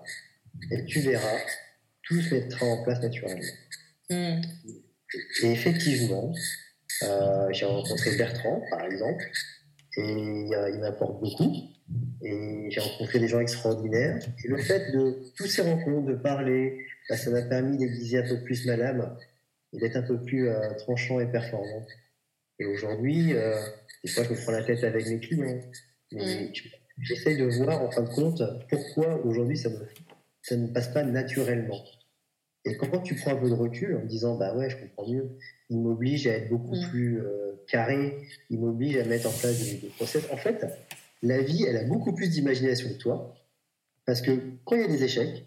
Et 0.72 0.86
tu 0.86 1.00
verras, 1.02 1.40
tout 2.04 2.22
se 2.22 2.34
mettra 2.34 2.66
en 2.66 2.84
place 2.84 3.02
naturellement. 3.02 3.42
Hmm. 4.10 4.42
Et 5.44 5.52
effectivement, 5.52 6.34
euh, 7.04 7.48
j'ai 7.52 7.66
rencontré 7.66 8.16
Bertrand, 8.18 8.62
par 8.70 8.86
exemple, 8.86 9.30
et 9.98 10.12
il 10.12 10.80
m'apporte 10.80 11.20
beaucoup. 11.20 11.54
Et 12.24 12.68
j'ai 12.70 12.80
rencontré 12.80 13.20
des 13.20 13.28
gens 13.28 13.40
extraordinaires. 13.40 14.20
Et 14.46 14.48
le 14.48 14.58
fait 14.58 14.92
de 14.92 15.32
toutes 15.36 15.48
ces 15.48 15.62
rencontres, 15.62 16.08
de 16.08 16.16
parler, 16.16 16.86
bah, 17.10 17.18
ça 17.18 17.30
m'a 17.32 17.42
permis 17.42 17.78
d'aiguiser 17.78 18.20
un 18.20 18.28
peu 18.28 18.42
plus 18.44 18.66
ma 18.66 18.78
lame 18.78 19.18
il 19.74 19.84
est 19.84 19.96
un 19.96 20.02
peu 20.02 20.22
plus 20.22 20.50
euh, 20.50 20.74
tranchant 20.78 21.20
et 21.20 21.28
performant. 21.28 21.86
Et 22.60 22.66
aujourd'hui, 22.66 23.34
euh, 23.34 23.56
des 24.04 24.10
fois, 24.10 24.24
je 24.24 24.32
me 24.32 24.36
prends 24.36 24.52
la 24.52 24.64
tête 24.64 24.84
avec 24.84 25.08
mes 25.08 25.20
clients, 25.20 25.60
mais 26.12 26.50
mm. 26.50 26.54
j'essaye 27.00 27.38
de 27.38 27.46
voir, 27.46 27.82
en 27.82 27.92
fin 27.92 28.04
de 28.04 28.10
compte, 28.10 28.42
pourquoi 28.70 29.26
aujourd'hui 29.26 29.58
ça, 29.58 29.70
ça 30.42 30.58
ne 30.58 30.68
passe 30.68 30.90
pas 30.90 31.04
naturellement. 31.04 31.82
Et 32.64 32.78
quand 32.78 33.00
tu 33.00 33.16
prends 33.16 33.32
un 33.32 33.38
peu 33.38 33.50
de 33.50 33.56
recul 33.56 33.96
en 33.96 34.02
me 34.02 34.08
disant, 34.08 34.36
bah 34.38 34.56
ouais, 34.56 34.70
je 34.70 34.78
comprends 34.78 35.12
mieux, 35.12 35.32
il 35.70 35.80
m'oblige 35.80 36.28
à 36.28 36.34
être 36.34 36.50
beaucoup 36.50 36.76
mm. 36.76 36.90
plus 36.90 37.20
euh, 37.20 37.54
carré, 37.68 38.18
il 38.50 38.60
m'oblige 38.60 38.98
à 38.98 39.06
mettre 39.06 39.28
en 39.28 39.32
place 39.32 39.64
des, 39.64 39.78
des, 39.78 39.88
process. 39.88 40.28
En 40.32 40.38
fait, 40.38 40.66
la 41.24 41.42
vie, 41.42 41.64
elle 41.68 41.78
a 41.78 41.84
beaucoup 41.86 42.14
plus 42.14 42.30
d'imagination 42.30 42.90
que 42.90 42.98
toi, 42.98 43.34
parce 44.06 44.22
que 44.22 44.32
quand 44.64 44.76
il 44.76 44.82
y 44.82 44.86
a 44.86 44.88
des 44.88 45.04
échecs, 45.04 45.46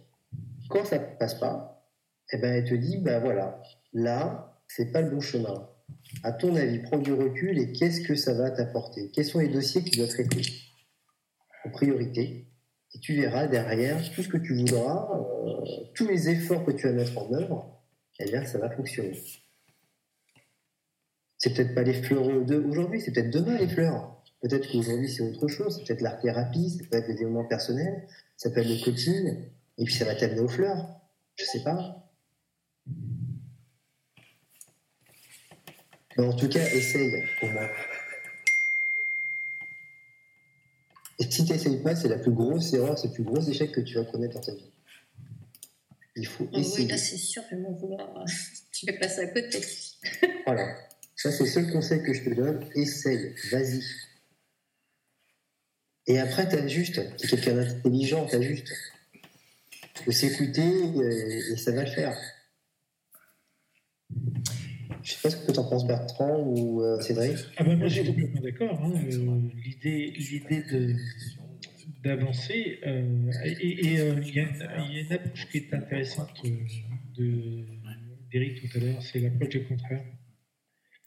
quand 0.68 0.84
ça 0.84 0.98
ne 0.98 1.04
passe 1.18 1.34
pas, 1.34 1.88
eh 2.32 2.38
ben, 2.38 2.52
elle 2.52 2.64
te 2.64 2.74
dit, 2.74 2.98
bah 2.98 3.20
voilà, 3.20 3.62
là, 3.92 4.60
c'est 4.66 4.90
pas 4.90 5.00
le 5.00 5.10
bon 5.10 5.20
chemin. 5.20 5.68
À 6.22 6.32
ton 6.32 6.56
avis, 6.56 6.80
prends 6.80 6.98
du 6.98 7.12
recul 7.12 7.58
et 7.58 7.72
qu'est-ce 7.72 8.00
que 8.00 8.14
ça 8.14 8.34
va 8.34 8.50
t'apporter? 8.50 9.10
Quels 9.12 9.24
sont 9.24 9.38
les 9.38 9.48
dossiers 9.48 9.82
tu 9.84 9.98
dois 9.98 10.08
traiter 10.08 10.42
en 11.64 11.70
priorité 11.70 12.46
Et 12.94 13.00
tu 13.00 13.14
verras 13.14 13.46
derrière 13.46 13.98
tout 14.12 14.22
ce 14.22 14.28
que 14.28 14.36
tu 14.36 14.54
voudras, 14.54 15.08
euh, 15.12 15.64
tous 15.94 16.06
les 16.06 16.28
efforts 16.28 16.64
que 16.64 16.70
tu 16.70 16.86
vas 16.86 16.92
mettre 16.92 17.18
en 17.18 17.32
œuvre, 17.32 17.82
eh 18.20 18.24
bien, 18.26 18.44
ça 18.44 18.58
va 18.58 18.70
fonctionner. 18.70 19.20
c'est 21.36 21.52
peut-être 21.54 21.74
pas 21.74 21.82
les 21.82 22.02
fleurs 22.02 22.44
d'aujourd'hui, 22.44 23.00
c'est 23.00 23.12
peut-être 23.12 23.30
demain 23.30 23.58
les 23.58 23.68
fleurs. 23.68 24.22
Peut-être 24.40 24.70
qu'aujourd'hui 24.70 25.08
c'est 25.08 25.22
autre 25.22 25.48
chose, 25.48 25.76
c'est 25.76 25.86
peut-être 25.86 26.02
l'art 26.02 26.20
thérapie, 26.20 26.70
ça 26.70 26.84
peut 26.90 26.98
être 26.98 27.06
des 27.06 27.14
développements 27.14 27.46
personnels, 27.46 28.06
ça 28.36 28.50
peut 28.50 28.60
être 28.60 28.68
le 28.68 28.84
coaching, 28.84 29.50
et 29.78 29.84
puis 29.84 29.94
ça 29.94 30.04
va 30.04 30.14
t'amener 30.14 30.40
aux 30.40 30.48
fleurs. 30.48 31.00
Je 31.36 31.44
sais 31.44 31.62
pas. 31.62 32.10
Mais 36.16 36.24
en 36.24 36.32
tout 36.34 36.48
cas, 36.48 36.60
essaye 36.60 37.24
au 37.42 37.46
moins. 37.46 37.68
Et 41.18 41.30
si 41.30 41.44
tu 41.44 41.52
n'essayes 41.52 41.80
pas, 41.82 41.94
c'est 41.94 42.08
la 42.08 42.18
plus 42.18 42.32
grosse 42.32 42.72
erreur, 42.74 42.98
c'est 42.98 43.08
le 43.08 43.14
plus 43.14 43.22
gros 43.24 43.40
échec 43.40 43.72
que 43.72 43.80
tu 43.80 43.94
vas 43.94 44.04
connaître 44.04 44.34
dans 44.34 44.40
ta 44.40 44.52
vie. 44.54 44.70
Il 46.16 46.26
faut 46.26 46.48
Oh 46.52 46.58
essayer. 46.58 46.84
oui, 46.84 46.90
là, 46.90 46.96
c'est 46.98 47.16
sûr, 47.16 47.42
je 47.50 47.56
vais 47.56 47.62
m'en 47.62 47.72
vouloir. 47.72 48.24
Je 48.72 48.86
vais 48.86 48.98
passer 48.98 49.20
à 49.20 49.26
côté. 49.28 49.60
Voilà. 50.46 50.76
Ça, 51.14 51.30
c'est 51.30 51.44
le 51.44 51.48
seul 51.48 51.72
conseil 51.72 52.02
que 52.02 52.12
je 52.12 52.24
te 52.24 52.30
donne. 52.34 52.68
Essaye. 52.74 53.32
Vas-y. 53.52 53.82
Et 56.08 56.18
après, 56.18 56.48
t'as 56.48 56.66
juste. 56.66 57.00
T'es 57.16 57.28
quelqu'un 57.28 57.54
d'intelligent, 57.54 58.26
t'as 58.26 58.40
juste. 58.40 58.72
Faut 60.04 60.10
s'écouter 60.10 60.60
et, 60.62 61.52
et 61.52 61.56
ça 61.56 61.70
va 61.70 61.84
le 61.84 61.90
faire. 61.90 62.18
Je 65.02 65.12
sais 65.12 65.18
pas 65.22 65.30
ce 65.30 65.36
que 65.36 65.52
t'en 65.52 65.64
penses, 65.68 65.86
Bertrand 65.86 66.38
ou 66.40 66.82
euh, 66.82 67.00
Cédric. 67.00 67.36
Ah 67.56 67.64
ben 67.64 67.76
moi, 67.78 67.88
je 67.88 68.00
suis 68.00 68.06
complètement 68.06 68.40
d'accord. 68.40 68.80
hein. 68.82 68.92
Euh, 68.94 69.40
L'idée 69.64 70.12
l'idée 70.16 70.62
de 70.62 70.94
d'avancer. 72.02 72.80
euh, 72.86 73.30
et 73.44 73.98
euh, 74.00 74.20
il 74.22 74.34
y, 74.34 74.40
a 74.40 74.44
il 74.88 74.94
y 74.94 74.98
a 74.98 75.00
une 75.02 75.12
approche 75.12 75.48
qui 75.50 75.58
est 75.58 75.74
intéressante 75.74 76.30
de 77.16 77.64
d'Eric 78.30 78.70
tout 78.70 78.78
à 78.78 78.80
l'heure, 78.80 79.02
c'est 79.02 79.20
l'approche 79.20 79.48
du 79.48 79.64
contraire. 79.64 80.04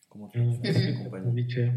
Comment 0.10 0.28
tu 0.30 0.40
tu 0.40 0.70
envie 1.28 1.46
de 1.46 1.52
faire 1.52 1.74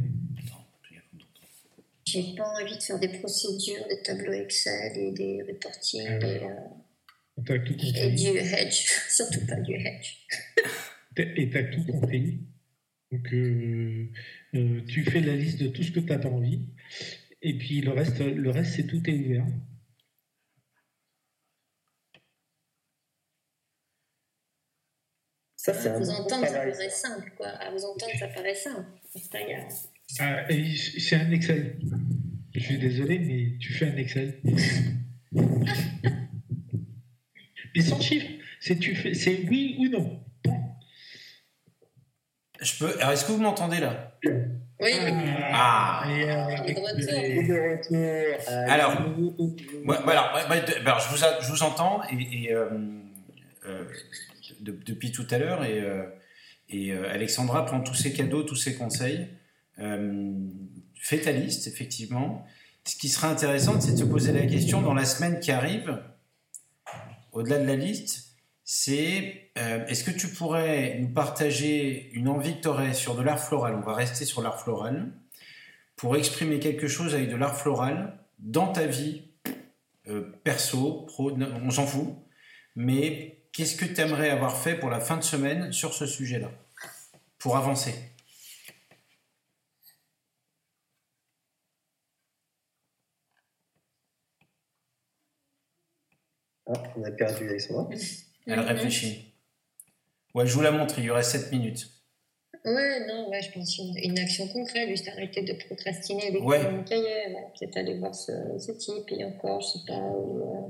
J'ai 2.06 2.34
pas 2.36 2.48
envie 2.62 2.76
de 2.76 2.82
faire 2.82 2.98
des 2.98 3.08
procédures, 3.08 3.86
des 3.88 4.02
tableaux 4.02 4.32
Excel 4.32 4.92
et 4.96 5.12
des 5.12 5.42
reportings 5.42 6.06
Ah 6.08 6.26
et, 6.26 6.40
euh, 6.44 7.58
tout 7.64 7.74
du 7.74 7.86
hedge. 7.86 8.86
Surtout 9.08 9.46
pas 9.46 9.56
du 9.60 9.74
hedge. 9.74 10.16
Et 11.36 11.50
tu 11.50 11.58
as 11.58 11.64
tout 11.64 11.84
compris. 11.84 12.40
Donc, 13.12 13.32
euh, 13.32 14.08
euh, 14.54 14.80
tu 14.86 15.04
fais 15.04 15.20
la 15.20 15.34
liste 15.34 15.60
de 15.60 15.68
tout 15.68 15.82
ce 15.82 15.90
que 15.90 16.00
tu 16.00 16.06
n'as 16.06 16.18
pas 16.18 16.28
envie. 16.28 16.62
Et 17.42 17.56
puis, 17.58 17.80
le 17.80 17.90
reste, 17.90 18.20
le 18.20 18.50
reste 18.50 18.74
c'est 18.74 18.86
tout 18.86 19.02
est 19.08 19.14
ouvert. 19.14 19.46
Ça, 25.56 25.74
c'est 25.74 25.88
À 25.90 25.96
un 25.96 25.98
vous 25.98 26.08
entendre, 26.08 26.46
ça 26.46 26.52
paraît 26.54 26.90
simple, 26.90 27.32
quoi. 27.36 27.48
À 27.48 27.70
vous 27.70 27.84
entendre, 27.84 28.12
ça 28.18 28.28
paraît 28.28 28.54
simple. 28.54 28.88
C'est. 29.14 29.36
Ah, 30.20 30.46
un 30.48 31.30
Excel. 31.32 31.78
Je 32.54 32.60
suis 32.60 32.78
désolé, 32.78 33.18
mais 33.18 33.58
tu 33.58 33.72
fais 33.72 33.90
un 33.90 33.96
Excel. 33.96 34.40
Mais 37.74 37.82
sans 37.82 38.00
chiffre. 38.00 38.26
C'est 38.60 38.78
tu 38.78 38.94
fais, 38.94 39.14
c'est 39.14 39.44
oui 39.48 39.76
ou 39.78 39.88
non. 39.88 40.22
Je 42.60 42.78
peux. 42.78 42.94
alors, 42.98 43.12
Est-ce 43.12 43.24
que 43.24 43.32
vous 43.32 43.40
m'entendez 43.42 43.78
là? 43.80 44.12
Oui, 44.82 44.92
Ah. 45.52 46.04
Alors, 48.68 48.92
de- 50.60 50.80
alors, 50.86 51.00
je, 51.00 51.08
vous 51.14 51.24
a- 51.24 51.40
je 51.40 51.50
vous 51.50 51.62
entends 51.62 52.00
et, 52.10 52.44
et, 52.44 52.54
euh, 52.54 52.68
euh, 53.66 53.84
de- 54.60 54.78
depuis 54.86 55.12
tout 55.12 55.26
à 55.30 55.38
l'heure 55.38 55.64
et, 55.64 55.80
euh, 55.80 56.04
et 56.68 56.92
Alexandra 56.92 57.64
prend 57.66 57.80
tous 57.80 57.94
ses 57.94 58.12
cadeaux, 58.12 58.42
tous 58.42 58.56
ses 58.56 58.74
conseils. 58.74 59.28
Fais 61.02 61.18
ta 61.20 61.32
liste, 61.32 61.66
effectivement. 61.66 62.46
Ce 62.84 62.96
qui 62.96 63.08
serait 63.08 63.26
intéressant, 63.28 63.80
c'est 63.80 63.92
de 63.92 63.96
se 63.98 64.04
poser 64.04 64.32
la 64.32 64.46
question 64.46 64.80
dans 64.82 64.94
la 64.94 65.04
semaine 65.04 65.40
qui 65.40 65.50
arrive, 65.50 65.98
au-delà 67.32 67.58
de 67.58 67.66
la 67.66 67.76
liste, 67.76 68.29
c'est 68.72 69.50
euh, 69.58 69.84
est-ce 69.86 70.04
que 70.04 70.12
tu 70.12 70.28
pourrais 70.28 70.96
nous 71.00 71.08
partager 71.08 72.08
une 72.12 72.28
envie 72.28 72.56
que 72.56 72.62
tu 72.62 72.68
aurais 72.68 72.94
sur 72.94 73.16
de 73.16 73.22
l'art 73.22 73.40
floral? 73.40 73.74
On 73.74 73.80
va 73.80 73.94
rester 73.94 74.24
sur 74.24 74.42
l'art 74.42 74.62
floral 74.62 75.12
pour 75.96 76.16
exprimer 76.16 76.60
quelque 76.60 76.86
chose 76.86 77.16
avec 77.16 77.28
de 77.28 77.34
l'art 77.34 77.56
floral 77.56 78.16
dans 78.38 78.72
ta 78.72 78.86
vie 78.86 79.24
euh, 80.08 80.40
perso, 80.44 81.04
pro, 81.08 81.32
non, 81.32 81.48
on 81.64 81.70
s'en 81.70 81.84
fout. 81.84 82.14
Mais 82.76 83.42
qu'est-ce 83.52 83.74
que 83.74 83.86
tu 83.86 84.00
aimerais 84.00 84.30
avoir 84.30 84.56
fait 84.56 84.76
pour 84.76 84.88
la 84.88 85.00
fin 85.00 85.16
de 85.16 85.24
semaine 85.24 85.72
sur 85.72 85.92
ce 85.92 86.06
sujet-là? 86.06 86.52
Pour 87.38 87.56
avancer. 87.56 87.94
Ah, 96.66 96.72
on 96.96 97.02
a 97.04 97.10
perdu 97.10 97.48
Alexandra. 97.48 97.88
Elle 98.52 98.60
réfléchit. 98.60 99.34
Ouais, 100.34 100.46
je 100.46 100.54
vous 100.54 100.60
la 100.62 100.70
montre, 100.70 100.98
il 100.98 101.04
y 101.04 101.10
aurait 101.10 101.22
7 101.22 101.50
minutes. 101.52 101.88
Ouais, 102.64 103.06
non, 103.06 103.28
ouais, 103.30 103.40
je 103.42 103.50
pense 103.52 103.78
une, 103.78 103.96
une 103.96 104.18
action 104.18 104.46
concrète, 104.48 104.88
juste 104.88 105.08
arrêter 105.08 105.42
de 105.42 105.54
procrastiner 105.54 106.26
avec 106.28 106.42
Ouais. 106.44 106.70
mon 106.70 106.84
cahier, 106.84 107.02
ouais. 107.28 107.46
peut-être 107.58 107.76
aller 107.78 107.98
voir 107.98 108.14
ce, 108.14 108.32
ce 108.58 108.72
type, 108.72 109.10
et 109.12 109.24
encore, 109.24 109.62
je 109.62 109.66
sais 109.68 109.84
pas, 109.86 109.98
euh, 109.98 110.68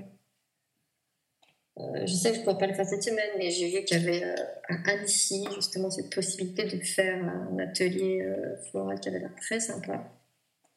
euh, 1.78 2.06
je 2.06 2.12
sais 2.14 2.30
que 2.30 2.36
je 2.36 2.40
pourrais 2.42 2.58
pas 2.58 2.68
le 2.68 2.74
faire 2.74 2.86
cette 2.86 3.02
semaine, 3.02 3.30
mais 3.38 3.50
j'ai 3.50 3.70
vu 3.70 3.84
qu'il 3.84 3.98
y 4.00 4.08
avait 4.08 4.22
euh, 4.24 4.34
à 4.68 4.90
Annecy, 4.92 5.44
justement, 5.56 5.90
cette 5.90 6.14
possibilité 6.14 6.64
de 6.64 6.80
faire 6.82 7.24
un 7.24 7.58
atelier 7.58 8.24
floral 8.70 9.00
qui 9.00 9.08
avait 9.08 9.18
l'air 9.18 9.34
très 9.40 9.58
sympa. 9.58 10.12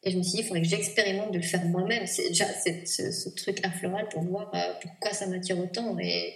Et 0.02 0.10
je 0.10 0.18
me 0.18 0.22
suis 0.22 0.32
dit, 0.32 0.38
il 0.40 0.44
faudrait 0.44 0.62
que 0.62 0.68
j'expérimente 0.68 1.30
de 1.30 1.38
le 1.38 1.44
faire 1.44 1.64
moi-même. 1.64 2.06
C'est 2.06 2.28
déjà 2.28 2.46
ce, 2.46 3.10
ce 3.12 3.28
truc 3.30 3.64
art 3.64 3.74
floral 3.76 4.08
pour 4.08 4.22
voir 4.24 4.50
pourquoi 4.82 5.12
ça 5.12 5.26
m'attire 5.28 5.58
autant. 5.58 5.96
Et, 5.98 6.34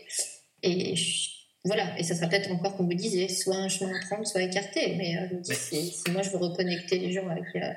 et 0.62 0.96
je- 0.96 1.30
voilà, 1.64 1.98
et 1.98 2.02
ça 2.02 2.14
sera 2.14 2.28
peut-être 2.28 2.50
encore, 2.50 2.76
comme 2.76 2.86
vous 2.86 2.94
disiez, 2.94 3.28
soit 3.28 3.56
un 3.56 3.68
chemin 3.68 3.94
à 3.94 4.00
prendre, 4.06 4.26
soit 4.26 4.42
écarté. 4.42 4.94
Mais 4.96 5.16
euh, 5.16 5.26
je 5.30 5.34
me 5.34 5.40
dis, 5.40 5.54
si, 5.54 5.90
si 5.90 6.10
moi 6.10 6.22
je 6.22 6.30
veux 6.30 6.38
reconnecter 6.38 6.98
les 6.98 7.12
gens 7.12 7.28
avec, 7.28 7.44
euh, 7.56 7.72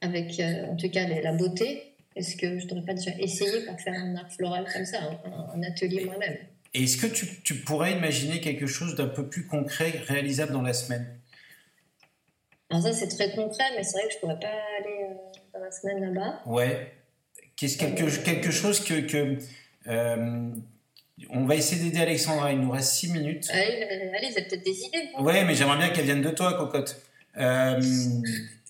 avec 0.00 0.40
euh, 0.40 0.66
en 0.66 0.76
tout 0.76 0.88
cas, 0.90 1.06
les- 1.06 1.20
la 1.22 1.32
beauté, 1.32 1.94
est-ce 2.16 2.36
que 2.36 2.58
je 2.58 2.64
ne 2.64 2.70
devrais 2.70 2.86
pas 2.86 2.94
déjà 2.94 3.12
essayer 3.18 3.64
par 3.66 3.78
faire 3.80 3.94
un 3.94 4.16
art 4.16 4.32
floral 4.32 4.66
comme 4.72 4.84
ça, 4.84 4.98
un, 5.24 5.58
un 5.58 5.62
atelier 5.62 6.04
moi-même? 6.04 6.36
Et 6.74 6.84
est-ce 6.84 6.96
que 6.96 7.06
tu, 7.06 7.42
tu 7.42 7.56
pourrais 7.56 7.92
imaginer 7.92 8.40
quelque 8.40 8.66
chose 8.66 8.94
d'un 8.96 9.08
peu 9.08 9.28
plus 9.28 9.46
concret, 9.46 9.90
réalisable 10.08 10.52
dans 10.52 10.62
la 10.62 10.72
semaine? 10.72 11.06
Alors 12.70 12.82
ça, 12.82 12.92
c'est 12.94 13.08
très 13.08 13.30
concret, 13.32 13.64
mais 13.76 13.82
c'est 13.84 13.98
vrai 13.98 14.08
que 14.08 14.12
je 14.12 14.16
ne 14.16 14.20
pourrais 14.22 14.40
pas 14.40 14.58
aller 14.80 15.14
dans 15.52 15.60
la 15.60 15.70
semaine 15.70 16.00
là-bas. 16.00 16.40
Ouais. 16.46 16.92
Qu'est-ce 17.56 17.76
quelque, 17.76 18.04
quelque 18.24 18.50
chose 18.50 18.80
que, 18.80 19.00
que 19.00 19.36
on 21.30 21.44
va 21.44 21.54
essayer 21.56 21.82
d'aider 21.82 22.00
Alexandra. 22.00 22.52
Il 22.52 22.60
nous 22.60 22.70
reste 22.70 22.92
6 22.94 23.12
minutes. 23.12 23.48
Allez, 23.50 23.82
euh, 23.82 24.16
allez, 24.16 24.30
vous 24.30 24.38
avez 24.38 24.46
peut-être 24.48 24.64
des 24.64 24.84
idées. 24.84 25.10
Ouais, 25.18 25.44
mais 25.44 25.54
j'aimerais 25.54 25.78
bien 25.78 25.90
qu'elle 25.90 26.04
vienne 26.04 26.22
de 26.22 26.30
toi, 26.30 26.54
cocotte. 26.54 27.00
Euh, 27.36 27.80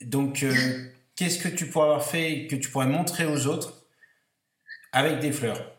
donc, 0.03 0.43
euh, 0.43 0.55
qu'est-ce 1.17 1.39
que 1.39 1.49
tu 1.49 1.67
pourrais 1.67 1.87
avoir 1.87 2.05
fait 2.05 2.47
que 2.47 2.57
tu 2.57 2.71
pourrais 2.71 2.87
montrer 2.87 3.25
aux 3.25 3.47
autres 3.47 3.87
avec 4.93 5.19
des 5.21 5.33
fleurs? 5.33 5.73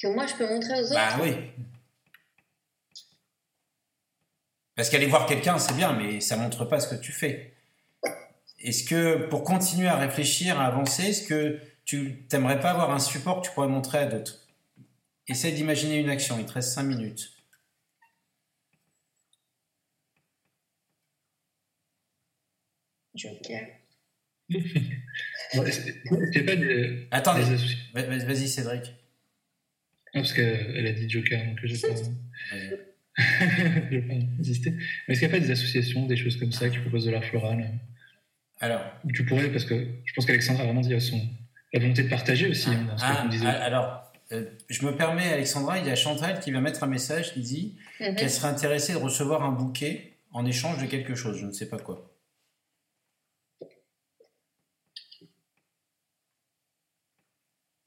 Que 0.00 0.08
moi, 0.08 0.26
je 0.26 0.34
peux 0.34 0.48
montrer 0.48 0.74
aux 0.74 0.84
autres? 0.84 0.94
Bah 0.94 1.18
oui. 1.22 1.34
Parce 4.76 4.90
qu'aller 4.90 5.06
voir 5.06 5.26
quelqu'un, 5.26 5.58
c'est 5.58 5.74
bien, 5.74 5.92
mais 5.92 6.20
ça 6.20 6.36
montre 6.36 6.64
pas 6.64 6.78
ce 6.78 6.94
que 6.94 7.00
tu 7.00 7.10
fais. 7.10 7.52
Est-ce 8.60 8.84
que, 8.84 9.26
pour 9.26 9.42
continuer 9.42 9.88
à 9.88 9.96
réfléchir, 9.96 10.60
à 10.60 10.66
avancer, 10.66 11.08
est-ce 11.08 11.26
que 11.26 11.58
tu 11.88 12.26
t'aimerais 12.28 12.60
pas 12.60 12.72
avoir 12.72 12.90
un 12.90 12.98
support 12.98 13.40
que 13.40 13.48
tu 13.48 13.54
pourrais 13.54 13.66
montrer 13.68 13.96
à 13.98 14.06
d'autres 14.06 14.46
Essaye 15.26 15.54
d'imaginer 15.54 15.96
une 15.98 16.10
action, 16.10 16.38
il 16.38 16.44
te 16.44 16.52
reste 16.52 16.72
5 16.72 16.82
minutes. 16.82 17.32
Joker. 23.14 23.66
Est-ce 24.50 25.80
qu'il 26.32 26.34
y 26.34 26.38
a 26.38 26.44
pas 26.44 26.56
des, 26.56 27.08
va- 27.94 28.24
vas-y 28.24 28.48
Cédric. 28.48 28.84
Non, 30.14 30.22
parce 30.22 30.32
qu'elle 30.34 30.86
a 30.86 30.92
dit 30.92 31.08
Joker, 31.08 31.44
donc 31.46 31.58
j'ai 31.64 31.78
pas. 31.88 31.94
Pas 33.18 34.14
insisté. 34.40 34.70
Mais 34.70 35.14
est-ce 35.14 35.20
qu'il 35.20 35.28
n'y 35.28 35.34
a 35.34 35.38
pas 35.38 35.44
des 35.44 35.50
associations, 35.50 36.06
des 36.06 36.16
choses 36.16 36.36
comme 36.36 36.52
ça 36.52 36.68
qui 36.70 36.78
proposent 36.78 37.06
de 37.06 37.10
l'art 37.10 37.24
floral? 37.24 37.68
Alors, 38.60 38.82
tu 39.12 39.24
pourrais, 39.24 39.50
parce 39.50 39.64
que 39.64 39.86
je 40.04 40.12
pense 40.12 40.24
qu'Alexandre 40.24 40.60
a 40.60 40.64
vraiment 40.64 40.80
dit 40.82 40.94
à 40.94 41.00
son. 41.00 41.20
La 41.72 41.80
volonté 41.80 42.02
de 42.02 42.08
partager 42.08 42.48
aussi, 42.48 42.70
hein, 42.70 42.84
dans 42.88 42.96
ce 42.96 43.04
que 43.04 43.46
ah, 43.46 43.50
ah, 43.50 43.64
alors 43.64 44.12
euh, 44.32 44.44
je 44.68 44.84
me 44.86 44.96
permets, 44.96 45.28
Alexandra, 45.32 45.78
il 45.78 45.86
y 45.86 45.90
a 45.90 45.96
Chantal 45.96 46.40
qui 46.40 46.50
va 46.50 46.60
mettre 46.60 46.82
un 46.82 46.86
message 46.86 47.34
qui 47.34 47.40
dit 47.40 47.76
Mhm. 48.00 48.14
qu'elle 48.16 48.30
serait 48.30 48.48
intéressée 48.48 48.92
de 48.92 48.98
recevoir 48.98 49.42
un 49.42 49.52
bouquet 49.52 50.14
en 50.32 50.44
échange 50.46 50.78
de 50.80 50.86
quelque 50.86 51.14
chose, 51.14 51.36
je 51.38 51.46
ne 51.46 51.52
sais 51.52 51.68
pas 51.68 51.78
quoi. 51.78 52.14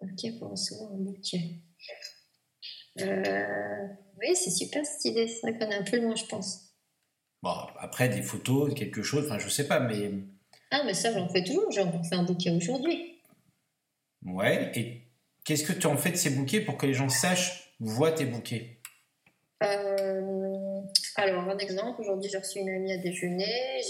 Ok, 0.02 0.40
pour 0.40 0.52
recevoir 0.52 0.92
un 0.94 0.98
bouquet. 0.98 1.60
Euh, 3.00 3.88
oui, 4.20 4.36
c'est 4.36 4.50
super 4.50 4.86
cette 4.86 5.06
idée. 5.06 5.28
C'est 5.28 5.42
vrai 5.42 5.58
qu'on 5.58 5.72
est 5.72 5.76
un 5.76 5.84
peu 5.84 6.00
loin, 6.00 6.16
je 6.16 6.26
pense. 6.26 6.74
Bon, 7.44 7.54
après, 7.80 8.10
des 8.10 8.22
photos, 8.22 8.74
quelque 8.74 9.04
chose, 9.04 9.26
enfin, 9.26 9.40
je 9.40 9.48
sais 9.50 9.68
pas, 9.68 9.80
mais. 9.80 10.12
Ah, 10.72 10.82
mais 10.86 10.94
ça, 10.94 11.14
j'en 11.14 11.30
fais 11.30 11.44
toujours. 11.44 11.72
J'en 11.72 12.04
fais 12.04 12.16
un 12.16 12.24
bouquet 12.24 12.52
aujourd'hui. 12.52 13.21
Ouais. 14.26 14.72
Et 14.76 15.02
qu'est-ce 15.44 15.64
que 15.64 15.74
tu 15.74 15.88
en 15.88 15.98
fais 15.98 16.12
de 16.12 16.16
ces 16.16 16.32
bouquets 16.32 16.62
pour 16.62 16.78
que 16.78 16.86
les 16.86 16.94
gens 16.94 17.10
sachent, 17.10 17.76
voient 17.80 18.12
tes 18.12 18.26
bouquets? 18.26 18.78
Euh, 19.64 20.82
alors, 21.16 21.50
un 21.50 21.58
exemple, 21.58 22.02
aujourd'hui 22.02 22.30
j'ai 22.32 22.38
reçu 22.38 22.60
une 22.60 22.70
amie 22.70 22.94
à 22.94 22.98
déjeuner, 22.98 23.82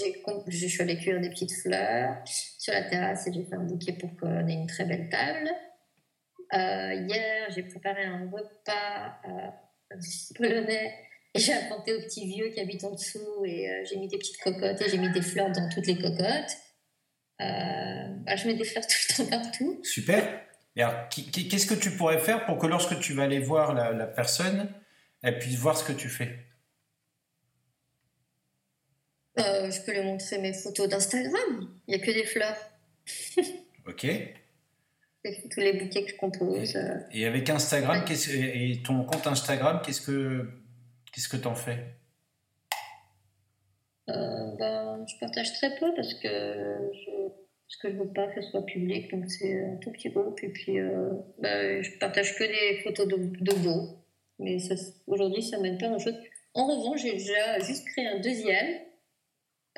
je 0.48 0.66
suis 0.66 0.82
allée 0.82 0.98
cueillir 0.98 1.20
des 1.20 1.30
petites 1.30 1.52
fleurs 1.52 2.16
sur 2.26 2.74
la 2.74 2.82
terrasse 2.82 3.26
et 3.26 3.32
j'ai 3.32 3.44
fait 3.44 3.54
un 3.54 3.64
bouquet 3.64 3.92
pour 3.94 4.14
qu'on 4.16 4.46
ait 4.48 4.52
une 4.52 4.66
très 4.66 4.84
belle 4.84 5.08
table. 5.08 5.50
Euh, 6.54 7.06
hier, 7.08 7.48
j'ai 7.54 7.62
préparé 7.62 8.04
un 8.04 8.30
repas 8.30 9.14
euh, 9.26 9.96
polonais 10.36 10.94
et 11.34 11.38
j'ai 11.38 11.54
apporté 11.54 11.94
au 11.94 12.00
petit 12.00 12.26
vieux 12.26 12.50
qui 12.50 12.60
habite 12.60 12.84
en 12.84 12.90
dessous 12.90 13.44
et 13.46 13.84
j'ai 13.88 13.96
mis 13.96 14.08
des 14.08 14.18
petites 14.18 14.38
cocottes 14.38 14.82
et 14.82 14.90
j'ai 14.90 14.98
mis 14.98 15.10
des 15.10 15.22
fleurs 15.22 15.50
dans 15.50 15.68
toutes 15.70 15.86
les 15.86 15.96
cocottes. 15.96 16.52
Euh, 17.42 18.08
bah, 18.24 18.36
je 18.36 18.46
mets 18.46 18.54
des 18.54 18.64
fleurs 18.64 18.86
tout 18.86 18.94
le 19.08 19.24
temps 19.24 19.30
partout. 19.42 19.80
Super. 19.82 20.40
Qu'est-ce 20.76 21.66
que 21.66 21.74
tu 21.74 21.90
pourrais 21.92 22.18
faire 22.18 22.46
pour 22.46 22.58
que 22.58 22.66
lorsque 22.66 22.98
tu 23.00 23.12
vas 23.14 23.24
aller 23.24 23.40
voir 23.40 23.74
la, 23.74 23.92
la 23.92 24.06
personne, 24.06 24.70
elle 25.22 25.38
puisse 25.38 25.56
voir 25.56 25.76
ce 25.76 25.84
que 25.84 25.92
tu 25.92 26.08
fais? 26.08 26.38
Euh, 29.38 29.70
je 29.70 29.80
peux 29.84 29.92
lui 29.92 30.02
montrer 30.02 30.38
mes 30.38 30.52
photos 30.52 30.88
d'Instagram. 30.88 31.68
Il 31.86 31.94
n'y 31.96 32.02
a 32.02 32.04
que 32.04 32.10
des 32.10 32.24
fleurs. 32.24 32.56
Ok. 33.84 34.06
Tous 35.24 35.58
les 35.60 35.72
bouquets 35.72 36.04
que 36.04 36.10
je 36.12 36.16
compose. 36.16 36.76
euh. 36.76 36.98
Et 37.10 37.26
avec 37.26 37.50
Instagram, 37.50 38.04
et 38.08 38.70
et 38.72 38.82
ton 38.84 39.02
compte 39.04 39.26
Instagram, 39.26 39.82
qu'est-ce 39.84 40.00
que 40.00 40.48
qu'est-ce 41.12 41.28
que 41.28 41.36
t'en 41.36 41.56
fais? 41.56 41.96
Euh, 44.08 44.56
ben, 44.58 45.04
je 45.06 45.18
partage 45.20 45.52
très 45.54 45.76
peu 45.76 45.94
parce 45.94 46.14
que 46.14 46.28
je, 46.28 47.10
parce 47.72 47.76
que 47.80 47.88
veux 47.98 48.12
pas 48.12 48.26
que 48.28 48.42
ce 48.42 48.50
soit 48.50 48.66
public, 48.66 49.10
donc 49.10 49.30
c'est 49.30 49.64
un 49.64 49.76
tout 49.76 49.90
petit 49.92 50.10
groupe. 50.10 50.42
Et 50.42 50.48
puis, 50.48 50.78
euh, 50.78 51.10
ben, 51.38 51.82
je 51.82 51.98
partage 51.98 52.36
que 52.36 52.44
des 52.44 52.80
photos 52.82 53.08
de, 53.08 53.16
de 53.16 53.54
beaux. 53.62 53.98
Mais 54.38 54.58
aujourd'hui, 55.06 55.42
ça 55.42 55.58
mène 55.58 55.78
pas 55.78 55.88
grand-chose. 55.88 56.16
En 56.54 56.66
revanche, 56.66 57.02
j'ai 57.02 57.12
déjà 57.12 57.60
juste 57.60 57.86
créé 57.86 58.06
un 58.08 58.20
deuxième 58.20 58.80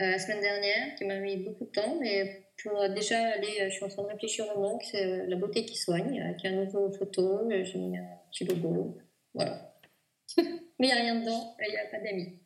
euh, 0.01 0.11
la 0.11 0.19
semaine 0.19 0.41
dernière 0.41 0.95
qui 0.97 1.05
m'a 1.05 1.19
mis 1.21 1.37
beaucoup 1.37 1.67
de 1.67 1.71
temps, 1.71 1.99
mais 2.01 2.49
pour 2.63 2.89
déjà 2.91 3.19
aller, 3.29 3.69
je 3.69 3.71
suis 3.71 3.85
en 3.85 3.89
train 3.89 4.03
de 4.03 4.09
réfléchir 4.09 4.45
au 4.57 4.61
nom, 4.61 4.79
c'est 4.81 5.07
euh, 5.07 5.27
La 5.29 5.37
beauté 5.37 5.65
qui 5.65 5.77
soigne, 5.77 6.21
avec 6.21 6.45
un 6.45 6.65
nouveau 6.65 6.91
photo, 6.93 7.49
j'ai 7.49 7.79
mis 7.79 7.97
un 7.97 8.09
petit 8.33 8.45
logo, 8.45 8.99
voilà. 9.35 9.73
mais 10.37 10.45
il 10.81 10.87
n'y 10.87 10.93
a 10.93 10.97
rien 10.97 11.21
dedans, 11.21 11.55
il 11.65 11.71
n'y 11.71 11.77
a 11.77 11.87
pas 11.87 12.01
d'amis. 12.01 12.41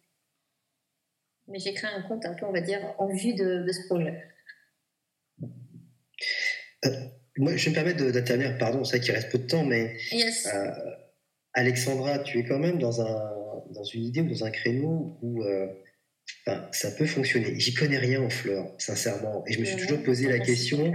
Mais 1.48 1.58
j'ai 1.58 1.72
créé 1.74 1.90
un 1.90 2.02
compte 2.02 2.24
un 2.26 2.34
peu, 2.34 2.46
on 2.46 2.52
va 2.52 2.60
dire, 2.60 2.80
en 2.98 3.08
vue 3.08 3.34
de, 3.34 3.64
de 3.66 3.72
ce 3.72 3.86
projet. 3.86 4.22
Moi, 7.36 7.56
je 7.56 7.64
vais 7.66 7.70
me 7.70 7.74
permettre 7.74 8.04
d'intervenir, 8.10 8.58
pardon, 8.58 8.84
c'est 8.84 8.96
vrai 8.96 9.04
qu'il 9.04 9.14
reste 9.14 9.30
peu 9.30 9.38
de 9.38 9.46
temps, 9.46 9.64
mais 9.64 9.96
Yes. 10.10 10.46
euh, 10.52 10.70
Alexandra, 11.54 12.18
tu 12.18 12.38
es 12.40 12.44
quand 12.44 12.58
même 12.58 12.78
dans, 12.78 13.00
un, 13.00 13.32
dans 13.72 13.84
une 13.84 14.02
idée 14.04 14.20
ou 14.22 14.28
dans 14.28 14.44
un 14.44 14.50
créneau 14.50 15.16
où 15.22 15.42
euh, 15.44 15.68
ça 16.72 16.90
peut 16.90 17.06
fonctionner. 17.06 17.58
J'y 17.60 17.74
connais 17.74 17.98
rien 17.98 18.20
en 18.22 18.30
fleurs, 18.30 18.74
sincèrement. 18.78 19.44
Et 19.46 19.52
je 19.52 19.60
me 19.60 19.64
suis 19.64 19.76
Ouais, 19.76 19.80
toujours 19.82 20.02
posé 20.02 20.28
la 20.28 20.40
question, 20.40 20.92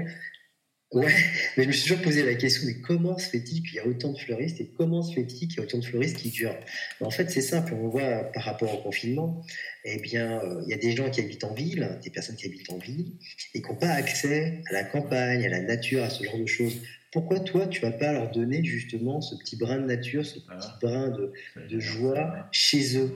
ouais, 0.94 1.14
mais 1.58 1.64
je 1.64 1.68
me 1.68 1.74
suis 1.74 1.84
toujours 1.90 2.04
posé 2.04 2.24
la 2.24 2.36
question, 2.36 2.64
mais 2.66 2.76
comment 2.76 3.18
se 3.18 3.30
fait-il 3.30 3.64
qu'il 3.64 3.76
y 3.76 3.80
a 3.80 3.88
autant 3.88 4.12
de 4.12 4.18
fleuristes 4.18 4.62
et 4.62 4.70
comment 4.78 5.02
se 5.02 5.14
fait-il 5.14 5.48
qu'il 5.48 5.58
y 5.58 5.60
a 5.60 5.64
autant 5.64 5.80
de 5.80 5.86
fleuristes 5.86 6.18
qui 6.18 6.30
durent? 6.30 6.58
En 7.02 7.10
fait, 7.10 7.30
c'est 7.30 7.42
simple, 7.42 7.74
on 7.74 7.90
voit 7.90 8.32
par 8.34 8.44
rapport 8.44 8.74
au 8.74 8.82
confinement, 8.82 9.44
eh 9.86 10.00
bien, 10.00 10.42
euh, 10.44 10.62
il 10.66 10.70
y 10.70 10.74
a 10.74 10.78
des 10.78 10.96
gens 10.96 11.10
qui 11.10 11.22
habitent 11.22 11.44
en 11.44 11.54
ville, 11.54 12.00
des 12.04 12.10
personnes 12.10 12.36
qui 12.36 12.46
habitent 12.46 12.70
en 12.72 12.78
ville, 12.78 13.14
et 13.54 13.62
qui 13.62 13.68
n'ont 13.68 13.76
pas 13.76 13.90
accès 13.90 14.62
à 14.70 14.74
la 14.74 14.84
campagne, 14.84 15.46
à 15.46 15.50
la 15.50 15.62
nature, 15.62 16.04
à 16.04 16.10
ce 16.10 16.24
genre 16.24 16.40
de 16.40 16.46
choses. 16.46 16.78
Pourquoi 17.12 17.40
toi, 17.40 17.68
tu 17.68 17.82
vas 17.82 17.92
pas 17.92 18.12
leur 18.12 18.32
donner 18.32 18.64
justement 18.64 19.22
ce 19.22 19.36
petit 19.36 19.56
brin 19.56 19.78
de 19.78 19.86
nature, 19.86 20.26
ce 20.26 20.40
petit 20.40 20.70
brin 20.82 21.10
de, 21.10 21.32
de 21.70 21.80
joie 21.80 22.48
chez 22.52 22.98
eux? 22.98 23.12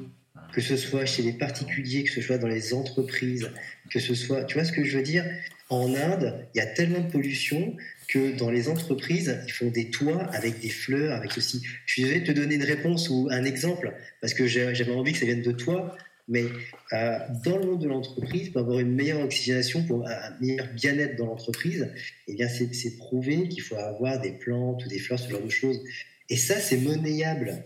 Que 0.54 0.62
ce 0.62 0.78
soit 0.78 1.06
chez 1.06 1.24
les 1.24 1.34
particuliers, 1.34 2.04
que 2.04 2.12
ce 2.12 2.22
soit 2.22 2.38
dans 2.38 2.48
les 2.48 2.74
entreprises, 2.74 3.50
que 3.90 4.00
ce 4.00 4.14
soit, 4.14 4.44
tu 4.46 4.54
vois 4.54 4.66
ce 4.66 4.72
que 4.72 4.84
je 4.84 4.98
veux 4.98 5.04
dire? 5.04 5.26
En 5.70 5.94
Inde, 5.94 6.48
il 6.54 6.60
y 6.60 6.62
a 6.62 6.66
tellement 6.66 7.02
de 7.02 7.12
pollution 7.12 7.76
que 8.08 8.38
dans 8.38 8.50
les 8.50 8.70
entreprises, 8.70 9.38
ils 9.48 9.52
font 9.52 9.70
des 9.70 9.90
toits 9.90 10.24
avec 10.34 10.60
des 10.62 10.70
fleurs, 10.70 11.14
avec 11.14 11.32
ceci. 11.34 11.62
Je 11.86 11.94
suis 11.94 12.04
désolé 12.04 12.22
de 12.22 12.26
te 12.28 12.32
donner 12.32 12.56
une 12.56 12.64
réponse 12.64 13.10
ou 13.10 13.28
un 13.32 13.44
exemple, 13.44 13.94
parce 14.22 14.34
que 14.34 14.48
j'avais 14.48 14.94
envie 14.94 15.12
que 15.12 15.20
ça 15.20 15.26
vienne 15.26 15.42
de 15.42 15.52
toi, 15.52 15.98
mais 16.30 16.46
euh, 16.94 17.20
dans 17.44 17.58
le 17.58 17.66
monde 17.66 17.82
de 17.82 17.88
l'entreprise, 17.88 18.50
pour 18.50 18.62
avoir 18.62 18.80
une 18.80 18.94
meilleure 18.94 19.22
oxygénation, 19.22 19.84
pour 19.84 20.08
un 20.08 20.38
meilleur 20.40 20.68
bien-être 20.74 21.18
dans 21.18 21.26
l'entreprise, 21.26 21.92
eh 22.28 22.36
bien 22.36 22.48
c'est 22.48 22.98
prouvé 22.98 23.50
qu'il 23.50 23.62
faut 23.62 23.76
avoir 23.76 24.22
des 24.22 24.32
plantes 24.32 24.86
ou 24.86 24.88
des 24.88 25.00
fleurs, 25.00 25.20
ce 25.20 25.30
genre 25.30 25.42
de 25.42 25.50
choses. 25.50 25.82
Et 26.30 26.38
ça, 26.38 26.60
c'est 26.60 26.78
monnayable. 26.78 27.64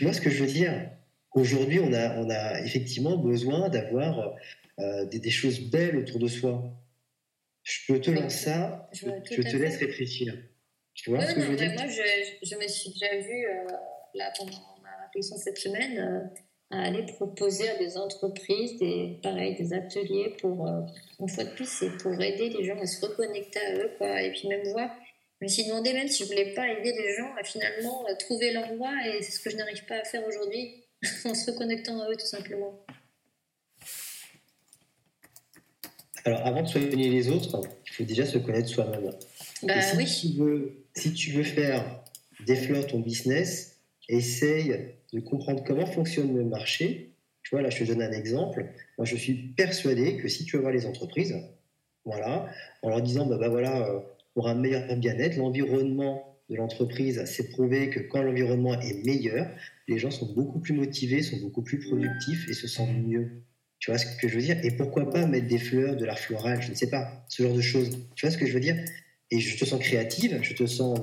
Vois 0.00 0.12
ce 0.12 0.20
que 0.20 0.30
je 0.30 0.42
veux 0.42 0.50
dire 0.50 0.90
Aujourd'hui, 1.32 1.80
on 1.80 1.92
a, 1.92 2.16
on 2.16 2.30
a 2.30 2.60
effectivement 2.60 3.16
besoin 3.16 3.68
d'avoir 3.68 4.36
euh, 4.80 5.04
des, 5.06 5.18
des 5.20 5.30
choses 5.30 5.60
belles 5.60 5.96
autour 5.96 6.18
de 6.18 6.28
soi. 6.28 6.62
Je 7.62 7.78
peux 7.92 8.00
te 8.00 8.10
Oui. 8.10 8.16
lancer 8.20 8.44
ça, 8.50 8.88
Je 8.92 9.06
je 9.30 9.42
te 9.42 9.48
fait. 9.48 9.58
laisse 9.58 9.76
réfléchir. 9.78 10.34
Tu 10.94 11.10
vois 11.10 11.18
Ouais, 11.20 11.26
ce 11.26 11.34
que 11.34 11.40
non, 11.40 11.46
je 11.46 11.50
veux 11.52 11.56
dire? 11.56 11.72
moi, 11.74 11.86
je, 11.88 12.02
je 12.46 12.56
me 12.56 12.68
suis 12.68 12.90
déjà 12.90 13.16
vue, 13.16 13.46
euh, 13.46 13.64
là, 14.14 14.32
pendant 14.36 14.52
ma 14.82 15.04
réflexion 15.06 15.36
cette 15.36 15.58
semaine, 15.58 15.98
euh, 15.98 16.76
à 16.76 16.82
aller 16.86 17.04
proposer 17.04 17.68
à 17.68 17.76
des 17.78 17.96
entreprises, 17.96 18.78
des, 18.78 19.18
pareil, 19.22 19.54
des 19.56 19.72
ateliers 19.72 20.34
pour, 20.40 20.66
une 21.20 21.28
fois 21.28 21.44
de 21.44 21.50
plus, 21.50 21.68
c'est 21.68 21.96
pour 21.98 22.12
aider 22.20 22.48
les 22.50 22.64
gens 22.64 22.78
à 22.80 22.86
se 22.86 23.04
reconnecter 23.04 23.60
à 23.60 23.74
eux, 23.76 23.90
quoi. 23.98 24.20
Et 24.22 24.30
puis 24.32 24.48
même 24.48 24.62
voir, 24.68 24.90
je 25.40 25.44
me 25.46 25.48
suis 25.48 25.64
demandé 25.64 25.92
même 25.92 26.08
si 26.08 26.24
je 26.24 26.28
voulais 26.28 26.52
pas 26.54 26.66
aider 26.68 26.92
les 26.92 27.14
gens 27.16 27.32
à 27.38 27.44
finalement 27.44 28.04
trouver 28.18 28.52
leur 28.52 28.74
voie, 28.74 28.94
et 29.06 29.22
c'est 29.22 29.32
ce 29.32 29.40
que 29.40 29.50
je 29.50 29.56
n'arrive 29.56 29.84
pas 29.86 29.96
à 30.00 30.04
faire 30.04 30.26
aujourd'hui, 30.26 30.84
en 31.24 31.34
se 31.34 31.50
reconnectant 31.50 32.00
à 32.00 32.10
eux, 32.10 32.16
tout 32.16 32.26
simplement. 32.26 32.84
Alors, 36.24 36.46
avant 36.46 36.62
de 36.62 36.68
soigner 36.68 37.10
les 37.10 37.28
autres, 37.28 37.60
il 37.86 37.92
faut 37.92 38.04
déjà 38.04 38.24
se 38.24 38.38
connaître 38.38 38.68
soi-même. 38.68 39.10
Bah 39.62 39.80
si, 39.80 39.96
oui. 39.96 40.04
tu 40.06 40.38
veux, 40.38 40.84
si 40.94 41.12
tu 41.12 41.32
veux 41.32 41.42
faire 41.42 42.02
des 42.46 42.56
fleurs 42.56 42.86
ton 42.86 43.00
business, 43.00 43.78
essaye 44.08 44.94
de 45.12 45.20
comprendre 45.20 45.62
comment 45.64 45.86
fonctionne 45.86 46.34
le 46.34 46.44
marché. 46.44 47.10
Tu 47.42 47.50
vois, 47.50 47.62
là, 47.62 47.68
je 47.68 47.84
te 47.84 47.84
donne 47.84 48.02
un 48.02 48.12
exemple. 48.12 48.66
Moi, 48.96 49.04
je 49.04 49.16
suis 49.16 49.34
persuadé 49.34 50.16
que 50.16 50.28
si 50.28 50.44
tu 50.44 50.56
vas 50.56 50.62
voir 50.62 50.72
les 50.72 50.86
entreprises, 50.86 51.36
voilà, 52.04 52.48
en 52.82 52.88
leur 52.88 53.02
disant, 53.02 53.26
bah, 53.26 53.36
bah 53.38 53.48
voilà, 53.48 53.86
euh, 53.88 54.00
pour 54.34 54.48
un 54.48 54.54
meilleur 54.54 54.96
bien-être, 54.96 55.36
l'environnement 55.36 56.38
de 56.50 56.56
l'entreprise, 56.56 57.22
c'est 57.26 57.50
prouvé 57.50 57.90
que 57.90 58.00
quand 58.00 58.22
l'environnement 58.22 58.78
est 58.80 59.04
meilleur, 59.04 59.46
les 59.88 59.98
gens 59.98 60.10
sont 60.10 60.32
beaucoup 60.32 60.60
plus 60.60 60.74
motivés, 60.74 61.22
sont 61.22 61.38
beaucoup 61.38 61.62
plus 61.62 61.78
productifs 61.78 62.48
et 62.48 62.54
se 62.54 62.66
sentent 62.66 62.96
mieux. 62.96 63.42
Tu 63.84 63.90
vois 63.90 63.98
ce 63.98 64.06
que 64.16 64.28
je 64.28 64.36
veux 64.36 64.40
dire? 64.40 64.56
Et 64.64 64.70
pourquoi 64.70 65.10
pas 65.10 65.26
mettre 65.26 65.46
des 65.46 65.58
fleurs, 65.58 65.94
de 65.94 66.06
l'art 66.06 66.18
floral, 66.18 66.62
je 66.62 66.70
ne 66.70 66.74
sais 66.74 66.88
pas, 66.88 67.22
ce 67.28 67.42
genre 67.42 67.52
de 67.52 67.60
choses. 67.60 67.90
Tu 68.14 68.24
vois 68.24 68.32
ce 68.32 68.38
que 68.38 68.46
je 68.46 68.54
veux 68.54 68.60
dire? 68.60 68.82
Et 69.30 69.40
je 69.40 69.58
te 69.58 69.66
sens 69.66 69.78
créative, 69.78 70.38
je 70.40 70.54
te 70.54 70.64
sens 70.64 70.98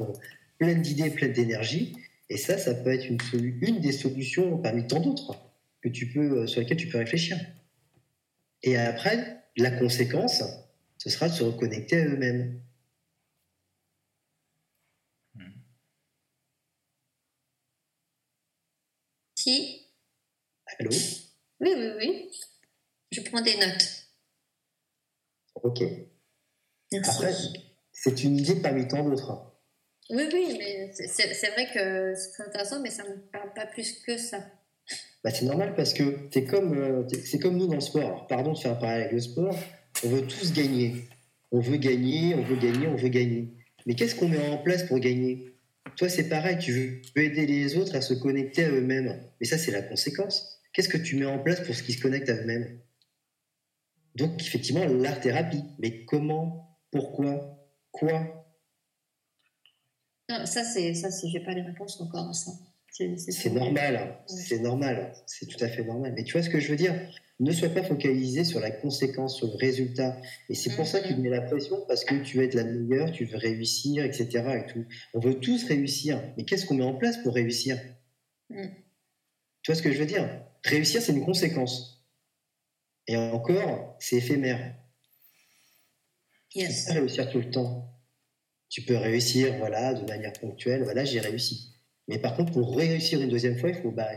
pleine 0.58 0.82
d'idées, 0.82 1.12
pleine 1.12 1.32
d'énergie. 1.32 1.96
Et 2.32 2.38
ça, 2.38 2.58
ça 2.58 2.74
peut 2.74 2.92
être 2.92 3.06
une 3.36 3.82
des 3.82 3.92
solutions 3.92 4.58
parmi 4.58 4.88
tant 4.88 5.00
d'autres 5.00 5.40
que 5.84 5.90
tu 5.90 6.08
peux, 6.08 6.40
euh, 6.40 6.48
sur 6.48 6.60
lesquelles 6.60 6.78
tu 6.78 6.88
peux 6.88 6.98
réfléchir. 6.98 7.38
Et 8.64 8.78
après, 8.78 9.44
la 9.58 9.70
conséquence, 9.70 10.42
ce 10.98 11.12
sera 11.12 11.30
de 11.30 11.36
se 11.36 11.44
reconnecter 11.44 11.98
à 11.98 12.06
eux-mêmes. 12.08 12.62
Si. 19.36 19.88
Allô? 20.80 20.92
Oui, 21.60 21.70
oui, 21.76 21.92
oui. 21.98 22.32
Je 23.24 23.30
prends 23.30 23.42
des 23.42 23.56
notes. 23.58 23.88
Ok. 25.64 25.82
Merci. 26.92 27.10
Après, 27.12 27.34
c'est 27.92 28.24
une 28.24 28.38
idée 28.38 28.56
parmi 28.56 28.88
tant 28.88 29.04
d'autres. 29.04 29.48
Oui, 30.10 30.24
oui, 30.34 30.56
mais 30.58 30.92
c'est- 30.94 31.52
vrai 31.52 31.68
que 31.74 32.16
c'est 32.16 32.44
intéressant, 32.44 32.82
mais 32.82 32.90
ça 32.90 33.04
ne 33.04 33.10
me 33.10 33.22
parle 33.32 33.54
pas 33.54 33.66
plus 33.68 33.94
que 34.06 34.18
ça. 34.18 34.40
Bah, 35.24 35.30
c'est 35.32 35.46
normal 35.46 35.76
parce 35.76 35.94
que 35.94 36.40
comme, 36.50 36.74
euh, 36.78 37.04
c'est 37.24 37.40
comme 37.40 37.58
nous 37.58 37.68
dans 37.68 37.76
le 37.76 37.82
sport. 37.82 38.02
Alors, 38.04 38.28
pardon 38.28 38.54
de 38.54 38.58
faire 38.58 38.72
un 38.72 38.76
parallèle 38.76 39.02
avec 39.04 39.14
le 39.14 39.20
sport. 39.20 39.56
On 40.04 40.10
veut 40.10 40.26
tous 40.26 40.52
gagner. 40.54 41.08
On 41.52 41.60
veut 41.60 41.78
gagner, 41.78 42.34
on 42.36 42.44
veut 42.44 42.56
gagner, 42.56 42.88
on 42.88 42.96
veut 42.96 43.10
gagner. 43.10 43.54
Mais 43.86 43.94
qu'est-ce 43.94 44.16
qu'on 44.16 44.28
met 44.28 44.50
en 44.50 44.58
place 44.58 44.84
pour 44.84 45.00
gagner? 45.00 45.54
Toi, 45.96 46.10
c'est 46.10 46.28
pareil. 46.28 46.58
Tu 46.60 46.72
veux- 46.74 47.02
tu 47.02 47.12
veux 47.16 47.24
aider 47.24 47.46
les 47.46 47.78
autres 47.78 47.96
à 47.96 48.02
se 48.02 48.14
connecter 48.16 48.64
à 48.66 48.70
eux-mêmes. 48.72 49.22
Mais 49.40 49.46
ça, 49.48 49.58
c'est 49.58 49.72
la 49.72 49.82
conséquence. 49.84 50.60
Qu'est-ce 50.74 50.90
que 50.90 50.98
tu 50.98 51.16
mets 51.18 51.26
en 51.26 51.40
place 51.40 51.60
pour 51.62 51.76
ce 51.76 51.84
qu'ils 51.84 51.96
se 51.96 52.02
connectent 52.02 52.30
à 52.30 52.36
eux-mêmes? 52.36 52.80
Donc, 54.16 54.42
effectivement, 54.42 54.86
l'art-thérapie. 54.86 55.64
Mais 55.80 56.06
comment 56.06 56.78
Pourquoi 56.92 57.58
Quoi? 57.92 58.46
Non, 60.30 60.46
ça, 60.46 60.64
c'est 60.64 60.94
ça, 60.94 61.12
c'est 61.12 61.28
j'ai 61.30 61.42
pas 61.42 61.54
les 61.54 61.62
réponses 61.62 62.00
encore 62.00 62.30
à 62.30 62.34
ça. 62.34 62.52
C'est 62.92 63.54
normal, 63.54 64.18
c'est 64.28 64.60
normal, 64.60 65.14
c'est 65.26 65.46
tout 65.46 65.64
à 65.64 65.70
fait 65.70 65.84
normal. 65.84 66.14
Mais 66.16 66.24
tu 66.24 66.34
vois 66.34 66.44
ce 66.44 66.50
que 66.50 66.60
je 66.60 66.70
veux 66.70 66.76
dire? 66.76 66.94
Ne 67.40 67.52
sois 67.52 67.70
pas 67.70 67.84
focalisé 67.84 68.44
sur 68.44 68.60
la 68.60 68.70
conséquence, 68.70 69.38
sur 69.38 69.48
le 69.48 69.56
résultat. 69.56 70.22
Et 70.50 70.56
c'est 70.56 70.76
pour 70.76 70.86
ça 70.86 71.00
que 71.00 71.08
tu 71.08 71.16
te 71.16 71.20
mets 71.20 71.30
la 71.30 71.42
pression, 71.42 71.78
parce 71.88 72.04
que 72.04 72.16
tu 72.16 72.38
veux 72.38 72.44
être 72.44 72.54
la 72.54 72.66
meilleure, 72.66 73.12
tu 73.12 73.26
veux 73.26 73.38
réussir, 73.38 74.04
etc. 74.04 74.28
Et 74.60 74.72
tout. 74.72 74.86
On 75.14 75.20
veut 75.20 75.40
tous 75.40 75.64
réussir. 75.66 76.22
Mais 76.38 76.44
qu'est-ce 76.44 76.66
qu'on 76.66 76.76
met 76.76 76.84
en 76.84 76.94
place 76.94 77.18
pour 77.18 77.34
réussir? 77.34 77.80
Mm. 78.50 78.68
Tu 79.64 79.72
vois 79.72 79.76
ce 79.76 79.82
que 79.82 79.92
je 79.92 79.98
veux 79.98 80.06
dire? 80.06 80.28
Réussir, 80.64 81.02
c'est 81.02 81.14
une 81.14 81.26
conséquence. 81.26 82.01
Et 83.08 83.18
encore, 83.18 83.98
c'est 84.00 84.18
éphémère. 84.18 84.76
Yes. 86.54 86.86
Tu 86.86 86.94
peux 86.94 87.00
réussir 87.00 87.30
tout 87.30 87.40
le 87.40 87.50
temps. 87.50 87.88
Tu 88.70 88.82
peux 88.84 88.98
réussir, 88.98 89.58
voilà, 89.58 89.94
de 89.94 90.06
manière 90.06 90.34
ponctuelle. 90.34 90.84
Voilà, 90.84 91.04
j'ai 91.04 91.20
réussi. 91.20 91.72
Mais 92.08 92.20
par 92.20 92.36
contre, 92.36 92.52
pour 92.52 92.76
réussir 92.76 93.22
une 93.22 93.30
deuxième 93.30 93.58
fois, 93.58 93.70
il 93.70 93.76
faut, 93.76 93.92
bah, 93.92 94.10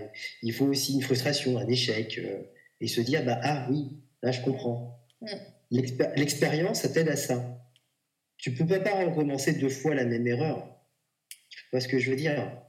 il 0.43 0.53
faut 0.53 0.67
aussi 0.67 0.95
une 0.95 1.03
frustration, 1.03 1.59
un 1.59 1.69
échec, 1.69 2.19
euh, 2.19 2.43
et 2.81 2.89
se 2.89 3.01
dire, 3.01 3.25
bah, 3.25 3.41
ah 3.43 3.67
oui, 3.71 4.01
là, 4.23 4.33
je 4.33 4.41
comprends. 4.41 5.07
Mm. 5.21 5.29
L'expérience, 6.17 6.81
ça 6.81 6.89
t'aide 6.89 7.09
à 7.09 7.17
ça. 7.17 7.61
Tu 8.37 8.51
ne 8.51 8.57
peux 8.57 8.83
pas 8.83 9.05
recommencer 9.05 9.55
deux 9.55 9.69
fois 9.69 9.95
la 9.95 10.05
même 10.05 10.27
erreur. 10.27 10.69
Tu 11.49 11.59
vois 11.71 11.81
ce 11.81 11.89
que 11.89 11.99
je 11.99 12.11
veux 12.11 12.17
dire? 12.17 12.61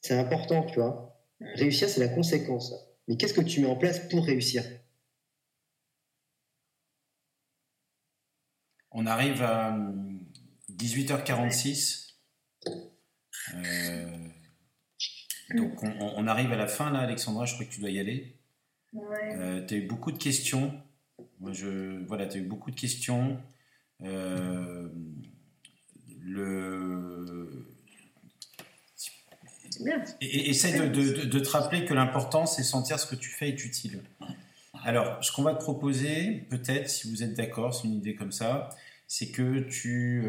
C'est 0.00 0.14
important, 0.14 0.64
tu 0.64 0.76
vois. 0.76 1.24
Mm. 1.40 1.46
Réussir, 1.56 1.88
c'est 1.88 2.00
la 2.00 2.08
conséquence. 2.08 2.74
Mais 3.08 3.16
qu'est-ce 3.16 3.34
que 3.34 3.40
tu 3.40 3.60
mets 3.60 3.66
en 3.66 3.76
place 3.76 4.08
pour 4.08 4.24
réussir? 4.24 4.64
On 8.92 9.06
arrive 9.06 9.42
à 9.42 9.78
18h46. 10.70 12.14
Euh, 13.54 14.28
donc 15.56 15.82
on, 15.82 16.26
arrive 16.26 16.52
à 16.52 16.56
la 16.56 16.66
fin 16.66 16.90
là, 16.90 17.00
Alexandra, 17.00 17.44
je 17.44 17.54
crois 17.54 17.66
que 17.66 17.72
tu 17.72 17.80
dois 17.80 17.90
y 17.90 17.98
aller. 17.98 18.36
Euh, 18.94 19.64
tu 19.66 19.74
as 19.74 19.76
eu 19.78 19.86
beaucoup 19.86 20.12
de 20.12 20.18
questions. 20.18 20.80
Moi, 21.38 21.52
je, 21.52 22.04
voilà, 22.06 22.26
tu 22.26 22.38
as 22.38 22.40
eu 22.40 22.44
beaucoup 22.44 22.70
de 22.70 22.78
questions. 22.78 23.40
Euh, 24.02 24.88
le... 26.20 27.79
Et, 30.20 30.50
essaie 30.50 30.88
de, 30.88 31.24
de, 31.24 31.38
te 31.38 31.48
rappeler 31.48 31.84
que 31.84 31.94
l'important, 31.94 32.46
c'est 32.46 32.62
sentir 32.62 32.98
ce 32.98 33.06
que 33.06 33.14
tu 33.14 33.30
fais 33.30 33.48
est 33.48 33.64
utile. 33.64 34.00
Alors, 34.84 35.22
ce 35.22 35.32
qu'on 35.32 35.42
va 35.42 35.54
te 35.54 35.62
proposer, 35.62 36.46
peut-être, 36.48 36.88
si 36.88 37.10
vous 37.10 37.22
êtes 37.22 37.34
d'accord, 37.34 37.74
c'est 37.74 37.86
une 37.86 37.94
idée 37.94 38.14
comme 38.14 38.32
ça, 38.32 38.70
c'est 39.06 39.30
que 39.30 39.60
tu, 39.60 40.22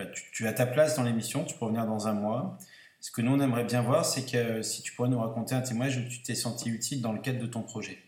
bah, 0.00 0.06
tu, 0.32 0.46
as 0.46 0.52
ta 0.54 0.64
place 0.64 0.96
dans 0.96 1.02
l'émission, 1.02 1.44
tu 1.44 1.54
peux 1.56 1.66
revenir 1.66 1.86
dans 1.86 2.08
un 2.08 2.14
mois. 2.14 2.56
Ce 3.00 3.10
que 3.10 3.20
nous, 3.20 3.32
on 3.32 3.40
aimerait 3.40 3.64
bien 3.64 3.82
voir, 3.82 4.04
c'est 4.04 4.30
que 4.30 4.36
euh, 4.36 4.62
si 4.62 4.82
tu 4.82 4.92
pourrais 4.92 5.08
nous 5.08 5.18
raconter 5.18 5.54
un 5.54 5.60
témoignage 5.60 5.98
où 5.98 6.08
tu 6.08 6.22
t'es 6.22 6.34
senti 6.34 6.70
utile 6.70 7.02
dans 7.02 7.12
le 7.12 7.20
cadre 7.20 7.38
de 7.38 7.46
ton 7.46 7.62
projet. 7.62 7.98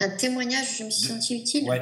Un 0.00 0.10
témoignage 0.16 0.66
où 0.70 0.74
je 0.78 0.84
me 0.84 0.90
suis 0.90 1.08
senti 1.08 1.40
utile? 1.40 1.64
Ouais. 1.68 1.80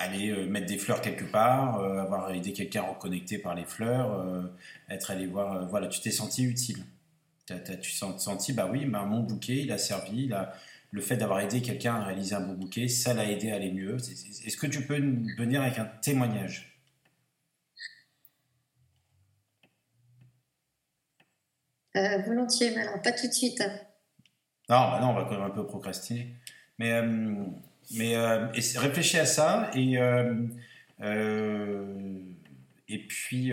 Aller 0.00 0.30
euh, 0.30 0.46
mettre 0.46 0.66
des 0.66 0.78
fleurs 0.78 1.00
quelque 1.00 1.24
part, 1.24 1.80
euh, 1.80 1.98
avoir 1.98 2.30
aidé 2.30 2.52
quelqu'un 2.52 2.82
à 2.82 2.86
reconnecter 2.86 3.38
par 3.38 3.54
les 3.54 3.64
fleurs, 3.64 4.50
être 4.88 5.10
allé 5.10 5.26
voir. 5.26 5.68
voilà, 5.68 5.88
tu 5.88 6.00
t'es 6.00 6.10
senti 6.10 6.44
utile. 6.44 6.84
Tu 7.46 7.54
t'es 7.62 7.78
senti, 7.82 8.52
bah 8.52 8.68
oui, 8.70 8.86
bah, 8.86 9.04
mon 9.04 9.20
bouquet, 9.20 9.56
il 9.56 9.72
a 9.72 9.78
servi, 9.78 10.24
il 10.24 10.32
a, 10.34 10.54
le 10.90 11.00
fait 11.00 11.16
d'avoir 11.16 11.40
aidé 11.40 11.60
quelqu'un 11.62 11.96
à 11.96 12.04
réaliser 12.04 12.34
un 12.34 12.40
beau 12.40 12.54
bouquet, 12.54 12.88
ça 12.88 13.14
l'a 13.14 13.30
aidé 13.30 13.50
à 13.50 13.56
aller 13.56 13.72
mieux. 13.72 13.96
Est-ce 13.96 14.56
que 14.56 14.66
tu 14.66 14.86
peux 14.86 14.98
venir 15.36 15.62
avec 15.62 15.78
un 15.78 15.84
témoignage? 15.84 16.78
Euh, 21.96 22.18
Volontiers, 22.22 22.70
mais 22.70 22.82
alors 22.82 23.02
pas 23.02 23.12
tout 23.12 23.26
de 23.26 23.32
suite. 23.32 23.60
Non, 24.68 24.90
bah 24.90 24.98
non, 25.00 25.10
on 25.10 25.14
va 25.14 25.24
quand 25.24 25.32
même 25.32 25.42
un 25.42 25.50
peu 25.50 25.66
procrastiner. 25.66 26.34
Mais, 26.78 26.92
euh, 26.92 27.44
mais 27.92 28.16
euh, 28.16 28.46
réfléchis 28.76 29.18
à 29.18 29.26
ça 29.26 29.70
et, 29.74 29.96
et 32.88 33.06
puis 33.06 33.52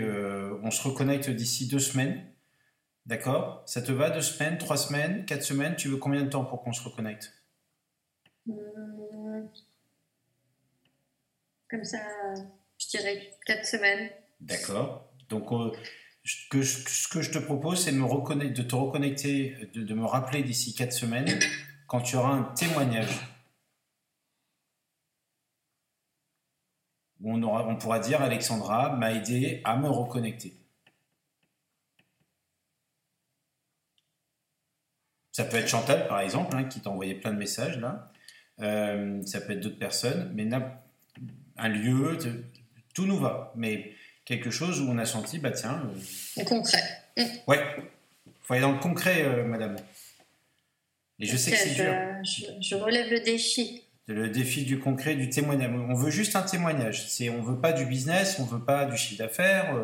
on 0.62 0.70
se 0.70 0.82
reconnecte 0.82 1.30
d'ici 1.30 1.68
deux 1.68 1.78
semaines. 1.78 2.24
D'accord? 3.06 3.62
Ça 3.66 3.82
te 3.82 3.92
va 3.92 4.10
deux 4.10 4.20
semaines, 4.20 4.58
trois 4.58 4.76
semaines, 4.76 5.24
quatre 5.26 5.44
semaines? 5.44 5.76
Tu 5.76 5.88
veux 5.88 5.96
combien 5.96 6.22
de 6.22 6.28
temps 6.28 6.44
pour 6.44 6.62
qu'on 6.62 6.72
se 6.72 6.82
reconnecte? 6.82 7.32
Comme 11.70 11.84
ça, 11.84 11.98
je 12.78 12.88
dirais 12.88 13.30
quatre 13.44 13.64
semaines. 13.64 14.10
D'accord. 14.40 15.12
Donc, 15.28 15.52
euh, 15.52 15.72
ce, 16.24 16.48
que 17.08 17.22
je, 17.22 17.30
te 17.30 17.38
propose, 17.38 17.84
c'est 17.84 17.92
de 17.92 18.62
te 18.62 18.74
reconnecter, 18.74 19.56
de, 19.74 19.94
me 19.94 20.04
rappeler 20.04 20.42
d'ici 20.42 20.74
quatre 20.74 20.92
semaines 20.92 21.38
quand 21.86 22.00
tu 22.00 22.16
auras 22.16 22.32
un 22.32 22.42
témoignage. 22.54 23.20
Où 27.20 27.32
on, 27.32 27.42
aura, 27.42 27.66
on 27.66 27.76
pourra 27.76 27.98
dire 27.98 28.20
Alexandra 28.20 28.94
m'a 28.96 29.12
aidé 29.12 29.60
à 29.64 29.76
me 29.76 29.88
reconnecter. 29.88 30.54
Ça 35.32 35.44
peut 35.44 35.56
être 35.56 35.68
Chantal, 35.68 36.08
par 36.08 36.20
exemple, 36.20 36.56
hein, 36.56 36.64
qui 36.64 36.80
t'a 36.80 36.90
envoyé 36.90 37.14
plein 37.14 37.32
de 37.32 37.38
messages 37.38 37.78
là. 37.78 38.10
Euh, 38.60 39.22
ça 39.24 39.40
peut 39.40 39.52
être 39.52 39.60
d'autres 39.60 39.78
personnes, 39.78 40.32
mais 40.34 40.48
un 41.58 41.68
lieu, 41.68 42.18
tout 42.94 43.04
nous 43.04 43.18
va. 43.18 43.52
Mais 43.54 43.92
quelque 44.24 44.50
chose 44.50 44.80
où 44.80 44.88
on 44.88 44.98
a 44.98 45.04
senti, 45.04 45.38
bah 45.38 45.50
tiens. 45.50 45.90
Euh, 46.38 46.44
concret. 46.44 46.82
Mm. 47.16 47.22
Ouais. 47.48 47.60
Faut 48.42 48.54
aller 48.54 48.62
dans 48.62 48.72
le 48.72 48.78
concret, 48.78 49.24
euh, 49.24 49.44
madame. 49.44 49.76
Et 51.18 51.26
je 51.26 51.36
sais 51.36 51.50
que 51.50 51.56
c'est 51.56 51.74
dur. 51.74 51.92
Je, 52.60 52.74
relève 52.74 53.10
le 53.10 53.20
défi. 53.20 53.82
Le 54.06 54.28
défi 54.28 54.64
du 54.64 54.78
concret, 54.78 55.16
du 55.16 55.28
témoignage. 55.28 55.70
On 55.72 55.94
veut 55.94 56.10
juste 56.10 56.36
un 56.36 56.42
témoignage. 56.42 57.08
C'est, 57.08 57.28
on 57.28 57.42
veut 57.42 57.60
pas 57.60 57.72
du 57.72 57.86
business, 57.86 58.38
on 58.38 58.44
veut 58.44 58.64
pas 58.64 58.86
du 58.86 58.96
chiffre 58.96 59.18
d'affaires. 59.18 59.74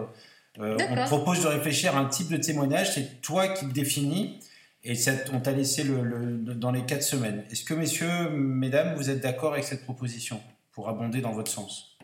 on 0.59 0.77
propose 1.07 1.43
de 1.43 1.49
réfléchir 1.49 1.97
à 1.97 2.01
un 2.01 2.09
type 2.09 2.29
de 2.29 2.37
témoignage. 2.37 2.95
C'est 2.95 3.21
toi 3.21 3.49
qui 3.49 3.67
le 3.67 3.73
définis. 3.73 4.39
Et 4.85 4.95
on 5.33 5.41
t'a 5.41 5.53
laissé 5.53 5.85
le, 5.85 6.39
dans 6.55 6.73
les 6.73 6.85
quatre 6.85 7.03
semaines. 7.03 7.45
Est-ce 7.51 7.65
que, 7.65 7.75
messieurs, 7.75 8.31
mesdames, 8.31 8.95
vous 8.97 9.11
êtes 9.11 9.21
d'accord 9.21 9.53
avec 9.53 9.65
cette 9.65 9.85
proposition 9.85 10.41
pour 10.73 10.89
abonder 10.89 11.21
dans 11.21 11.33
votre 11.33 11.51
sens? 11.51 11.97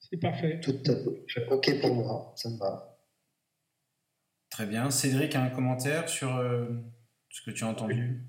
C'est 0.00 0.16
parfait. 0.16 0.60
Tout 0.60 0.76
à 0.86 0.94
fait. 0.94 1.46
OK 1.50 1.80
pour 1.80 1.94
moi, 1.94 2.32
ça 2.36 2.48
me 2.48 2.58
va. 2.58 2.98
Très 4.50 4.66
bien. 4.66 4.90
Cédric 4.90 5.34
a 5.34 5.42
un 5.42 5.50
commentaire 5.50 6.08
sur 6.08 6.36
euh, 6.36 6.66
ce 7.30 7.42
que 7.42 7.50
tu 7.50 7.64
as 7.64 7.68
entendu? 7.68 8.20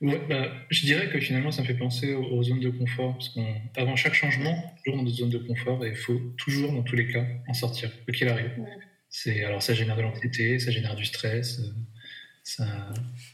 Ouais, 0.00 0.20
bah, 0.28 0.52
Je 0.70 0.82
dirais 0.82 1.08
que 1.10 1.20
finalement, 1.20 1.50
ça 1.50 1.62
me 1.62 1.66
fait 1.66 1.74
penser 1.74 2.14
aux, 2.14 2.42
zones 2.42 2.60
de 2.60 2.70
confort. 2.70 3.14
Parce 3.14 3.34
qu'avant 3.74 3.96
chaque 3.96 4.14
changement, 4.14 4.54
toujours 4.84 4.98
dans 4.98 5.04
notre 5.04 5.16
zone 5.16 5.30
de 5.30 5.38
confort, 5.38 5.84
et 5.84 5.90
il 5.90 5.96
faut 5.96 6.18
toujours, 6.36 6.72
dans 6.72 6.82
tous 6.82 6.96
les 6.96 7.08
cas, 7.08 7.24
en 7.46 7.54
sortir, 7.54 7.90
quoi 8.04 8.14
qu'il 8.14 8.28
arrive. 8.28 8.52
C'est 9.10 9.44
Alors, 9.44 9.62
ça 9.62 9.74
génère 9.74 9.96
de 9.96 10.02
l'anxiété, 10.02 10.58
ça 10.58 10.70
génère 10.70 10.94
du 10.94 11.04
stress. 11.04 11.60
Euh, 11.60 11.72
ça, 12.42 12.66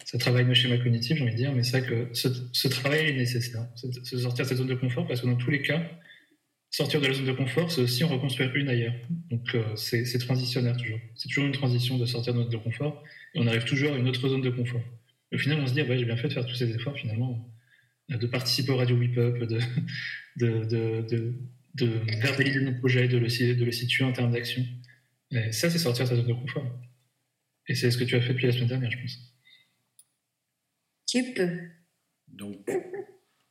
ça 0.05 0.19
travaille 0.19 0.45
mes 0.45 0.57
schémas 0.57 0.79
cognitifs, 0.79 1.17
j'ai 1.17 1.23
envie 1.23 1.33
de 1.33 1.37
dire, 1.37 1.53
mais 1.53 1.63
c'est 1.63 1.79
vrai 1.79 1.89
que 1.89 2.09
ce, 2.13 2.67
travail 2.69 3.11
est 3.11 3.13
nécessaire, 3.13 3.65
se 3.77 4.19
sortir 4.19 4.45
de 4.45 4.49
cette 4.49 4.59
zone 4.59 4.67
de 4.67 4.75
confort, 4.75 5.07
parce 5.07 5.21
que 5.21 5.27
dans 5.27 5.37
tous 5.37 5.53
les 5.53 5.63
cas, 5.63 5.89
sortir 6.71 7.01
de 7.01 7.07
la 7.07 7.15
zone 7.15 7.27
de 7.27 7.33
confort, 7.33 7.71
c'est 7.71 7.81
aussi 7.81 8.03
en 8.03 8.09
reconstruire 8.09 8.53
une 8.57 8.69
ailleurs. 8.69 8.95
Donc 9.31 9.55
euh, 9.55 9.77
c'est 9.77 10.19
transitionnaire 10.19 10.77
toujours. 10.77 10.99
C'est 11.15 11.29
toujours 11.29 11.45
une 11.45 11.53
transition 11.53 11.97
de 11.97 12.07
sortir 12.07 12.33
de 12.35 12.39
notre 12.39 12.51
zone 12.51 12.61
de 12.61 12.65
confort, 12.65 13.05
et 13.35 13.39
on 13.39 13.47
arrive 13.47 13.65
toujours 13.65 13.93
à 13.93 13.97
une 13.97 14.09
autre 14.09 14.29
zone 14.29 14.43
de 14.43 14.51
confort. 14.51 14.83
Au 15.33 15.39
final, 15.39 15.61
on 15.61 15.67
se 15.67 15.75
dit, 15.75 15.83
ouais, 15.83 15.99
j'ai 15.99 16.05
bien 16.05 16.17
fait 16.17 16.29
de 16.29 16.33
faire 16.33 16.47
tous 16.47 16.55
ces 16.55 16.71
efforts, 16.71 16.97
finalement, 16.97 17.51
de 18.09 18.27
participer 18.27 18.73
au 18.73 18.77
Radio 18.77 18.97
Whip 18.97 19.17
Up, 19.19 19.39
de, 20.37 20.65
de, 20.65 21.07
de, 21.09 21.35
de, 21.75 21.87
verbaliser 22.21 22.61
notre 22.61 22.79
projet, 22.79 23.09
de 23.09 23.19
le, 23.19 23.55
de 23.55 23.65
le 23.65 23.73
situer 23.73 24.05
en 24.05 24.13
termes 24.13 24.33
d'action. 24.33 24.65
Et 25.31 25.53
ça, 25.53 25.71
c'est 25.71 25.79
sortir 25.79 26.05
de 26.05 26.11
sa 26.11 26.17
zone 26.17 26.27
de 26.27 26.33
confort. 26.33 26.67
Et 27.67 27.75
c'est 27.75 27.91
ce 27.91 27.99
que 27.99 28.05
tu 28.05 28.15
as 28.15 28.21
fait 28.21 28.35
depuis 28.35 28.47
la 28.47 28.53
semaine 28.53 28.69
dernière, 28.69 28.91
je 28.91 28.99
pense. 28.99 29.19
Tu 31.07 31.33
peux. 31.35 31.59
Donc, 32.29 32.71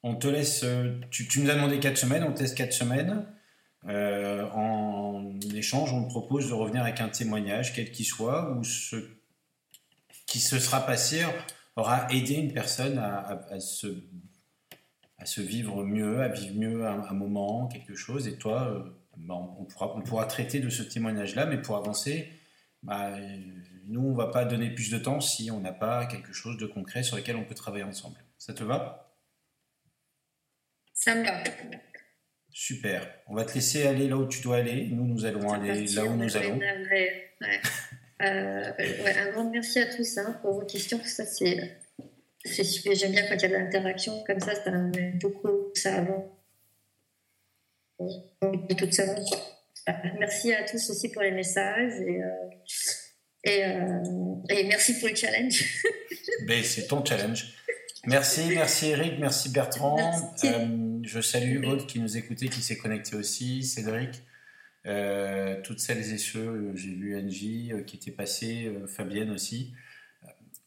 on 0.04 0.16
te 0.16 0.28
laisse. 0.28 0.62
Euh, 0.64 1.00
tu, 1.10 1.40
nous 1.40 1.50
as 1.50 1.56
demandé 1.56 1.80
4 1.80 1.98
semaines, 1.98 2.24
on 2.24 2.34
te 2.34 2.42
laisse 2.42 2.54
4 2.54 2.74
semaines. 2.74 3.26
Euh, 3.86 4.48
en 4.52 5.40
échange, 5.54 5.92
on 5.92 6.04
te 6.04 6.10
propose 6.10 6.50
de 6.50 6.54
revenir 6.54 6.84
avec 6.84 7.02
un 7.02 7.10
témoignage, 7.10 7.74
quel 7.74 7.92
qu'il 7.92 8.06
soit, 8.06 8.56
où 8.58 8.64
ce 8.64 8.96
qui 10.26 10.40
se 10.40 10.60
sera 10.60 10.86
passé 10.86 11.24
aura 11.76 12.08
aidé 12.12 12.36
une 12.36 12.54
personne 12.54 12.98
à, 12.98 13.60
se, 13.60 13.88
à 15.18 15.26
se 15.26 15.42
vivre 15.42 15.84
mieux, 15.84 16.22
à 16.22 16.28
vivre 16.28 16.56
mieux 16.56 16.86
un, 16.86 17.14
moment, 17.14 17.68
quelque 17.68 17.96
chose. 17.96 18.28
Et 18.28 18.38
toi, 18.38 18.68
euh, 18.68 18.84
bah, 19.18 19.36
on, 19.36 19.66
pourra, 19.66 19.96
on 19.96 20.02
pourra 20.02 20.26
traiter 20.26 20.60
de 20.60 20.70
ce 20.70 20.84
témoignage-là, 20.84 21.46
mais 21.46 21.62
pour 21.62 21.78
avancer, 21.78 22.32
bah, 22.84 23.18
nous, 23.86 24.02
on 24.02 24.12
ne 24.12 24.18
va 24.18 24.28
pas 24.28 24.46
donner 24.46 24.70
plus 24.70 24.92
de 24.92 24.98
temps 24.98 25.20
si 25.20 25.52
on 25.52 25.60
n'a 25.60 25.74
pas 25.74 26.06
quelque 26.06 26.34
chose 26.34 26.58
de 26.58 26.66
concret 26.66 27.04
sur 27.04 27.18
lequel 27.18 27.36
on 27.36 27.44
peut 27.44 27.56
travailler 27.56 27.84
ensemble. 27.84 28.18
Ça 28.38 28.54
te 28.54 28.64
va? 28.64 29.16
Ça 30.94 31.16
me 31.16 31.24
va. 31.24 31.44
Super. 32.52 33.10
On 33.28 33.36
va 33.36 33.46
te 33.46 33.56
laisser 33.56 33.88
aller 33.88 34.08
là 34.08 34.18
où 34.18 34.28
tu 34.28 34.42
dois 34.42 34.58
aller. 34.58 34.88
Nous, 34.88 35.06
nous 35.06 35.26
allons 35.26 35.52
aller 35.52 35.88
là 35.88 36.06
où 36.06 36.16
nous 36.16 36.38
allons. 36.38 36.60
Euh, 38.24 38.72
un 38.80 39.32
grand 39.32 39.50
merci 39.50 39.80
à 39.80 39.86
tous 39.94 40.18
hein, 40.18 40.40
pour 40.42 40.54
vos 40.54 40.66
questions. 40.66 41.00
Ça, 41.04 41.26
c'est, 41.26 41.80
super. 42.64 42.96
J'aime 42.96 43.12
bien 43.12 43.28
quand 43.28 43.36
il 43.36 43.42
y 43.42 43.46
a 43.46 43.50
de 43.50 43.54
l'interaction 43.54 44.24
comme 44.26 44.40
ça. 44.40 44.56
Ça 44.56 44.72
met 44.72 45.14
beaucoup 45.22 45.72
ça 45.74 45.96
avant. 45.96 46.40
Toute 48.78 48.94
seule. 48.94 49.16
Merci 50.20 50.54
à 50.54 50.64
tous 50.64 50.90
aussi 50.90 51.10
pour 51.10 51.22
les 51.22 51.32
messages 51.32 51.94
et, 52.02 52.24
euh, 52.24 52.30
euh, 53.48 54.36
et, 54.50 54.64
merci 54.66 55.00
pour 55.00 55.10
le 55.10 55.16
challenge. 55.16 55.84
Ben, 56.48 56.64
c'est 56.64 56.88
ton 56.88 57.04
challenge. 57.06 57.54
Merci, 58.06 58.48
merci 58.54 58.90
Eric, 58.90 59.20
merci 59.20 59.50
Bertrand. 59.50 60.36
je 61.04 61.22
salue 61.22 61.64
Aude 61.66 61.86
qui 61.86 62.00
nous 62.00 62.18
écoutait, 62.18 62.48
qui 62.48 62.62
s'est 62.62 62.78
connecté 62.78 63.16
aussi, 63.16 63.64
Cédric. 63.64 64.24
Euh, 64.86 65.62
toutes 65.64 65.80
celles 65.80 66.14
et 66.14 66.18
ceux, 66.18 66.40
euh, 66.40 66.76
j'ai 66.76 66.94
vu 66.94 67.18
Angie 67.18 67.72
euh, 67.72 67.84
qui 67.84 67.96
était 67.96 68.12
passée, 68.12 68.72
Fabienne 68.88 69.32
aussi. 69.32 69.74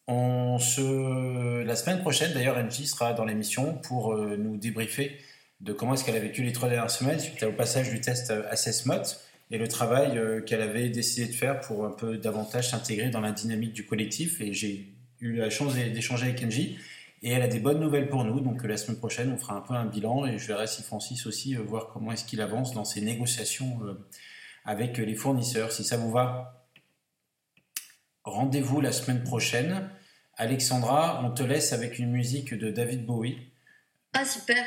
On 0.06 0.58
se... 0.58 1.62
La 1.64 1.76
semaine 1.76 2.00
prochaine, 2.00 2.32
d'ailleurs, 2.32 2.56
Angie 2.56 2.86
sera 2.86 3.12
dans 3.12 3.24
l'émission 3.24 3.74
pour 3.74 4.16
nous 4.16 4.56
débriefer 4.56 5.16
de 5.60 5.72
comment 5.72 5.94
est-ce 5.94 6.04
qu'elle 6.04 6.16
a 6.16 6.20
vécu 6.20 6.42
les 6.42 6.52
trois 6.52 6.68
dernières 6.68 6.90
semaines 6.90 7.18
suite 7.18 7.42
au 7.42 7.50
passage 7.50 7.90
du 7.90 8.00
test 8.00 8.32
Assessmot 8.48 9.02
et 9.50 9.58
le 9.58 9.66
travail 9.66 10.44
qu'elle 10.44 10.62
avait 10.62 10.90
décidé 10.90 11.26
de 11.26 11.34
faire 11.34 11.60
pour 11.60 11.84
un 11.84 11.90
peu 11.90 12.18
davantage 12.18 12.70
s'intégrer 12.70 13.10
dans 13.10 13.20
la 13.20 13.32
dynamique 13.32 13.72
du 13.72 13.84
collectif. 13.84 14.40
Et 14.40 14.52
j'ai 14.52 14.92
eu 15.20 15.34
la 15.34 15.50
chance 15.50 15.74
d'échanger 15.74 16.26
avec 16.26 16.44
Angie. 16.44 16.78
Et 17.26 17.30
elle 17.30 17.42
a 17.42 17.48
des 17.48 17.58
bonnes 17.58 17.80
nouvelles 17.80 18.08
pour 18.08 18.22
nous. 18.22 18.38
Donc 18.38 18.62
la 18.62 18.76
semaine 18.76 18.98
prochaine, 18.98 19.32
on 19.32 19.36
fera 19.36 19.54
un 19.54 19.60
peu 19.60 19.74
un 19.74 19.84
bilan 19.84 20.26
et 20.26 20.38
je 20.38 20.46
verrai 20.46 20.68
si 20.68 20.84
Francis 20.84 21.26
aussi, 21.26 21.56
euh, 21.56 21.60
voir 21.60 21.88
comment 21.92 22.12
est-ce 22.12 22.24
qu'il 22.24 22.40
avance 22.40 22.72
dans 22.72 22.84
ses 22.84 23.00
négociations 23.00 23.80
euh, 23.82 23.94
avec 24.64 24.96
les 24.98 25.14
fournisseurs. 25.16 25.72
Si 25.72 25.82
ça 25.82 25.96
vous 25.96 26.12
va, 26.12 26.68
rendez-vous 28.22 28.80
la 28.80 28.92
semaine 28.92 29.24
prochaine. 29.24 29.90
Alexandra, 30.36 31.20
on 31.24 31.32
te 31.32 31.42
laisse 31.42 31.72
avec 31.72 31.98
une 31.98 32.12
musique 32.12 32.54
de 32.54 32.70
David 32.70 33.04
Bowie. 33.04 33.50
Ah 34.12 34.24
super. 34.24 34.64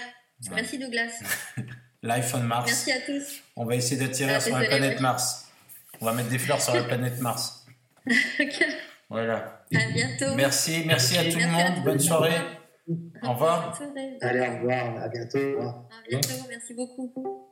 Merci 0.52 0.80
Douglas. 0.80 1.24
Life 2.04 2.34
on 2.36 2.40
Mars. 2.40 2.66
Merci 2.66 2.92
à 2.92 3.00
tous. 3.00 3.42
On 3.56 3.64
va 3.64 3.78
essayer 3.78 4.06
d'attirer 4.06 4.36
ah, 4.36 4.40
sur 4.42 4.60
la 4.60 4.68
planète 4.68 5.00
Mars. 5.00 5.48
On 6.02 6.06
va 6.06 6.12
mettre 6.12 6.30
des 6.30 6.40
fleurs 6.40 6.62
sur 6.62 6.74
la 6.74 6.84
planète 6.84 7.22
Mars. 7.22 7.66
ok. 8.06 8.66
Voilà. 9.10 9.66
À 9.74 9.92
bientôt. 9.92 10.36
Merci, 10.36 10.84
merci 10.86 11.18
à 11.18 11.24
tout 11.32 11.40
le 11.40 11.48
monde. 11.48 11.84
Bonne 11.84 12.00
soirée. 12.00 12.36
Au 13.24 13.34
revoir. 13.34 13.80
Allez, 14.22 14.48
au 14.48 14.56
revoir. 14.58 15.04
À 15.04 15.08
bientôt. 15.08 15.62
À 15.62 16.10
bientôt. 16.10 16.48
Merci 16.50 16.74
beaucoup. 16.74 17.49